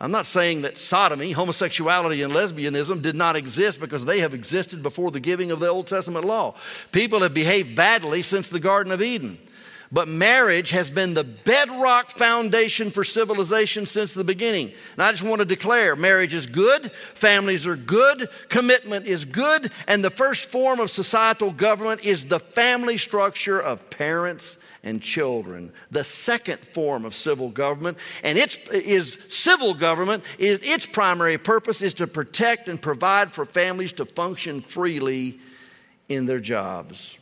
I'm 0.00 0.10
not 0.10 0.26
saying 0.26 0.62
that 0.62 0.76
sodomy, 0.76 1.30
homosexuality, 1.30 2.24
and 2.24 2.32
lesbianism 2.32 3.02
did 3.02 3.14
not 3.14 3.36
exist 3.36 3.78
because 3.78 4.04
they 4.04 4.18
have 4.18 4.34
existed 4.34 4.82
before 4.82 5.12
the 5.12 5.20
giving 5.20 5.52
of 5.52 5.60
the 5.60 5.68
Old 5.68 5.86
Testament 5.86 6.24
law. 6.24 6.56
People 6.90 7.20
have 7.20 7.34
behaved 7.34 7.76
badly 7.76 8.22
since 8.22 8.48
the 8.48 8.58
Garden 8.58 8.92
of 8.92 9.00
Eden. 9.00 9.38
But 9.92 10.06
marriage 10.06 10.70
has 10.70 10.88
been 10.88 11.14
the 11.14 11.24
bedrock 11.24 12.10
foundation 12.10 12.92
for 12.92 13.02
civilization 13.02 13.86
since 13.86 14.14
the 14.14 14.22
beginning. 14.22 14.70
And 14.92 15.02
I 15.02 15.10
just 15.10 15.24
want 15.24 15.40
to 15.40 15.44
declare 15.44 15.96
marriage 15.96 16.32
is 16.32 16.46
good, 16.46 16.92
families 16.92 17.66
are 17.66 17.74
good, 17.74 18.28
commitment 18.48 19.06
is 19.06 19.24
good, 19.24 19.72
and 19.88 20.04
the 20.04 20.10
first 20.10 20.48
form 20.48 20.78
of 20.78 20.90
societal 20.90 21.50
government 21.50 22.04
is 22.04 22.26
the 22.26 22.38
family 22.38 22.98
structure 22.98 23.60
of 23.60 23.90
parents 23.90 24.58
and 24.84 25.02
children. 25.02 25.72
The 25.90 26.04
second 26.04 26.60
form 26.60 27.04
of 27.04 27.12
civil 27.12 27.50
government, 27.50 27.98
and 28.22 28.38
its 28.38 28.56
is 28.68 29.18
civil 29.28 29.74
government, 29.74 30.22
is 30.38 30.60
its 30.62 30.86
primary 30.86 31.36
purpose 31.36 31.82
is 31.82 31.94
to 31.94 32.06
protect 32.06 32.68
and 32.68 32.80
provide 32.80 33.32
for 33.32 33.44
families 33.44 33.92
to 33.94 34.06
function 34.06 34.60
freely 34.60 35.38
in 36.08 36.26
their 36.26 36.40
jobs. 36.40 37.18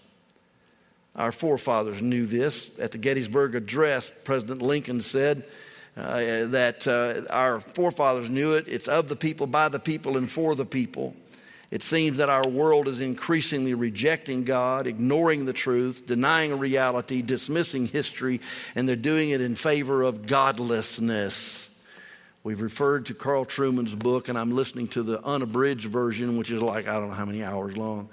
Our 1.18 1.32
forefathers 1.32 2.00
knew 2.00 2.26
this. 2.26 2.70
At 2.78 2.92
the 2.92 2.98
Gettysburg 2.98 3.56
Address, 3.56 4.12
President 4.22 4.62
Lincoln 4.62 5.00
said 5.00 5.44
uh, 5.96 6.46
that 6.46 6.86
uh, 6.86 7.30
our 7.32 7.58
forefathers 7.58 8.30
knew 8.30 8.52
it. 8.52 8.66
It's 8.68 8.86
of 8.86 9.08
the 9.08 9.16
people, 9.16 9.48
by 9.48 9.68
the 9.68 9.80
people, 9.80 10.16
and 10.16 10.30
for 10.30 10.54
the 10.54 10.64
people. 10.64 11.16
It 11.72 11.82
seems 11.82 12.18
that 12.18 12.30
our 12.30 12.48
world 12.48 12.86
is 12.86 13.00
increasingly 13.00 13.74
rejecting 13.74 14.44
God, 14.44 14.86
ignoring 14.86 15.44
the 15.44 15.52
truth, 15.52 16.06
denying 16.06 16.56
reality, 16.56 17.20
dismissing 17.20 17.88
history, 17.88 18.40
and 18.76 18.88
they're 18.88 18.96
doing 18.96 19.30
it 19.30 19.40
in 19.40 19.56
favor 19.56 20.04
of 20.04 20.26
godlessness. 20.26 21.84
We've 22.44 22.62
referred 22.62 23.06
to 23.06 23.14
Carl 23.14 23.44
Trueman's 23.44 23.96
book, 23.96 24.28
and 24.28 24.38
I'm 24.38 24.52
listening 24.52 24.86
to 24.88 25.02
the 25.02 25.22
unabridged 25.22 25.86
version, 25.86 26.38
which 26.38 26.52
is 26.52 26.62
like, 26.62 26.86
I 26.86 26.94
don't 26.94 27.08
know 27.08 27.14
how 27.14 27.26
many 27.26 27.42
hours 27.42 27.76
long. 27.76 28.08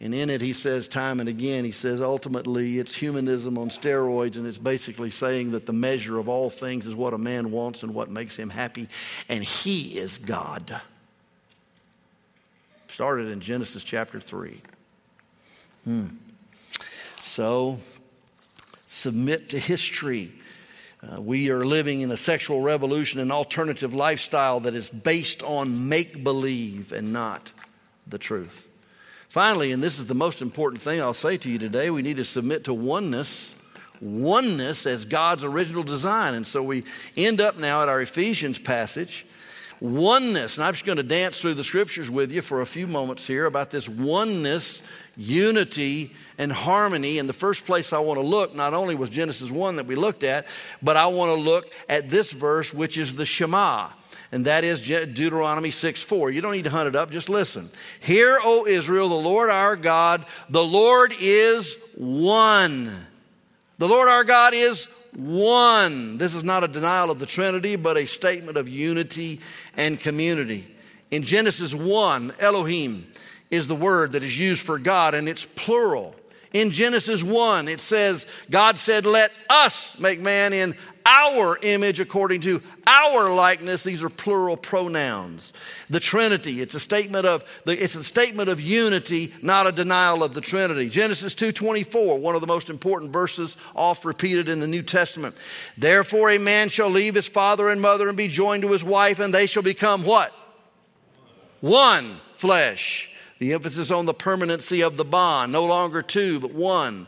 And 0.00 0.14
in 0.14 0.28
it, 0.28 0.42
he 0.42 0.52
says 0.52 0.88
time 0.88 1.20
and 1.20 1.28
again, 1.28 1.64
he 1.64 1.70
says 1.70 2.02
ultimately 2.02 2.78
it's 2.78 2.94
humanism 2.94 3.56
on 3.56 3.70
steroids, 3.70 4.36
and 4.36 4.46
it's 4.46 4.58
basically 4.58 5.08
saying 5.08 5.52
that 5.52 5.64
the 5.64 5.72
measure 5.72 6.18
of 6.18 6.28
all 6.28 6.50
things 6.50 6.86
is 6.86 6.94
what 6.94 7.14
a 7.14 7.18
man 7.18 7.50
wants 7.50 7.82
and 7.82 7.94
what 7.94 8.10
makes 8.10 8.36
him 8.36 8.50
happy, 8.50 8.88
and 9.28 9.42
he 9.42 9.98
is 9.98 10.18
God. 10.18 10.80
Started 12.88 13.28
in 13.28 13.40
Genesis 13.40 13.84
chapter 13.84 14.20
3. 14.20 14.60
Hmm. 15.84 16.06
So, 17.22 17.78
submit 18.86 19.50
to 19.50 19.58
history. 19.58 20.32
Uh, 21.02 21.20
we 21.20 21.50
are 21.50 21.64
living 21.64 22.00
in 22.00 22.10
a 22.10 22.16
sexual 22.16 22.60
revolution, 22.60 23.20
an 23.20 23.30
alternative 23.30 23.94
lifestyle 23.94 24.60
that 24.60 24.74
is 24.74 24.90
based 24.90 25.42
on 25.42 25.88
make 25.88 26.22
believe 26.22 26.92
and 26.92 27.12
not 27.12 27.52
the 28.06 28.18
truth. 28.18 28.68
Finally, 29.36 29.70
and 29.70 29.82
this 29.82 29.98
is 29.98 30.06
the 30.06 30.14
most 30.14 30.40
important 30.40 30.80
thing 30.80 30.98
I'll 30.98 31.12
say 31.12 31.36
to 31.36 31.50
you 31.50 31.58
today, 31.58 31.90
we 31.90 32.00
need 32.00 32.16
to 32.16 32.24
submit 32.24 32.64
to 32.64 32.72
oneness. 32.72 33.54
Oneness 34.00 34.86
as 34.86 35.04
God's 35.04 35.44
original 35.44 35.82
design. 35.82 36.32
And 36.32 36.46
so 36.46 36.62
we 36.62 36.84
end 37.18 37.42
up 37.42 37.58
now 37.58 37.82
at 37.82 37.90
our 37.90 38.00
Ephesians 38.00 38.58
passage. 38.58 39.26
Oneness. 39.78 40.56
And 40.56 40.64
I'm 40.64 40.72
just 40.72 40.86
going 40.86 40.96
to 40.96 41.02
dance 41.02 41.38
through 41.38 41.52
the 41.52 41.64
scriptures 41.64 42.10
with 42.10 42.32
you 42.32 42.40
for 42.40 42.62
a 42.62 42.66
few 42.66 42.86
moments 42.86 43.26
here 43.26 43.44
about 43.44 43.70
this 43.70 43.90
oneness, 43.90 44.82
unity, 45.18 46.14
and 46.38 46.50
harmony. 46.50 47.18
And 47.18 47.28
the 47.28 47.34
first 47.34 47.66
place 47.66 47.92
I 47.92 47.98
want 47.98 48.18
to 48.18 48.26
look 48.26 48.54
not 48.54 48.72
only 48.72 48.94
was 48.94 49.10
Genesis 49.10 49.50
1 49.50 49.76
that 49.76 49.84
we 49.84 49.96
looked 49.96 50.24
at, 50.24 50.46
but 50.82 50.96
I 50.96 51.08
want 51.08 51.28
to 51.28 51.38
look 51.38 51.70
at 51.90 52.08
this 52.08 52.32
verse, 52.32 52.72
which 52.72 52.96
is 52.96 53.16
the 53.16 53.26
Shema 53.26 53.90
and 54.32 54.46
that 54.46 54.64
is 54.64 54.80
Deuteronomy 54.80 55.70
6 55.70 56.02
4. 56.02 56.30
You 56.30 56.40
don't 56.40 56.52
need 56.52 56.64
to 56.64 56.70
hunt 56.70 56.88
it 56.88 56.96
up, 56.96 57.10
just 57.10 57.28
listen. 57.28 57.70
Hear, 58.00 58.38
O 58.42 58.66
Israel, 58.66 59.08
the 59.08 59.14
Lord 59.14 59.50
our 59.50 59.76
God, 59.76 60.24
the 60.48 60.64
Lord 60.64 61.12
is 61.20 61.76
one. 61.94 62.90
The 63.78 63.88
Lord 63.88 64.08
our 64.08 64.24
God 64.24 64.54
is 64.54 64.86
one. 65.14 66.18
This 66.18 66.34
is 66.34 66.44
not 66.44 66.64
a 66.64 66.68
denial 66.68 67.10
of 67.10 67.18
the 67.18 67.26
Trinity, 67.26 67.76
but 67.76 67.96
a 67.96 68.06
statement 68.06 68.56
of 68.56 68.68
unity 68.68 69.40
and 69.76 69.98
community. 69.98 70.66
In 71.10 71.22
Genesis 71.22 71.74
1, 71.74 72.34
Elohim 72.40 73.06
is 73.50 73.68
the 73.68 73.76
word 73.76 74.12
that 74.12 74.22
is 74.22 74.38
used 74.38 74.64
for 74.64 74.78
God, 74.78 75.14
and 75.14 75.28
it's 75.28 75.46
plural. 75.46 76.14
In 76.52 76.70
Genesis 76.70 77.22
1, 77.22 77.68
it 77.68 77.80
says, 77.80 78.26
God 78.50 78.78
said, 78.78 79.06
Let 79.06 79.30
us 79.48 79.98
make 79.98 80.20
man 80.20 80.52
in 80.52 80.74
our 81.06 81.56
image 81.62 82.00
according 82.00 82.40
to 82.42 82.60
our 82.86 83.32
likeness. 83.32 83.84
These 83.84 84.02
are 84.02 84.08
plural 84.08 84.56
pronouns. 84.56 85.52
The 85.88 86.00
Trinity, 86.00 86.60
it's 86.60 86.74
a 86.74 86.80
statement 86.80 87.24
of 87.24 87.44
it's 87.64 87.94
a 87.94 88.02
statement 88.02 88.48
of 88.48 88.60
unity, 88.60 89.32
not 89.40 89.68
a 89.68 89.72
denial 89.72 90.24
of 90.24 90.34
the 90.34 90.40
Trinity. 90.40 90.88
Genesis 90.88 91.34
2:24, 91.34 92.18
one 92.18 92.34
of 92.34 92.40
the 92.40 92.46
most 92.46 92.68
important 92.68 93.12
verses 93.12 93.56
oft 93.74 94.04
repeated 94.04 94.48
in 94.48 94.58
the 94.58 94.66
New 94.66 94.82
Testament. 94.82 95.36
Therefore 95.78 96.30
a 96.30 96.38
man 96.38 96.68
shall 96.68 96.90
leave 96.90 97.14
his 97.14 97.28
father 97.28 97.68
and 97.68 97.80
mother 97.80 98.08
and 98.08 98.16
be 98.16 98.28
joined 98.28 98.62
to 98.62 98.72
his 98.72 98.82
wife 98.82 99.20
and 99.20 99.32
they 99.32 99.46
shall 99.46 99.62
become 99.62 100.02
what? 100.02 100.32
One 101.60 102.20
flesh. 102.34 103.10
The 103.38 103.52
emphasis 103.52 103.90
on 103.90 104.06
the 104.06 104.14
permanency 104.14 104.82
of 104.82 104.96
the 104.96 105.04
bond, 105.04 105.52
no 105.52 105.66
longer 105.66 106.02
two, 106.02 106.40
but 106.40 106.52
one. 106.52 107.06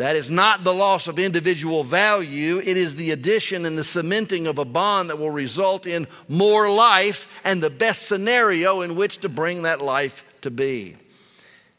That 0.00 0.16
is 0.16 0.30
not 0.30 0.64
the 0.64 0.72
loss 0.72 1.08
of 1.08 1.18
individual 1.18 1.84
value, 1.84 2.56
it 2.56 2.78
is 2.78 2.96
the 2.96 3.10
addition 3.10 3.66
and 3.66 3.76
the 3.76 3.84
cementing 3.84 4.46
of 4.46 4.56
a 4.56 4.64
bond 4.64 5.10
that 5.10 5.18
will 5.18 5.28
result 5.28 5.86
in 5.86 6.06
more 6.26 6.70
life 6.70 7.38
and 7.44 7.62
the 7.62 7.68
best 7.68 8.08
scenario 8.08 8.80
in 8.80 8.96
which 8.96 9.18
to 9.18 9.28
bring 9.28 9.64
that 9.64 9.82
life 9.82 10.24
to 10.40 10.50
be. 10.50 10.96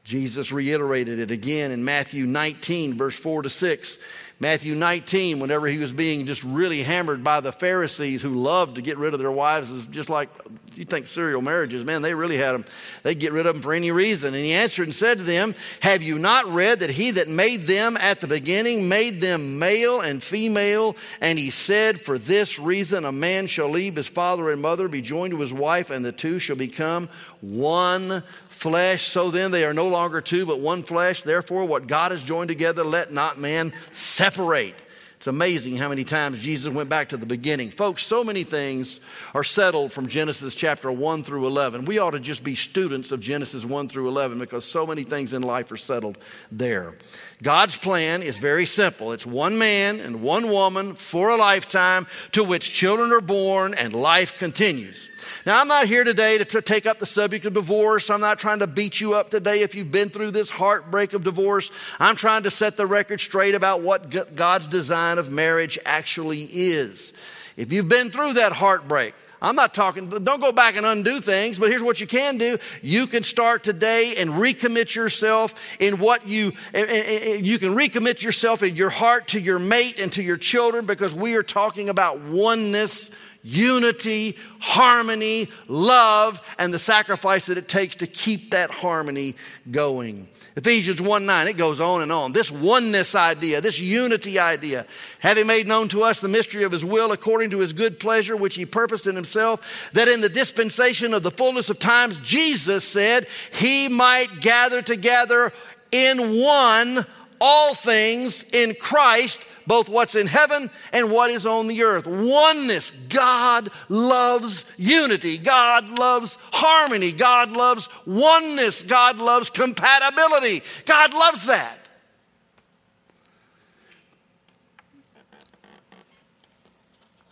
Jesus 0.04 0.52
reiterated 0.52 1.18
it 1.18 1.32
again 1.32 1.72
in 1.72 1.84
Matthew 1.84 2.28
19, 2.28 2.96
verse 2.96 3.16
4 3.16 3.42
to 3.42 3.50
6. 3.50 3.98
Matthew 4.42 4.74
19, 4.74 5.40
whenever 5.40 5.68
he 5.68 5.78
was 5.78 5.94
being 5.94 6.26
just 6.26 6.44
really 6.44 6.82
hammered 6.82 7.24
by 7.24 7.42
the 7.42 7.52
Pharisees 7.52 8.24
who 8.24 8.34
loved 8.34 8.74
to 8.74 8.82
get 8.82 8.98
rid 8.98 9.14
of 9.14 9.20
their 9.20 9.32
wives, 9.32 9.70
is 9.70 9.86
just 9.86 10.10
like 10.10 10.30
you 10.74 10.84
think 10.84 11.08
serial 11.08 11.44
marriages, 11.44 11.86
man, 11.86 12.02
they 12.02 12.16
really 12.16 12.38
had 12.38 12.54
them. 12.54 12.66
They'd 13.04 13.20
get 13.20 13.34
rid 13.34 13.46
of 13.46 13.54
them 13.54 13.62
for 13.62 13.72
any 13.72 13.92
reason. 13.92 14.34
And 14.34 14.44
he 14.44 14.54
answered 14.54 14.86
and 14.88 14.96
said 14.96 15.20
to 15.20 15.24
them, 15.24 15.54
Have 15.82 16.02
you 16.02 16.18
not 16.18 16.48
read 16.48 16.80
that 16.80 16.90
he 16.90 17.12
that 17.12 17.28
made 17.28 17.68
them 17.68 17.96
at 17.98 18.20
the 18.20 18.26
beginning 18.26 18.90
made 18.90 19.22
them 19.22 19.60
male 19.60 20.02
and 20.02 20.24
female? 20.24 20.96
And 21.22 21.38
he 21.38 21.52
said, 21.52 22.02
For 22.02 22.18
this 22.18 22.58
reason 22.58 23.06
a 23.06 23.12
man 23.12 23.46
shall 23.46 23.70
leave 23.70 23.96
his 23.96 24.08
father 24.08 24.50
and 24.50 24.60
mother, 24.60 24.88
be 24.88 25.04
joined 25.04 25.34
to 25.34 25.40
his 25.40 25.54
wife, 25.54 25.92
and 25.92 26.04
the 26.04 26.12
two 26.12 26.40
shall 26.40 26.56
become 26.56 27.10
one 27.42 28.24
flesh. 28.62 29.08
So 29.08 29.32
then 29.32 29.50
they 29.50 29.66
are 29.66 29.74
no 29.74 29.88
longer 29.88 30.22
two, 30.22 30.46
but 30.46 30.60
one 30.60 30.84
flesh. 30.84 31.24
Therefore, 31.24 31.66
what 31.66 31.88
God 31.88 32.12
has 32.12 32.22
joined 32.22 32.50
together, 32.50 32.84
let 32.84 33.12
not 33.12 33.40
man 33.40 33.74
separate. 33.90 34.76
It's 35.18 35.28
amazing 35.28 35.78
how 35.78 35.90
many 35.90 36.04
times 36.04 36.40
Jesus 36.40 36.74
went 36.74 36.90
back 36.90 37.10
to 37.10 37.18
the 37.18 37.28
beginning. 37.28 37.70
Folks, 37.70 38.04
so 38.04 38.24
many 38.24 38.44
things 38.44 39.00
are 39.36 39.44
settled 39.44 39.92
from 39.92 40.08
Genesis 40.08 40.56
chapter 40.56 40.92
1 40.92 41.24
through 41.24 41.46
11. 41.46 41.86
We 41.86 42.00
ought 42.00 42.12
to 42.12 42.20
just 42.20 42.44
be 42.44 42.56
students 42.56 43.12
of 43.12 43.20
Genesis 43.20 43.64
1 43.64 43.88
through 43.88 44.08
11 44.08 44.40
because 44.40 44.66
so 44.66 44.86
many 44.88 45.04
things 45.04 45.34
in 45.34 45.44
life 45.44 45.72
are 45.72 45.78
settled 45.78 46.18
there. 46.52 46.96
God's 47.42 47.78
plan 47.78 48.22
is 48.22 48.38
very 48.38 48.68
simple 48.68 49.14
it's 49.14 49.26
one 49.26 49.58
man 49.58 50.00
and 50.00 50.22
one 50.22 50.50
woman 50.50 50.94
for 50.94 51.30
a 51.30 51.38
lifetime 51.38 52.06
to 52.34 52.44
which 52.44 52.72
children 52.72 53.12
are 53.12 53.22
born 53.22 53.74
and 53.74 53.94
life 53.94 54.38
continues. 54.38 55.10
Now, 55.46 55.60
I'm 55.60 55.68
not 55.68 55.88
here 55.88 56.04
today 56.04 56.38
to, 56.38 56.46
to, 56.46 56.62
take 56.62 56.86
up 56.86 57.00
the 57.00 57.06
subject 57.06 57.46
of 57.46 57.54
divorce. 57.54 58.10
I'm 58.10 58.22
not 58.22 58.40
trying 58.40 58.60
to 58.60 58.68
beat 58.68 59.02
you 59.02 59.14
up 59.16 59.30
today 59.30 59.62
if 59.62 59.74
you've 59.74 59.92
been 59.92 60.10
through 60.10 60.32
this 60.32 60.50
heartbreak 60.50 61.14
of 61.14 61.24
divorce. 61.24 61.72
I'm 62.00 62.16
trying 62.16 62.44
to 62.44 62.52
set 62.52 62.78
the 62.78 62.86
record 62.86 63.20
straight 63.20 63.56
about 63.56 63.82
what 63.82 64.36
God's 64.36 64.68
design 64.68 65.18
of 65.18 65.32
marriage 65.32 65.80
actually 65.86 66.44
is. 66.44 67.14
If 67.58 67.72
you've 67.72 67.90
been 67.90 68.10
through 68.10 68.34
that 68.34 68.52
heartbreak, 68.52 69.14
I'm 69.42 69.56
not 69.56 69.74
talking, 69.74 70.08
don't 70.08 70.40
go 70.40 70.52
back 70.52 70.78
and 70.78 70.86
undo 70.86 71.20
things, 71.20 71.58
but 71.58 71.70
here's 71.70 71.82
what 71.82 72.00
you 72.00 72.06
can 72.06 72.38
do. 72.38 72.60
You 72.84 73.08
can 73.08 73.24
start 73.24 73.64
today 73.64 74.14
and 74.20 74.30
recommit 74.32 74.94
yourself 74.94 75.78
in 75.80 75.98
what 75.98 76.28
you, 76.28 76.52
you 76.74 77.58
can 77.58 77.76
recommit 77.76 78.22
yourself 78.22 78.62
in 78.62 78.76
your 78.76 78.92
heart 78.92 79.30
to 79.30 79.40
your 79.40 79.58
mate 79.58 80.00
and 80.00 80.14
to 80.14 80.22
your 80.22 80.38
children 80.38 80.86
because 80.86 81.16
we 81.16 81.36
are 81.36 81.44
talking 81.44 81.90
about 81.90 82.20
oneness 82.22 83.10
unity, 83.44 84.38
harmony, 84.60 85.48
love, 85.68 86.42
and 86.60 86.74
the 86.74 86.80
sacrifice 86.80 87.48
that 87.48 87.58
it 87.58 87.68
takes 87.68 87.98
to 87.98 88.08
keep 88.08 88.52
that 88.52 88.70
harmony 88.72 89.36
going. 89.70 90.28
Ephesians 90.56 91.02
1 91.02 91.26
9, 91.26 91.48
it 91.48 91.58
goes 91.58 91.80
on 91.80 92.02
and 92.02 92.12
on. 92.12 92.34
This 92.34 92.52
oneness 92.52 93.16
idea, 93.16 93.62
this 93.62 93.80
unity 93.80 94.38
idea, 94.38 94.86
having 95.20 95.48
made 95.48 95.66
known 95.66 95.88
to 95.90 96.04
us 96.04 96.20
the 96.20 96.28
mystery 96.28 96.64
of 96.64 96.72
his 96.72 96.84
will 96.84 97.12
according 97.12 97.52
to 97.52 97.60
his 97.60 97.74
good 97.74 98.00
pleasure, 98.00 98.36
which 98.36 98.56
he 98.56 98.66
purposed 98.66 99.08
in 99.08 99.16
himself, 99.16 99.90
that 99.94 100.08
in 100.08 100.22
the 100.22 100.30
dispensation 100.30 101.14
of 101.14 101.24
the 101.24 101.32
fullness 101.32 101.70
of 101.70 101.80
times, 101.80 102.18
Jesus 102.20 102.84
said, 102.84 103.28
he 103.54 103.88
might 103.88 104.28
gather 104.42 104.82
together 104.82 105.52
in 105.92 106.40
one 106.42 107.06
all 107.42 107.74
things 107.74 108.44
in 108.54 108.76
Christ, 108.76 109.46
both 109.66 109.90
what's 109.90 110.16
in 110.16 110.28
heaven 110.28 110.70
and 110.94 111.12
what 111.12 111.32
is 111.32 111.46
on 111.46 111.68
the 111.68 111.84
earth. 111.84 112.08
Oneness. 112.08 112.92
God 113.10 113.70
loves 113.90 114.64
unity. 114.78 115.38
God 115.38 115.98
loves 115.98 116.38
harmony. 116.54 117.12
God 117.12 117.52
loves 117.52 117.90
oneness. 118.06 118.84
God 118.84 119.18
loves 119.18 119.50
compatibility. 119.50 120.62
God 120.86 121.14
loves 121.14 121.48
that. 121.48 121.90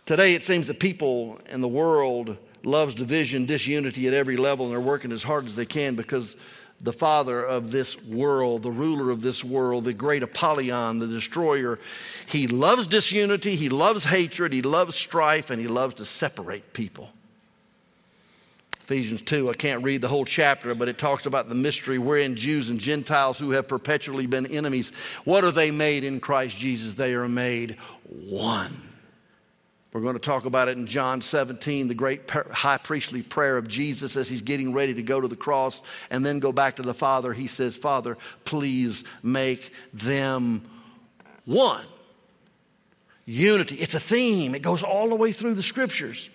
Today, 0.06 0.34
it 0.34 0.42
seems 0.42 0.66
the 0.66 0.74
people 0.74 1.40
in 1.50 1.60
the 1.60 1.68
world 1.68 2.36
loves 2.64 2.96
division, 2.96 3.46
disunity 3.46 4.08
at 4.08 4.14
every 4.14 4.36
level, 4.36 4.66
and 4.66 4.72
they're 4.72 4.80
working 4.80 5.12
as 5.12 5.22
hard 5.22 5.46
as 5.46 5.54
they 5.54 5.64
can 5.64 5.94
because 5.94 6.36
the 6.80 6.92
father 6.92 7.44
of 7.44 7.70
this 7.70 8.02
world, 8.04 8.62
the 8.62 8.70
ruler 8.70 9.10
of 9.10 9.22
this 9.22 9.44
world, 9.44 9.84
the 9.84 9.92
great 9.92 10.22
Apollyon, 10.22 10.98
the 10.98 11.06
destroyer, 11.06 11.78
he 12.26 12.46
loves 12.46 12.86
disunity, 12.86 13.54
he 13.54 13.68
loves 13.68 14.04
hatred, 14.04 14.52
he 14.52 14.62
loves 14.62 14.96
strife, 14.96 15.50
and 15.50 15.60
he 15.60 15.68
loves 15.68 15.96
to 15.96 16.04
separate 16.04 16.72
people. 16.72 17.10
Ephesians 18.72 19.22
2, 19.22 19.48
I 19.48 19.54
can't 19.54 19.84
read 19.84 20.00
the 20.00 20.08
whole 20.08 20.24
chapter, 20.24 20.74
but 20.74 20.88
it 20.88 20.98
talks 20.98 21.24
about 21.24 21.48
the 21.48 21.54
mystery 21.54 21.98
wherein 21.98 22.34
Jews 22.34 22.70
and 22.70 22.80
Gentiles 22.80 23.38
who 23.38 23.52
have 23.52 23.68
perpetually 23.68 24.26
been 24.26 24.46
enemies, 24.46 24.90
what 25.24 25.44
are 25.44 25.52
they 25.52 25.70
made 25.70 26.02
in 26.02 26.18
Christ 26.18 26.56
Jesus? 26.56 26.94
They 26.94 27.14
are 27.14 27.28
made 27.28 27.76
one. 28.08 28.89
We're 29.92 30.02
going 30.02 30.14
to 30.14 30.20
talk 30.20 30.44
about 30.44 30.68
it 30.68 30.78
in 30.78 30.86
John 30.86 31.20
17, 31.20 31.88
the 31.88 31.94
great 31.94 32.30
high 32.30 32.76
priestly 32.76 33.22
prayer 33.22 33.56
of 33.58 33.66
Jesus 33.66 34.16
as 34.16 34.28
he's 34.28 34.40
getting 34.40 34.72
ready 34.72 34.94
to 34.94 35.02
go 35.02 35.20
to 35.20 35.26
the 35.26 35.36
cross 35.36 35.82
and 36.10 36.24
then 36.24 36.38
go 36.38 36.52
back 36.52 36.76
to 36.76 36.82
the 36.82 36.94
Father. 36.94 37.32
He 37.32 37.48
says, 37.48 37.76
Father, 37.76 38.16
please 38.44 39.02
make 39.24 39.72
them 39.92 40.62
one. 41.44 41.86
Unity. 43.26 43.76
It's 43.76 43.94
a 43.94 44.00
theme, 44.00 44.54
it 44.54 44.62
goes 44.62 44.84
all 44.84 45.08
the 45.08 45.16
way 45.16 45.32
through 45.32 45.54
the 45.54 45.62
scriptures. 45.62 46.30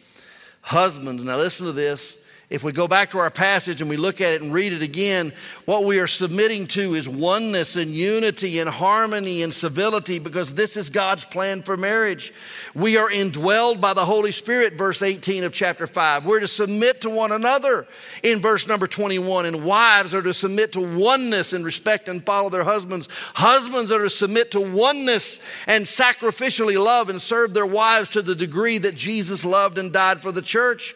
Husbands, 0.62 1.24
now 1.24 1.38
listen 1.38 1.66
to 1.68 1.72
this. 1.72 2.18
If 2.56 2.64
we 2.64 2.72
go 2.72 2.88
back 2.88 3.12
to 3.12 3.18
our 3.18 3.30
passage 3.30 3.82
and 3.82 3.90
we 3.90 3.98
look 3.98 4.22
at 4.22 4.34
it 4.34 4.42
and 4.42 4.54
read 4.54 4.72
it 4.72 4.82
again, 4.82 5.34
what 5.66 5.84
we 5.84 6.00
are 6.00 6.08
submitting 6.08 6.68
to 6.68 6.96
is 6.96 7.08
oneness 7.08 7.76
and 7.76 7.92
unity 7.92 8.60
and 8.60 8.70
harmony 8.70 9.44
and 9.44 9.54
civility 9.54 10.20
because 10.20 10.54
this 10.54 10.78
is 10.78 10.90
God's 10.90 11.26
plan 11.26 11.64
for 11.64 11.76
marriage. 11.76 12.34
We 12.74 12.96
are 12.96 13.10
indwelled 13.10 13.82
by 13.82 13.94
the 13.94 14.06
Holy 14.06 14.32
Spirit, 14.32 14.76
verse 14.76 15.02
18 15.02 15.44
of 15.44 15.52
chapter 15.52 15.86
5. 15.86 16.26
We're 16.26 16.40
to 16.40 16.48
submit 16.48 17.02
to 17.02 17.10
one 17.10 17.34
another 17.34 17.88
in 18.24 18.40
verse 18.40 18.70
number 18.70 18.88
21. 18.88 19.48
And 19.48 19.66
wives 19.66 20.14
are 20.14 20.22
to 20.22 20.34
submit 20.34 20.72
to 20.72 20.80
oneness 20.98 21.52
and 21.52 21.66
respect 21.66 22.08
and 22.08 22.26
follow 22.26 22.50
their 22.50 22.64
husbands. 22.64 23.10
Husbands 23.34 23.92
are 23.92 24.04
to 24.04 24.10
submit 24.10 24.52
to 24.52 24.62
oneness 24.62 25.46
and 25.68 25.84
sacrificially 25.84 26.82
love 26.82 27.10
and 27.10 27.22
serve 27.22 27.54
their 27.54 27.66
wives 27.66 28.08
to 28.12 28.22
the 28.22 28.34
degree 28.34 28.78
that 28.78 28.96
Jesus 28.96 29.44
loved 29.44 29.78
and 29.78 29.92
died 29.92 30.22
for 30.22 30.32
the 30.32 30.42
church. 30.42 30.96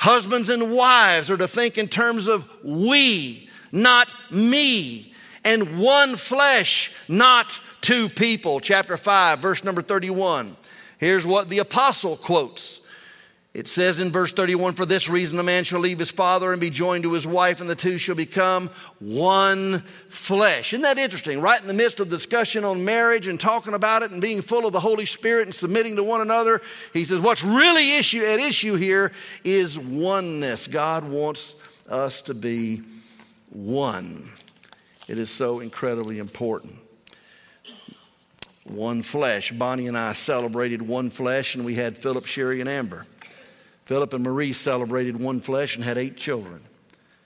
Husbands 0.00 0.48
and 0.48 0.72
wives 0.72 1.30
are 1.30 1.36
to 1.36 1.46
think 1.46 1.76
in 1.76 1.86
terms 1.86 2.26
of 2.26 2.48
we, 2.64 3.50
not 3.70 4.10
me, 4.30 5.12
and 5.44 5.78
one 5.78 6.16
flesh, 6.16 6.90
not 7.06 7.60
two 7.82 8.08
people. 8.08 8.60
Chapter 8.60 8.96
5, 8.96 9.40
verse 9.40 9.62
number 9.62 9.82
31. 9.82 10.56
Here's 10.96 11.26
what 11.26 11.50
the 11.50 11.58
apostle 11.58 12.16
quotes 12.16 12.79
it 13.52 13.66
says 13.66 13.98
in 13.98 14.12
verse 14.12 14.32
31 14.32 14.74
For 14.74 14.86
this 14.86 15.08
reason, 15.08 15.38
a 15.38 15.42
man 15.42 15.64
shall 15.64 15.80
leave 15.80 15.98
his 15.98 16.10
father 16.10 16.52
and 16.52 16.60
be 16.60 16.70
joined 16.70 17.02
to 17.02 17.12
his 17.12 17.26
wife, 17.26 17.60
and 17.60 17.68
the 17.68 17.74
two 17.74 17.98
shall 17.98 18.14
become 18.14 18.68
one 19.00 19.80
flesh. 20.08 20.72
Isn't 20.72 20.82
that 20.82 20.98
interesting? 20.98 21.40
Right 21.40 21.60
in 21.60 21.66
the 21.66 21.74
midst 21.74 21.98
of 21.98 22.10
the 22.10 22.16
discussion 22.16 22.64
on 22.64 22.84
marriage 22.84 23.26
and 23.26 23.40
talking 23.40 23.74
about 23.74 24.02
it 24.02 24.12
and 24.12 24.22
being 24.22 24.40
full 24.40 24.66
of 24.66 24.72
the 24.72 24.80
Holy 24.80 25.04
Spirit 25.04 25.46
and 25.46 25.54
submitting 25.54 25.96
to 25.96 26.04
one 26.04 26.20
another, 26.20 26.62
he 26.92 27.04
says, 27.04 27.20
What's 27.20 27.42
really 27.42 27.96
issue, 27.96 28.22
at 28.22 28.38
issue 28.38 28.76
here 28.76 29.10
is 29.42 29.76
oneness. 29.76 30.68
God 30.68 31.08
wants 31.08 31.56
us 31.88 32.22
to 32.22 32.34
be 32.34 32.82
one. 33.50 34.30
It 35.08 35.18
is 35.18 35.28
so 35.28 35.58
incredibly 35.58 36.20
important 36.20 36.76
one 38.64 39.02
flesh. 39.02 39.50
Bonnie 39.50 39.88
and 39.88 39.98
I 39.98 40.12
celebrated 40.12 40.80
one 40.82 41.10
flesh, 41.10 41.56
and 41.56 41.64
we 41.64 41.74
had 41.74 41.98
Philip, 41.98 42.26
Sherry, 42.26 42.60
and 42.60 42.68
Amber. 42.68 43.06
Philip 43.90 44.14
and 44.14 44.22
Marie 44.22 44.52
celebrated 44.52 45.20
one 45.20 45.40
flesh 45.40 45.74
and 45.74 45.84
had 45.84 45.98
eight 45.98 46.16
children. 46.16 46.62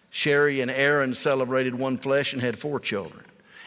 Sherry 0.08 0.62
and 0.62 0.70
Aaron 0.70 1.12
celebrated 1.12 1.74
one 1.74 1.98
flesh 1.98 2.32
and 2.32 2.40
had 2.40 2.58
four 2.58 2.80
children. 2.80 3.22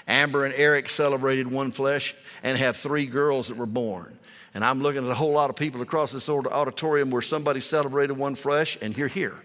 Amber 0.07 0.45
and 0.45 0.53
Eric 0.57 0.89
celebrated 0.89 1.45
one 1.45 1.71
flesh 1.71 2.15
and 2.41 2.57
have 2.57 2.75
three 2.75 3.05
girls 3.05 3.49
that 3.49 3.57
were 3.57 3.67
born. 3.67 4.17
And 4.55 4.65
I'm 4.65 4.81
looking 4.81 5.05
at 5.05 5.11
a 5.11 5.13
whole 5.13 5.31
lot 5.31 5.51
of 5.51 5.55
people 5.55 5.83
across 5.83 6.11
this 6.11 6.27
auditorium 6.27 7.11
where 7.11 7.21
somebody 7.21 7.59
celebrated 7.59 8.17
one 8.17 8.33
flesh, 8.33 8.79
and 8.81 8.97
you're 8.97 9.07
here. 9.07 9.37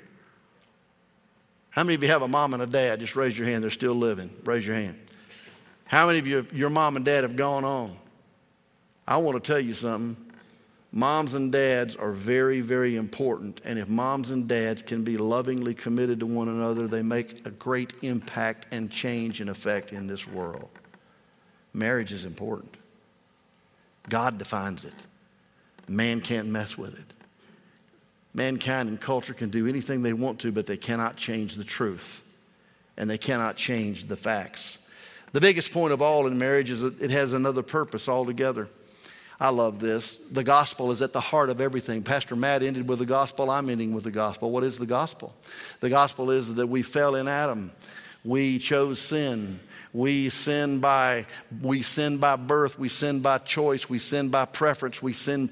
How 1.68 1.84
many 1.84 1.94
of 1.94 2.02
you 2.02 2.08
have 2.08 2.22
a 2.22 2.28
mom 2.28 2.54
and 2.54 2.62
a 2.62 2.66
dad? 2.66 3.00
Just 3.00 3.16
raise 3.16 3.36
your 3.36 3.46
hand. 3.46 3.62
They're 3.62 3.68
still 3.70 3.92
living. 3.92 4.30
Raise 4.44 4.66
your 4.66 4.76
hand. 4.76 4.98
How 5.84 6.06
many 6.06 6.20
of 6.20 6.26
you, 6.26 6.46
your 6.54 6.70
mom 6.70 6.96
and 6.96 7.04
dad 7.04 7.24
have 7.24 7.36
gone 7.36 7.66
on? 7.66 7.94
I 9.06 9.18
want 9.18 9.44
to 9.44 9.46
tell 9.46 9.60
you 9.60 9.74
something. 9.74 10.31
Moms 10.94 11.32
and 11.32 11.50
dads 11.50 11.96
are 11.96 12.12
very, 12.12 12.60
very 12.60 12.96
important. 12.96 13.62
And 13.64 13.78
if 13.78 13.88
moms 13.88 14.30
and 14.30 14.46
dads 14.46 14.82
can 14.82 15.02
be 15.02 15.16
lovingly 15.16 15.72
committed 15.72 16.20
to 16.20 16.26
one 16.26 16.48
another, 16.48 16.86
they 16.86 17.00
make 17.00 17.46
a 17.46 17.50
great 17.50 17.94
impact 18.02 18.66
and 18.72 18.90
change 18.90 19.40
and 19.40 19.48
effect 19.48 19.92
in 19.92 20.06
this 20.06 20.28
world. 20.28 20.70
Marriage 21.72 22.12
is 22.12 22.26
important. 22.26 22.76
God 24.10 24.36
defines 24.36 24.84
it. 24.84 25.06
Man 25.88 26.20
can't 26.20 26.48
mess 26.48 26.76
with 26.76 26.98
it. 26.98 27.14
Mankind 28.34 28.88
and 28.90 29.00
culture 29.00 29.34
can 29.34 29.48
do 29.48 29.66
anything 29.66 30.02
they 30.02 30.12
want 30.12 30.40
to, 30.40 30.52
but 30.52 30.66
they 30.66 30.76
cannot 30.76 31.16
change 31.16 31.54
the 31.54 31.64
truth. 31.64 32.22
And 32.98 33.08
they 33.08 33.18
cannot 33.18 33.56
change 33.56 34.04
the 34.04 34.16
facts. 34.16 34.78
The 35.32 35.40
biggest 35.40 35.72
point 35.72 35.94
of 35.94 36.02
all 36.02 36.26
in 36.26 36.38
marriage 36.38 36.70
is 36.70 36.82
that 36.82 37.00
it 37.00 37.10
has 37.10 37.32
another 37.32 37.62
purpose 37.62 38.08
altogether. 38.08 38.68
I 39.42 39.48
love 39.48 39.80
this. 39.80 40.18
The 40.30 40.44
gospel 40.44 40.92
is 40.92 41.02
at 41.02 41.12
the 41.12 41.20
heart 41.20 41.50
of 41.50 41.60
everything. 41.60 42.04
Pastor 42.04 42.36
Matt 42.36 42.62
ended 42.62 42.88
with 42.88 43.00
the 43.00 43.06
gospel. 43.06 43.50
I'm 43.50 43.68
ending 43.70 43.92
with 43.92 44.04
the 44.04 44.12
gospel. 44.12 44.52
What 44.52 44.62
is 44.62 44.78
the 44.78 44.86
gospel? 44.86 45.34
The 45.80 45.90
gospel 45.90 46.30
is 46.30 46.54
that 46.54 46.68
we 46.68 46.82
fell 46.82 47.16
in 47.16 47.26
Adam. 47.26 47.72
We 48.24 48.60
chose 48.60 49.00
sin. 49.00 49.58
We 49.92 50.28
sin 50.28 50.78
by 50.78 51.26
we 51.60 51.82
sin 51.82 52.18
by 52.18 52.36
birth. 52.36 52.78
We 52.78 52.88
sin 52.88 53.18
by 53.18 53.38
choice. 53.38 53.90
We 53.90 53.98
sin 53.98 54.28
by 54.28 54.44
preference. 54.44 55.02
We 55.02 55.12
sin 55.12 55.50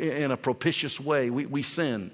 in 0.00 0.30
a 0.30 0.36
propitious 0.38 0.98
way. 0.98 1.28
We, 1.28 1.44
we 1.44 1.62
sin. 1.62 2.10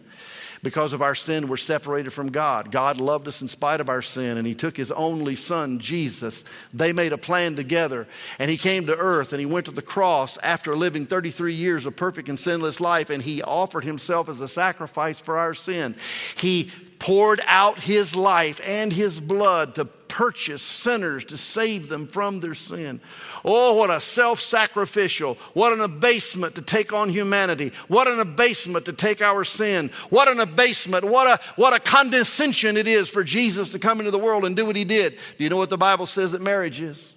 Because 0.64 0.94
of 0.94 1.02
our 1.02 1.14
sin, 1.14 1.46
we're 1.46 1.58
separated 1.58 2.10
from 2.10 2.32
God. 2.32 2.70
God 2.70 2.98
loved 2.98 3.28
us 3.28 3.42
in 3.42 3.48
spite 3.48 3.82
of 3.82 3.90
our 3.90 4.00
sin, 4.00 4.38
and 4.38 4.46
He 4.46 4.54
took 4.54 4.78
His 4.78 4.90
only 4.90 5.34
Son, 5.34 5.78
Jesus. 5.78 6.42
They 6.72 6.94
made 6.94 7.12
a 7.12 7.18
plan 7.18 7.54
together, 7.54 8.08
and 8.38 8.50
He 8.50 8.56
came 8.56 8.86
to 8.86 8.96
earth 8.96 9.32
and 9.32 9.40
He 9.40 9.46
went 9.46 9.66
to 9.66 9.72
the 9.72 9.82
cross 9.82 10.38
after 10.38 10.74
living 10.74 11.04
33 11.04 11.52
years 11.52 11.84
of 11.84 11.96
perfect 11.96 12.30
and 12.30 12.40
sinless 12.40 12.80
life, 12.80 13.10
and 13.10 13.22
He 13.22 13.42
offered 13.42 13.84
Himself 13.84 14.30
as 14.30 14.40
a 14.40 14.48
sacrifice 14.48 15.20
for 15.20 15.38
our 15.38 15.52
sin. 15.52 15.94
He 16.38 16.70
poured 16.98 17.42
out 17.46 17.80
His 17.80 18.16
life 18.16 18.58
and 18.66 18.90
His 18.90 19.20
blood 19.20 19.74
to 19.74 19.84
purchase 20.14 20.62
sinners 20.62 21.24
to 21.24 21.36
save 21.36 21.88
them 21.88 22.06
from 22.06 22.38
their 22.38 22.54
sin. 22.54 23.00
Oh, 23.44 23.74
what 23.74 23.90
a 23.90 23.98
self 23.98 24.38
sacrificial, 24.38 25.34
what 25.54 25.72
an 25.72 25.80
abasement 25.80 26.54
to 26.54 26.62
take 26.62 26.92
on 26.92 27.08
humanity. 27.08 27.72
What 27.88 28.06
an 28.06 28.20
abasement 28.20 28.86
to 28.86 28.92
take 28.92 29.20
our 29.20 29.42
sin. 29.42 29.90
What 30.10 30.28
an 30.28 30.38
abasement, 30.38 31.04
what 31.04 31.26
a, 31.26 31.42
what 31.56 31.74
a 31.74 31.80
condescension 31.80 32.76
it 32.76 32.86
is 32.86 33.08
for 33.08 33.24
Jesus 33.24 33.70
to 33.70 33.80
come 33.80 33.98
into 33.98 34.12
the 34.12 34.18
world 34.18 34.44
and 34.44 34.54
do 34.54 34.64
what 34.64 34.76
he 34.76 34.84
did. 34.84 35.18
Do 35.36 35.42
you 35.42 35.50
know 35.50 35.56
what 35.56 35.68
the 35.68 35.76
Bible 35.76 36.06
says 36.06 36.30
that 36.30 36.40
marriage 36.40 36.80
is? 36.80 37.12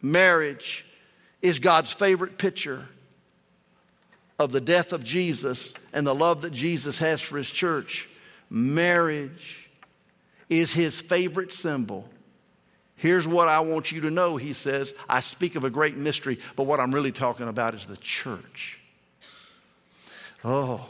Marriage 0.00 0.86
is 1.42 1.58
God's 1.58 1.92
favorite 1.92 2.38
picture 2.38 2.88
of 4.38 4.50
the 4.50 4.62
death 4.62 4.94
of 4.94 5.04
Jesus 5.04 5.74
and 5.92 6.06
the 6.06 6.14
love 6.14 6.40
that 6.40 6.54
Jesus 6.54 7.00
has 7.00 7.20
for 7.20 7.36
his 7.36 7.50
church. 7.50 8.08
Marriage 8.48 9.67
is 10.48 10.72
his 10.72 11.00
favorite 11.00 11.52
symbol. 11.52 12.08
Here's 12.96 13.28
what 13.28 13.48
I 13.48 13.60
want 13.60 13.92
you 13.92 14.00
to 14.02 14.10
know, 14.10 14.36
he 14.36 14.52
says. 14.52 14.92
I 15.08 15.20
speak 15.20 15.54
of 15.54 15.64
a 15.64 15.70
great 15.70 15.96
mystery, 15.96 16.38
but 16.56 16.64
what 16.64 16.80
I'm 16.80 16.92
really 16.92 17.12
talking 17.12 17.46
about 17.46 17.74
is 17.74 17.86
the 17.86 17.96
church. 17.96 18.80
Oh, 20.44 20.88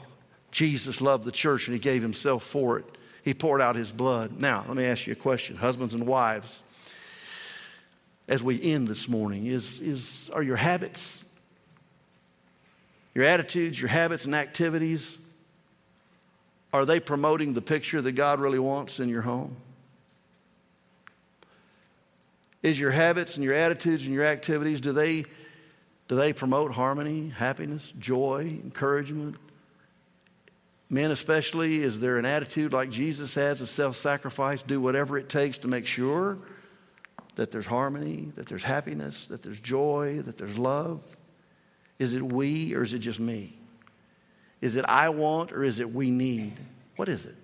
Jesus 0.51 1.01
loved 1.01 1.25
the 1.25 1.33
church 1.33 1.67
and 1.67 1.75
he 1.75 1.79
gave 1.79 2.01
himself 2.01 2.43
for 2.43 2.79
it. 2.79 2.87
He 3.25 3.35
poured 3.35 3.61
out 3.61 3.77
his 3.77 3.93
blood. 3.93 4.41
Now, 4.41 4.65
let 4.67 4.77
me 4.77 4.85
ask 4.85 5.07
you 5.07 5.13
a 5.13 5.17
question, 5.17 5.57
husbands 5.57 5.93
and 5.93 6.07
wives. 6.07 6.63
As 8.27 8.43
we 8.43 8.61
end 8.63 8.89
this 8.89 9.09
morning, 9.09 9.47
is, 9.47 9.81
is, 9.81 10.31
are 10.33 10.43
your 10.43 10.57
habits, 10.57 11.25
your 13.15 13.25
attitudes, 13.25 13.81
your 13.81 13.89
habits 13.89 14.25
and 14.25 14.35
activities 14.35 15.19
are 16.73 16.85
they 16.85 17.01
promoting 17.01 17.55
the 17.55 17.63
picture 17.63 18.03
that 18.03 18.13
God 18.13 18.41
really 18.41 18.59
wants 18.59 19.01
in 19.01 19.09
your 19.09 19.23
home? 19.23 19.57
Is 22.63 22.79
your 22.79 22.91
habits 22.91 23.37
and 23.37 23.45
your 23.45 23.55
attitudes 23.55 24.05
and 24.05 24.13
your 24.13 24.25
activities, 24.25 24.81
do 24.81 24.93
they, 24.93 25.25
do 26.09 26.17
they 26.17 26.33
promote 26.33 26.73
harmony, 26.73 27.29
happiness, 27.31 27.93
joy, 27.99 28.59
encouragement? 28.63 29.37
Men, 30.91 31.11
especially, 31.11 31.77
is 31.77 32.01
there 32.01 32.19
an 32.19 32.25
attitude 32.25 32.73
like 32.73 32.91
Jesus 32.91 33.35
has 33.35 33.61
of 33.61 33.69
self 33.69 33.97
sacrifice? 33.97 34.63
Do 34.63 34.81
whatever 34.81 35.19
it 35.19 35.29
takes 35.29 35.59
to 35.59 35.69
make 35.69 35.87
sure 35.87 36.39
that 37.37 37.51
there's 37.51 37.67
harmony, 37.67 38.33
that 38.37 38.49
there's 38.49 38.63
happiness, 38.63 39.27
that 39.27 39.43
there's 39.43 39.61
joy, 39.61 40.23
that 40.23 40.39
there's 40.39 40.59
love? 40.59 41.03
Is 41.99 42.15
it 42.15 42.23
we 42.23 42.75
or 42.75 42.83
is 42.83 42.95
it 42.95 43.01
just 43.01 43.21
me? 43.21 43.58
Is 44.61 44.77
it 44.77 44.85
I 44.89 45.11
want 45.11 45.53
or 45.53 45.65
is 45.65 45.81
it 45.81 45.93
we 45.93 46.11
need? 46.11 46.55
What 46.97 47.09
is 47.09 47.27
it? 47.27 47.35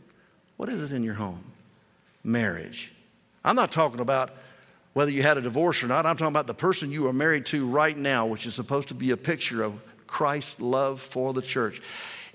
What 0.56 0.68
is 0.68 0.82
it 0.82 0.92
in 0.94 1.02
your 1.02 1.14
home? 1.14 1.44
Marriage. 2.22 2.92
I'm 3.44 3.56
not 3.56 3.70
talking 3.70 4.00
about 4.00 4.30
whether 4.94 5.10
you 5.10 5.22
had 5.22 5.36
a 5.36 5.40
divorce 5.40 5.82
or 5.82 5.88
not. 5.88 6.06
I'm 6.06 6.16
talking 6.16 6.32
about 6.32 6.46
the 6.46 6.54
person 6.54 6.90
you 6.90 7.06
are 7.08 7.12
married 7.12 7.46
to 7.46 7.66
right 7.66 7.96
now, 7.96 8.26
which 8.26 8.46
is 8.46 8.54
supposed 8.54 8.88
to 8.88 8.94
be 8.94 9.10
a 9.10 9.16
picture 9.16 9.62
of 9.62 9.80
Christ's 10.06 10.60
love 10.60 11.00
for 11.00 11.32
the 11.32 11.42
church. 11.42 11.82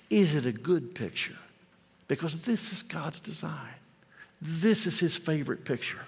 Is 0.09 0.35
it 0.35 0.45
a 0.45 0.51
good 0.51 0.93
picture? 0.93 1.37
Because 2.07 2.43
this 2.43 2.71
is 2.71 2.83
God's 2.83 3.19
design. 3.19 3.73
This 4.41 4.87
is 4.87 4.99
his 4.99 5.15
favorite 5.15 5.65
picture. 5.65 5.99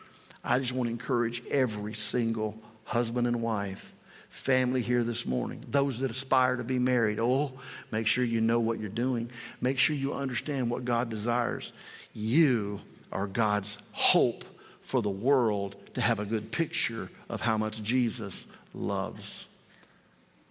I 0.44 0.60
just 0.60 0.74
want 0.74 0.88
to 0.88 0.92
encourage 0.92 1.44
every 1.50 1.94
single 1.94 2.58
husband 2.84 3.28
and 3.28 3.42
wife, 3.42 3.94
family 4.32 4.82
here 4.82 5.04
this 5.04 5.26
morning, 5.26 5.62
those 5.70 6.00
that 6.00 6.10
aspire 6.10 6.56
to 6.56 6.64
be 6.64 6.80
married. 6.80 7.20
Oh, 7.20 7.52
make 7.92 8.08
sure 8.08 8.24
you 8.24 8.42
know 8.42 8.60
what 8.60 8.80
you're 8.80 8.90
doing. 8.90 9.30
Make 9.60 9.78
sure 9.78 9.96
you 9.96 10.14
understand 10.14 10.72
what 10.72 10.86
God 10.86 11.10
desires. 11.10 11.74
You 12.14 12.80
are 13.12 13.28
God's 13.28 13.78
hope 13.92 14.46
for 14.82 15.02
the 15.02 15.10
world 15.10 15.76
to 15.96 16.02
have 16.02 16.20
a 16.20 16.26
good 16.26 16.52
picture 16.52 17.10
of 17.30 17.42
how 17.42 17.58
much 17.58 17.84
Jesus 17.84 18.48
loves 18.74 19.48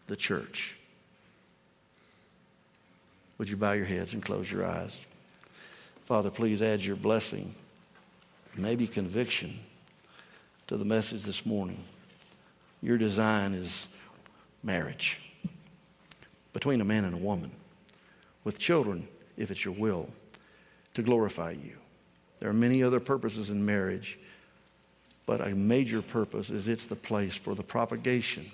the 0.06 0.16
church. 0.16 0.76
Would 3.38 3.48
you 3.48 3.56
bow 3.56 3.72
your 3.72 3.86
heads 3.86 4.12
and 4.12 4.22
close 4.22 4.52
your 4.52 4.66
eyes? 4.66 5.04
Father, 6.04 6.30
please 6.30 6.60
add 6.60 6.82
your 6.82 6.96
blessing, 6.96 7.54
maybe 8.58 8.86
conviction 8.86 9.58
to 10.66 10.76
the 10.76 10.84
message 10.84 11.22
this 11.22 11.46
morning. 11.46 11.82
Your 12.82 12.98
design 12.98 13.52
is 13.52 13.86
marriage 14.62 15.20
between 16.52 16.80
a 16.80 16.84
man 16.84 17.04
and 17.04 17.14
a 17.14 17.18
woman, 17.18 17.50
with 18.44 18.58
children, 18.58 19.06
if 19.36 19.50
it's 19.50 19.64
your 19.64 19.74
will, 19.74 20.08
to 20.94 21.02
glorify 21.02 21.52
you. 21.52 21.72
There 22.40 22.50
are 22.50 22.54
many 22.54 22.82
other 22.82 23.00
purposes 23.00 23.50
in 23.50 23.64
marriage, 23.64 24.18
but 25.26 25.40
a 25.40 25.54
major 25.54 26.02
purpose 26.02 26.50
is 26.50 26.66
it's 26.68 26.86
the 26.86 26.96
place 26.96 27.36
for 27.36 27.54
the 27.54 27.62
propagation 27.62 28.46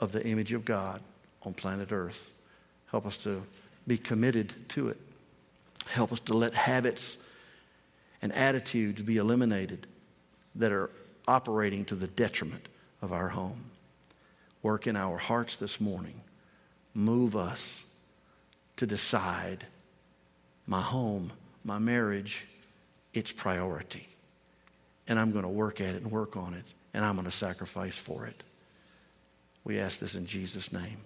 of 0.00 0.12
the 0.12 0.26
image 0.26 0.52
of 0.52 0.64
God 0.64 1.00
on 1.44 1.54
planet 1.54 1.92
Earth. 1.92 2.32
Help 2.90 3.06
us 3.06 3.16
to 3.18 3.42
be 3.86 3.96
committed 3.96 4.52
to 4.70 4.88
it. 4.88 4.98
Help 5.86 6.12
us 6.12 6.20
to 6.20 6.34
let 6.34 6.54
habits 6.54 7.18
and 8.22 8.32
attitudes 8.32 9.02
be 9.02 9.18
eliminated 9.18 9.86
that 10.56 10.72
are 10.72 10.90
operating 11.28 11.84
to 11.84 11.94
the 11.94 12.08
detriment 12.08 12.66
of 13.06 13.12
our 13.12 13.28
home. 13.28 13.70
Work 14.62 14.88
in 14.88 14.96
our 14.96 15.16
hearts 15.16 15.56
this 15.58 15.80
morning. 15.80 16.20
Move 16.92 17.36
us 17.36 17.84
to 18.74 18.86
decide 18.86 19.64
my 20.66 20.80
home, 20.80 21.30
my 21.62 21.78
marriage, 21.78 22.48
its 23.14 23.30
priority. 23.30 24.08
And 25.06 25.20
I'm 25.20 25.30
going 25.30 25.44
to 25.44 25.48
work 25.48 25.80
at 25.80 25.94
it 25.94 26.02
and 26.02 26.10
work 26.10 26.36
on 26.36 26.54
it, 26.54 26.64
and 26.92 27.04
I'm 27.04 27.14
going 27.14 27.26
to 27.26 27.30
sacrifice 27.30 27.96
for 27.96 28.26
it. 28.26 28.42
We 29.62 29.78
ask 29.78 30.00
this 30.00 30.16
in 30.16 30.26
Jesus' 30.26 30.72
name. 30.72 30.96